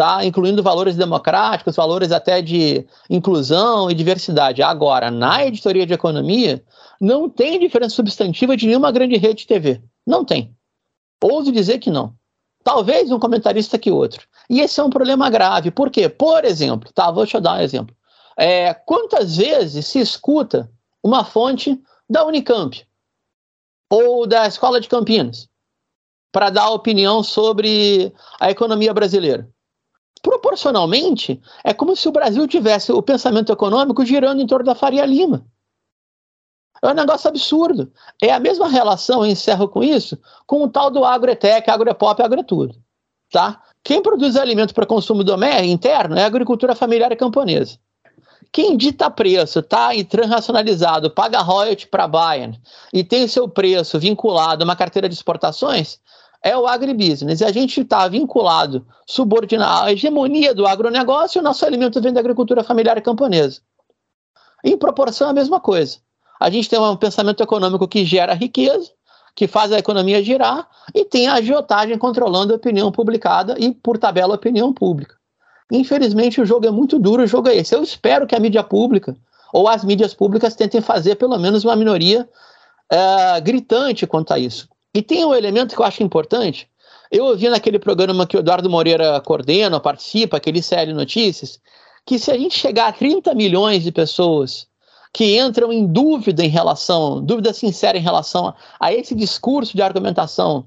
tá? 0.00 0.24
incluindo 0.24 0.62
valores 0.62 0.96
democráticos, 0.96 1.76
valores 1.76 2.10
até 2.10 2.40
de 2.40 2.86
inclusão 3.10 3.90
e 3.90 3.94
diversidade. 3.94 4.62
Agora, 4.62 5.10
na 5.10 5.44
editoria 5.44 5.84
de 5.84 5.92
economia, 5.92 6.64
não 6.98 7.28
tem 7.28 7.58
diferença 7.58 7.96
substantiva 7.96 8.56
de 8.56 8.66
nenhuma 8.66 8.90
grande 8.90 9.18
rede 9.18 9.40
de 9.40 9.46
TV. 9.46 9.82
Não 10.06 10.24
tem. 10.24 10.56
Ouso 11.22 11.52
dizer 11.52 11.78
que 11.80 11.90
não. 11.90 12.14
Talvez 12.70 13.10
um 13.10 13.18
comentarista 13.18 13.76
que 13.76 13.90
outro. 13.90 14.28
E 14.48 14.60
esse 14.60 14.78
é 14.78 14.84
um 14.84 14.90
problema 14.90 15.28
grave. 15.28 15.72
Por 15.72 15.90
quê? 15.90 16.08
Por 16.08 16.44
exemplo, 16.44 16.88
tá, 16.92 17.10
vou 17.10 17.26
te 17.26 17.38
dar 17.40 17.54
um 17.54 17.60
exemplo. 17.60 17.96
É, 18.36 18.72
quantas 18.72 19.38
vezes 19.38 19.88
se 19.88 19.98
escuta 19.98 20.70
uma 21.02 21.24
fonte 21.24 21.82
da 22.08 22.24
Unicamp 22.24 22.86
ou 23.90 24.24
da 24.24 24.46
Escola 24.46 24.80
de 24.80 24.88
Campinas 24.88 25.48
para 26.30 26.48
dar 26.48 26.70
opinião 26.70 27.24
sobre 27.24 28.14
a 28.38 28.52
economia 28.52 28.94
brasileira? 28.94 29.50
proporcionalmente, 30.22 31.40
é 31.64 31.72
como 31.72 31.96
se 31.96 32.06
o 32.06 32.12
Brasil 32.12 32.46
tivesse 32.46 32.92
o 32.92 33.02
pensamento 33.02 33.50
econômico 33.50 34.04
girando 34.04 34.42
em 34.42 34.46
torno 34.46 34.66
da 34.66 34.74
Faria 34.74 35.06
Lima. 35.06 35.44
É 36.82 36.88
um 36.88 36.94
negócio 36.94 37.28
absurdo. 37.28 37.92
É 38.22 38.32
a 38.32 38.40
mesma 38.40 38.68
relação, 38.68 39.24
eu 39.24 39.30
encerro 39.30 39.68
com 39.68 39.82
isso, 39.82 40.18
com 40.46 40.62
o 40.62 40.68
tal 40.68 40.90
do 40.90 41.04
agrotec, 41.04 41.70
agropop, 41.70 42.22
agrotudo. 42.22 42.74
Tá? 43.30 43.62
Quem 43.84 44.02
produz 44.02 44.36
alimento 44.36 44.74
para 44.74 44.86
consumo 44.86 45.22
doméstico 45.22 45.68
interno 45.68 46.16
é 46.16 46.22
a 46.22 46.26
agricultura 46.26 46.74
familiar 46.74 47.12
e 47.12 47.16
camponesa. 47.16 47.78
Quem 48.52 48.76
dita 48.76 49.08
preço, 49.08 49.60
está 49.60 49.90
transnacionalizado, 50.08 51.10
paga 51.10 51.40
royalty 51.40 51.86
para 51.86 52.04
a 52.04 52.08
Bayern 52.08 52.60
e 52.92 53.04
tem 53.04 53.28
seu 53.28 53.48
preço 53.48 53.98
vinculado 53.98 54.62
a 54.62 54.64
uma 54.64 54.74
carteira 54.74 55.08
de 55.08 55.14
exportações, 55.14 56.00
é 56.42 56.56
o 56.56 56.66
agribusiness. 56.66 57.40
E 57.40 57.44
a 57.44 57.52
gente 57.52 57.80
está 57.80 58.08
vinculado, 58.08 58.84
subordinado 59.06 59.86
à 59.86 59.92
hegemonia 59.92 60.54
do 60.54 60.66
agronegócio 60.66 61.38
e 61.38 61.40
o 61.40 61.44
nosso 61.44 61.64
alimento 61.64 62.00
vem 62.00 62.12
da 62.12 62.20
agricultura 62.20 62.64
familiar 62.64 62.98
e 62.98 63.02
camponesa. 63.02 63.60
Em 64.64 64.76
proporção, 64.76 65.28
a 65.28 65.32
mesma 65.32 65.60
coisa. 65.60 65.98
A 66.40 66.48
gente 66.48 66.70
tem 66.70 66.80
um 66.80 66.96
pensamento 66.96 67.42
econômico 67.42 67.86
que 67.86 68.02
gera 68.02 68.32
riqueza, 68.32 68.90
que 69.36 69.46
faz 69.46 69.70
a 69.72 69.78
economia 69.78 70.22
girar, 70.22 70.66
e 70.94 71.04
tem 71.04 71.28
a 71.28 71.34
agiotagem 71.34 71.98
controlando 71.98 72.54
a 72.54 72.56
opinião 72.56 72.90
publicada 72.90 73.56
e, 73.58 73.72
por 73.72 73.98
tabela, 73.98 74.32
a 74.32 74.36
opinião 74.36 74.72
pública. 74.72 75.14
Infelizmente, 75.70 76.40
o 76.40 76.46
jogo 76.46 76.66
é 76.66 76.70
muito 76.70 76.98
duro, 76.98 77.22
o 77.22 77.26
jogo 77.26 77.48
é 77.48 77.56
esse. 77.56 77.74
Eu 77.74 77.82
espero 77.82 78.26
que 78.26 78.34
a 78.34 78.40
mídia 78.40 78.64
pública, 78.64 79.14
ou 79.52 79.68
as 79.68 79.84
mídias 79.84 80.14
públicas, 80.14 80.54
tentem 80.54 80.80
fazer 80.80 81.16
pelo 81.16 81.38
menos 81.38 81.62
uma 81.62 81.76
minoria 81.76 82.26
uh, 82.90 83.42
gritante 83.42 84.06
quanto 84.06 84.32
a 84.32 84.38
isso. 84.38 84.66
E 84.94 85.02
tem 85.02 85.24
um 85.24 85.34
elemento 85.34 85.76
que 85.76 85.80
eu 85.80 85.86
acho 85.86 86.02
importante. 86.02 86.68
Eu 87.10 87.26
ouvi 87.26 87.48
naquele 87.48 87.78
programa 87.78 88.26
que 88.26 88.36
o 88.36 88.40
Eduardo 88.40 88.70
Moreira 88.70 89.20
coordena, 89.20 89.78
participa, 89.78 90.38
aquele 90.38 90.62
CL 90.62 90.94
Notícias, 90.94 91.60
que 92.06 92.18
se 92.18 92.30
a 92.30 92.38
gente 92.38 92.58
chegar 92.58 92.88
a 92.88 92.92
30 92.92 93.34
milhões 93.34 93.84
de 93.84 93.92
pessoas 93.92 94.66
que 95.12 95.38
entram 95.38 95.72
em 95.72 95.86
dúvida 95.86 96.44
em 96.44 96.48
relação, 96.48 97.22
dúvida 97.22 97.52
sincera 97.52 97.98
em 97.98 98.02
relação 98.02 98.54
a 98.78 98.92
esse 98.92 99.14
discurso 99.14 99.76
de 99.76 99.82
argumentação 99.82 100.66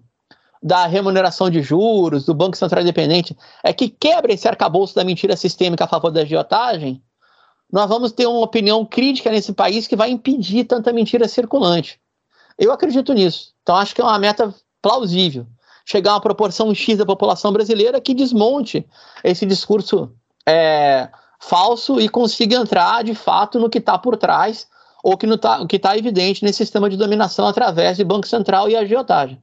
da 0.61 0.85
remuneração 0.85 1.49
de 1.49 1.61
juros, 1.61 2.25
do 2.25 2.33
Banco 2.33 2.55
Central 2.55 2.83
Independente, 2.83 3.35
é 3.61 3.73
que 3.73 3.89
quebra 3.89 4.33
esse 4.33 4.47
arcabouço 4.47 4.95
da 4.95 5.03
mentira 5.03 5.35
sistêmica 5.35 5.83
a 5.83 5.87
favor 5.87 6.09
da 6.09 6.21
agiotagem, 6.21 7.01
nós 7.71 7.89
vamos 7.89 8.11
ter 8.11 8.27
uma 8.27 8.39
opinião 8.39 8.85
crítica 8.85 9.29
nesse 9.29 9.51
país 9.51 9.87
que 9.87 9.95
vai 9.95 10.09
impedir 10.09 10.63
tanta 10.63 10.93
mentira 10.93 11.27
circulante. 11.27 11.99
Eu 12.57 12.71
acredito 12.71 13.13
nisso. 13.13 13.51
Então, 13.61 13.75
acho 13.75 13.95
que 13.95 13.99
é 13.99 14.03
uma 14.03 14.19
meta 14.19 14.53
plausível. 14.81 15.47
Chegar 15.85 16.11
a 16.11 16.13
uma 16.15 16.21
proporção 16.21 16.73
X 16.73 16.97
da 16.97 17.05
população 17.05 17.51
brasileira 17.51 17.99
que 17.99 18.13
desmonte 18.13 18.87
esse 19.23 19.45
discurso 19.45 20.13
é, 20.47 21.09
falso 21.47 21.99
e 21.99 22.07
consiga 22.07 22.55
entrar, 22.55 23.03
de 23.03 23.13
fato, 23.13 23.59
no 23.59 23.69
que 23.69 23.77
está 23.77 23.97
por 23.97 24.17
trás 24.17 24.67
ou 25.03 25.17
que 25.17 25.25
está 25.25 25.65
tá 25.81 25.97
evidente 25.97 26.43
nesse 26.43 26.59
sistema 26.59 26.89
de 26.89 26.95
dominação 26.95 27.45
através 27.45 27.97
de 27.97 28.03
Banco 28.03 28.25
Central 28.25 28.69
e 28.69 28.75
agiotagem. 28.75 29.41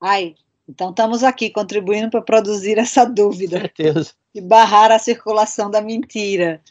Ai, 0.00 0.34
então 0.68 0.90
estamos 0.90 1.24
aqui 1.24 1.50
contribuindo 1.50 2.10
para 2.10 2.20
produzir 2.20 2.78
essa 2.78 3.04
dúvida. 3.04 3.58
Certeza. 3.58 4.12
E 4.34 4.40
barrar 4.40 4.92
a 4.92 4.98
circulação 4.98 5.70
da 5.70 5.80
mentira. 5.80 6.62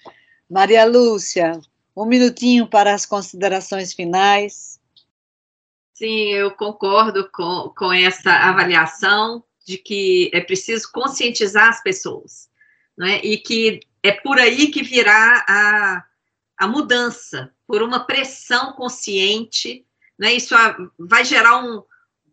Maria 0.49 0.85
Lúcia, 0.85 1.59
um 1.95 2.05
minutinho 2.05 2.67
para 2.67 2.93
as 2.93 3.05
considerações 3.05 3.93
finais. 3.93 4.79
Sim, 5.93 6.29
eu 6.29 6.51
concordo 6.51 7.29
com, 7.31 7.73
com 7.77 7.91
essa 7.91 8.31
avaliação 8.31 9.43
de 9.65 9.77
que 9.77 10.31
é 10.33 10.39
preciso 10.39 10.91
conscientizar 10.91 11.67
as 11.67 11.83
pessoas, 11.83 12.49
né? 12.97 13.19
e 13.21 13.37
que 13.37 13.81
é 14.03 14.11
por 14.11 14.37
aí 14.39 14.67
que 14.67 14.83
virá 14.83 15.45
a, 15.47 16.03
a 16.57 16.67
mudança, 16.67 17.53
por 17.67 17.81
uma 17.81 18.05
pressão 18.05 18.73
consciente, 18.73 19.85
né? 20.17 20.33
isso 20.33 20.55
vai 20.97 21.23
gerar 21.23 21.63
um, 21.63 21.83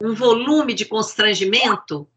um 0.02 0.14
volume 0.14 0.74
de 0.74 0.84
constrangimento 0.84 2.08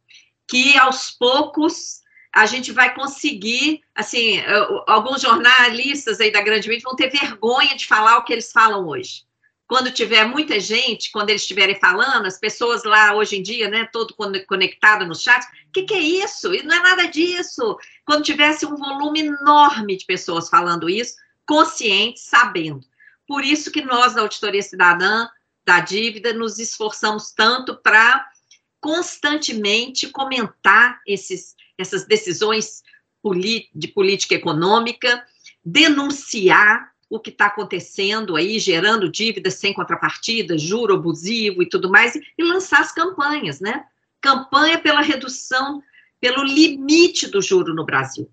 que 0.47 0.77
aos 0.77 1.11
poucos 1.11 1.99
a 2.33 2.45
gente 2.45 2.71
vai 2.71 2.93
conseguir, 2.93 3.81
assim, 3.95 4.39
alguns 4.87 5.21
jornalistas 5.21 6.19
aí 6.19 6.31
da 6.31 6.41
grande 6.41 6.69
mídia 6.69 6.83
vão 6.83 6.95
ter 6.95 7.09
vergonha 7.09 7.75
de 7.75 7.87
falar 7.87 8.17
o 8.17 8.23
que 8.23 8.33
eles 8.33 8.51
falam 8.51 8.87
hoje 8.87 9.28
quando 9.69 9.91
tiver 9.91 10.25
muita 10.25 10.59
gente, 10.59 11.11
quando 11.11 11.29
eles 11.29 11.43
estiverem 11.43 11.79
falando, 11.79 12.25
as 12.25 12.39
pessoas 12.39 12.83
lá 12.83 13.13
hoje 13.13 13.37
em 13.37 13.43
dia, 13.43 13.69
né, 13.69 13.87
todo 13.93 14.15
conectado 14.47 15.05
no 15.05 15.13
chat, 15.13 15.45
o 15.67 15.71
que, 15.71 15.83
que, 15.83 15.93
é 15.93 15.99
isso? 15.99 16.55
E 16.55 16.63
não 16.63 16.75
é 16.75 16.79
nada 16.81 17.05
disso. 17.05 17.77
Quando 18.03 18.23
tivesse 18.23 18.65
um 18.65 18.75
volume 18.75 19.19
enorme 19.19 19.95
de 19.95 20.05
pessoas 20.07 20.49
falando 20.49 20.89
isso, 20.89 21.13
conscientes, 21.45 22.23
sabendo. 22.23 22.81
Por 23.27 23.45
isso 23.45 23.71
que 23.71 23.83
nós, 23.83 24.15
da 24.15 24.21
Auditoria 24.21 24.63
Cidadã 24.63 25.27
da 25.63 25.79
Dívida, 25.81 26.33
nos 26.33 26.57
esforçamos 26.57 27.31
tanto 27.31 27.75
para 27.75 28.27
constantemente 28.81 30.09
comentar 30.09 30.99
esses, 31.05 31.53
essas 31.77 32.07
decisões 32.07 32.81
de 33.75 33.87
política 33.87 34.33
econômica, 34.33 35.23
denunciar 35.63 36.91
o 37.09 37.19
que 37.19 37.31
está 37.31 37.47
acontecendo 37.47 38.35
aí, 38.35 38.59
gerando 38.59 39.09
dívidas 39.09 39.55
sem 39.55 39.73
contrapartida, 39.73 40.57
juro 40.57 40.93
abusivo 40.93 41.63
e 41.63 41.67
tudo 41.67 41.89
mais, 41.89 42.15
e, 42.15 42.21
e 42.37 42.43
lançar 42.43 42.81
as 42.81 42.91
campanhas, 42.91 43.59
né? 43.59 43.85
Campanha 44.21 44.77
pela 44.77 45.01
redução, 45.01 45.81
pelo 46.21 46.43
limite 46.43 47.27
do 47.27 47.41
juro 47.41 47.73
no 47.73 47.85
Brasil. 47.85 48.29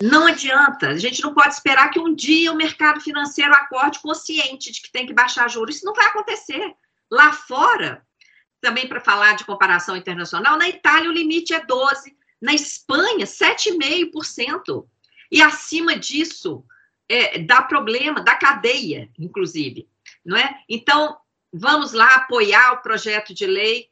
Não 0.00 0.26
adianta, 0.26 0.88
a 0.88 0.98
gente 0.98 1.22
não 1.22 1.32
pode 1.32 1.54
esperar 1.54 1.90
que 1.90 1.98
um 2.00 2.14
dia 2.14 2.52
o 2.52 2.56
mercado 2.56 3.00
financeiro 3.00 3.52
acorde 3.54 4.00
consciente 4.00 4.72
de 4.72 4.80
que 4.82 4.90
tem 4.90 5.06
que 5.06 5.12
baixar 5.12 5.48
juros. 5.48 5.76
Isso 5.76 5.86
não 5.86 5.94
vai 5.94 6.06
acontecer. 6.06 6.74
Lá 7.10 7.32
fora, 7.32 8.04
também 8.60 8.88
para 8.88 9.00
falar 9.00 9.34
de 9.36 9.44
comparação 9.44 9.96
internacional, 9.96 10.56
na 10.56 10.68
Itália 10.68 11.08
o 11.08 11.12
limite 11.12 11.54
é 11.54 11.64
12, 11.64 12.16
na 12.40 12.52
Espanha 12.52 13.24
7,5%. 13.26 14.86
E 15.30 15.40
acima 15.40 15.96
disso, 15.96 16.64
é, 17.08 17.38
dá 17.38 17.62
problema, 17.62 18.22
dá 18.22 18.34
cadeia, 18.34 19.10
inclusive, 19.18 19.88
não 20.24 20.36
é? 20.36 20.62
Então, 20.68 21.16
vamos 21.52 21.92
lá 21.92 22.16
apoiar 22.16 22.72
o 22.72 22.82
projeto 22.82 23.34
de 23.34 23.46
lei 23.46 23.90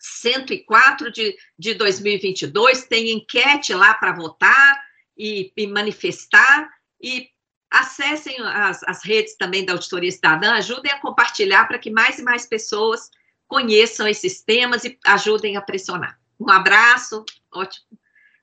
104 0.00 1.12
de, 1.12 1.36
de 1.58 1.74
2022, 1.74 2.86
tem 2.86 3.10
enquete 3.10 3.74
lá 3.74 3.92
para 3.94 4.14
votar 4.14 4.82
e, 5.16 5.52
e, 5.54 5.66
manifestar, 5.66 6.70
e 7.00 7.28
acessem 7.70 8.34
as, 8.40 8.82
as 8.84 9.04
redes 9.04 9.36
também 9.36 9.64
da 9.64 9.74
Auditoria 9.74 10.10
Cidadã, 10.10 10.52
ajudem 10.54 10.90
a 10.90 11.00
compartilhar 11.00 11.66
para 11.66 11.78
que 11.78 11.90
mais 11.90 12.18
e 12.18 12.22
mais 12.22 12.46
pessoas 12.46 13.10
conheçam 13.46 14.08
esses 14.08 14.42
temas 14.42 14.84
e 14.84 14.98
ajudem 15.04 15.56
a 15.56 15.60
pressionar. 15.60 16.18
Um 16.38 16.48
abraço, 16.48 17.24
ótimo, 17.52 17.86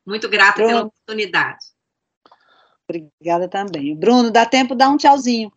muito 0.06 0.30
grata 0.30 0.58
pela 0.58 0.84
oportunidade. 0.84 1.66
Obrigada 2.90 3.48
também. 3.48 3.96
Bruno, 3.96 4.32
dá 4.32 4.46
tempo, 4.46 4.74
dá 4.74 4.90
um 4.90 4.98
tchauzinho. 4.98 5.52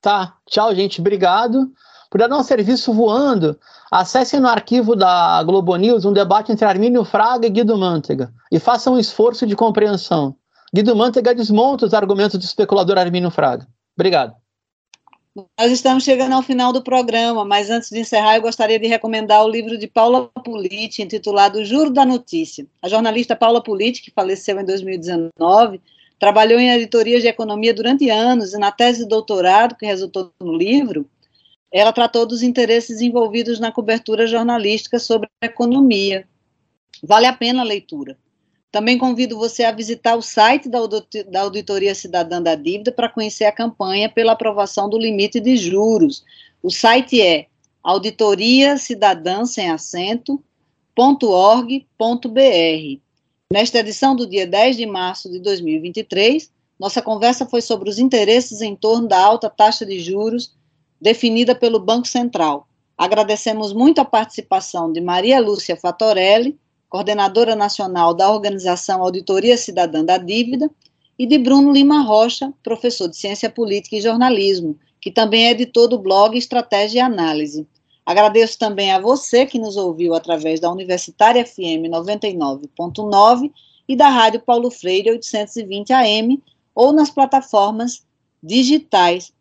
Tá, 0.00 0.36
tchau, 0.46 0.74
gente, 0.74 1.00
obrigado. 1.00 1.72
Por 2.10 2.18
dar 2.18 2.30
um 2.30 2.42
serviço 2.42 2.92
voando, 2.92 3.58
acessem 3.90 4.38
no 4.38 4.48
arquivo 4.48 4.94
da 4.94 5.42
Globo 5.42 5.74
News 5.76 6.04
um 6.04 6.12
debate 6.12 6.52
entre 6.52 6.64
Armínio 6.64 7.04
Fraga 7.04 7.46
e 7.46 7.50
Guido 7.50 7.76
Mantega 7.76 8.32
e 8.52 8.58
façam 8.58 8.94
um 8.94 8.98
esforço 8.98 9.46
de 9.46 9.56
compreensão. 9.56 10.36
Guido 10.72 10.94
Mantega 10.94 11.34
desmonta 11.34 11.86
os 11.86 11.94
argumentos 11.94 12.38
do 12.38 12.44
especulador 12.44 12.98
Armínio 12.98 13.30
Fraga. 13.30 13.66
Obrigado. 13.96 14.34
Nós 15.58 15.72
estamos 15.72 16.04
chegando 16.04 16.32
ao 16.32 16.42
final 16.42 16.72
do 16.72 16.82
programa, 16.82 17.44
mas 17.44 17.68
antes 17.68 17.90
de 17.90 17.98
encerrar, 17.98 18.36
eu 18.36 18.42
gostaria 18.42 18.78
de 18.78 18.86
recomendar 18.86 19.44
o 19.44 19.48
livro 19.48 19.76
de 19.76 19.88
Paula 19.88 20.28
Politi, 20.44 21.02
intitulado 21.02 21.64
Juro 21.64 21.90
da 21.90 22.06
Notícia. 22.06 22.64
A 22.80 22.88
jornalista 22.88 23.34
Paula 23.34 23.60
Politi, 23.60 24.00
que 24.00 24.12
faleceu 24.12 24.60
em 24.60 24.64
2019, 24.64 25.80
trabalhou 26.18 26.58
em 26.58 26.70
editoria 26.70 27.20
de 27.20 27.26
economia 27.26 27.74
durante 27.74 28.08
anos 28.10 28.54
e 28.54 28.58
na 28.58 28.70
tese 28.70 29.00
de 29.00 29.08
doutorado, 29.08 29.76
que 29.76 29.86
resultou 29.86 30.32
no 30.40 30.56
livro, 30.56 31.08
ela 31.72 31.92
tratou 31.92 32.24
dos 32.24 32.42
interesses 32.42 33.00
envolvidos 33.00 33.58
na 33.58 33.72
cobertura 33.72 34.26
jornalística 34.26 34.98
sobre 34.98 35.28
a 35.42 35.46
economia. 35.46 36.26
Vale 37.02 37.26
a 37.26 37.32
pena 37.32 37.62
a 37.62 37.64
leitura. 37.64 38.16
Também 38.70 38.98
convido 38.98 39.36
você 39.36 39.64
a 39.64 39.72
visitar 39.72 40.16
o 40.16 40.22
site 40.22 40.68
da 40.68 41.40
Auditoria 41.40 41.94
Cidadã 41.94 42.42
da 42.42 42.54
Dívida 42.54 42.90
para 42.90 43.08
conhecer 43.08 43.44
a 43.44 43.52
campanha 43.52 44.08
pela 44.08 44.32
aprovação 44.32 44.88
do 44.88 44.98
limite 44.98 45.38
de 45.38 45.56
juros. 45.56 46.24
O 46.62 46.70
site 46.70 47.20
é 47.20 47.46
auditoria 47.84 48.78
cidadã 48.78 49.44
sem 49.44 49.70
acento.org.br. 49.70 50.40
Nesta 53.52 53.78
edição 53.78 54.16
do 54.16 54.26
dia 54.26 54.46
10 54.46 54.76
de 54.76 54.86
março 54.86 55.30
de 55.30 55.38
2023, 55.38 56.50
nossa 56.80 57.02
conversa 57.02 57.46
foi 57.46 57.60
sobre 57.60 57.88
os 57.88 57.98
interesses 57.98 58.60
em 58.60 58.74
torno 58.74 59.06
da 59.06 59.18
alta 59.22 59.50
taxa 59.50 59.84
de 59.84 60.00
juros 60.00 60.54
definida 61.00 61.54
pelo 61.54 61.78
Banco 61.78 62.08
Central. 62.08 62.66
Agradecemos 62.96 63.72
muito 63.72 64.00
a 64.00 64.04
participação 64.04 64.90
de 64.90 65.00
Maria 65.00 65.40
Lúcia 65.40 65.76
Fatorelli, 65.76 66.58
coordenadora 66.88 67.54
nacional 67.54 68.14
da 68.14 68.30
Organização 68.30 69.02
Auditoria 69.02 69.56
Cidadã 69.56 70.04
da 70.04 70.16
Dívida, 70.16 70.70
e 71.18 71.26
de 71.26 71.38
Bruno 71.38 71.72
Lima 71.72 72.02
Rocha, 72.02 72.52
professor 72.62 73.08
de 73.08 73.16
Ciência 73.16 73.48
Política 73.48 73.96
e 73.96 74.00
Jornalismo, 74.00 74.76
que 75.00 75.10
também 75.10 75.46
é 75.46 75.50
editor 75.50 75.86
do 75.86 75.98
blog 75.98 76.36
Estratégia 76.36 76.98
e 76.98 77.02
Análise. 77.02 77.66
Agradeço 78.04 78.58
também 78.58 78.92
a 78.92 79.00
você 79.00 79.46
que 79.46 79.58
nos 79.58 79.76
ouviu 79.76 80.14
através 80.14 80.60
da 80.60 80.70
Universitária 80.70 81.44
FM 81.44 81.88
99.9 81.90 83.50
e 83.88 83.96
da 83.96 84.08
Rádio 84.08 84.40
Paulo 84.40 84.70
Freire 84.70 85.10
820 85.10 85.92
AM 85.92 86.42
ou 86.74 86.92
nas 86.92 87.10
plataformas 87.10 88.04
digitais. 88.42 89.32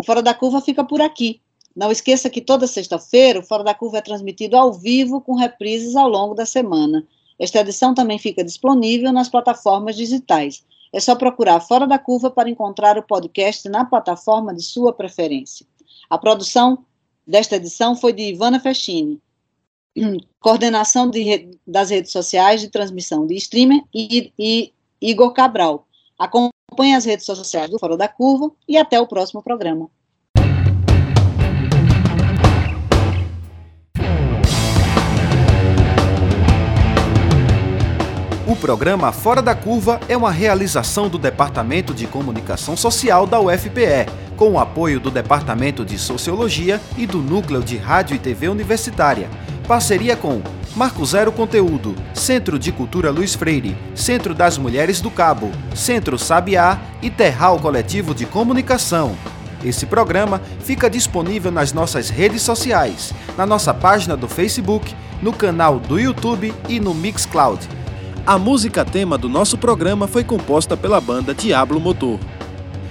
O 0.00 0.04
Fora 0.04 0.22
da 0.22 0.32
Curva 0.32 0.60
fica 0.60 0.84
por 0.84 1.00
aqui. 1.00 1.40
Não 1.74 1.90
esqueça 1.90 2.30
que 2.30 2.40
toda 2.40 2.66
sexta-feira 2.66 3.40
o 3.40 3.42
Fora 3.42 3.64
da 3.64 3.74
Curva 3.74 3.98
é 3.98 4.02
transmitido 4.02 4.56
ao 4.56 4.72
vivo 4.72 5.20
com 5.20 5.34
reprises 5.34 5.96
ao 5.96 6.08
longo 6.08 6.34
da 6.34 6.46
semana. 6.46 7.04
Esta 7.38 7.60
edição 7.60 7.94
também 7.94 8.18
fica 8.18 8.44
disponível 8.44 9.12
nas 9.12 9.28
plataformas 9.28 9.96
digitais. 9.96 10.64
É 10.92 11.00
só 11.00 11.14
procurar 11.14 11.60
Fora 11.60 11.86
da 11.86 11.98
Curva 11.98 12.30
para 12.30 12.48
encontrar 12.48 12.96
o 12.96 13.02
podcast 13.02 13.68
na 13.68 13.84
plataforma 13.84 14.54
de 14.54 14.62
sua 14.62 14.92
preferência. 14.92 15.66
A 16.08 16.16
produção 16.16 16.84
desta 17.28 17.56
edição 17.56 17.94
foi 17.94 18.14
de 18.14 18.22
Ivana 18.22 18.58
Festini. 18.58 19.20
Coordenação 20.40 21.10
de, 21.10 21.50
das 21.66 21.90
redes 21.90 22.10
sociais 22.10 22.62
de 22.62 22.68
transmissão 22.68 23.26
de 23.26 23.34
streamer 23.34 23.82
e, 23.94 24.32
e 24.38 24.72
Igor 25.00 25.32
Cabral. 25.32 25.86
Acompanhe 26.18 26.94
as 26.94 27.04
redes 27.04 27.26
sociais 27.26 27.68
do 27.68 27.78
Fora 27.78 27.96
da 27.96 28.08
Curva 28.08 28.50
e 28.66 28.78
até 28.78 28.98
o 28.98 29.06
próximo 29.06 29.42
programa. 29.42 29.90
O 38.46 38.56
programa 38.56 39.12
Fora 39.12 39.42
da 39.42 39.54
Curva 39.54 40.00
é 40.08 40.16
uma 40.16 40.30
realização 40.30 41.08
do 41.08 41.18
Departamento 41.18 41.92
de 41.92 42.06
Comunicação 42.06 42.76
Social 42.76 43.26
da 43.26 43.38
UFPE, 43.38 44.06
com 44.38 44.52
o 44.52 44.58
apoio 44.58 45.00
do 45.00 45.10
Departamento 45.10 45.84
de 45.84 45.98
Sociologia 45.98 46.80
e 46.96 47.06
do 47.06 47.18
Núcleo 47.18 47.60
de 47.60 47.76
Rádio 47.76 48.14
e 48.14 48.18
TV 48.20 48.48
Universitária. 48.48 49.28
Parceria 49.66 50.16
com 50.16 50.40
Marco 50.76 51.04
Zero 51.04 51.32
Conteúdo, 51.32 51.96
Centro 52.14 52.56
de 52.56 52.70
Cultura 52.70 53.10
Luiz 53.10 53.34
Freire, 53.34 53.76
Centro 53.96 54.32
das 54.32 54.56
Mulheres 54.56 55.00
do 55.00 55.10
Cabo, 55.10 55.50
Centro 55.74 56.16
Sabiá 56.16 56.78
e 57.02 57.10
Terral 57.10 57.58
Coletivo 57.58 58.14
de 58.14 58.24
Comunicação. 58.24 59.16
Esse 59.64 59.86
programa 59.86 60.40
fica 60.60 60.88
disponível 60.88 61.50
nas 61.50 61.72
nossas 61.72 62.08
redes 62.08 62.42
sociais, 62.42 63.12
na 63.36 63.44
nossa 63.44 63.74
página 63.74 64.16
do 64.16 64.28
Facebook, 64.28 64.94
no 65.20 65.32
canal 65.32 65.80
do 65.80 65.98
YouTube 65.98 66.54
e 66.68 66.78
no 66.78 66.94
Mixcloud. 66.94 67.68
A 68.24 68.38
música 68.38 68.84
tema 68.84 69.18
do 69.18 69.28
nosso 69.28 69.58
programa 69.58 70.06
foi 70.06 70.22
composta 70.22 70.76
pela 70.76 71.00
banda 71.00 71.34
Diablo 71.34 71.80
Motor. 71.80 72.20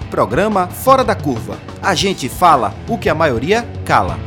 Programa 0.08 0.68
Fora 0.68 1.03
da 1.03 1.14
Curva. 1.16 1.58
A 1.82 1.93
gente 1.93 2.30
fala 2.30 2.74
o 2.88 2.97
que 2.97 3.10
a 3.10 3.16
maioria 3.16 3.68
cala. 3.86 4.18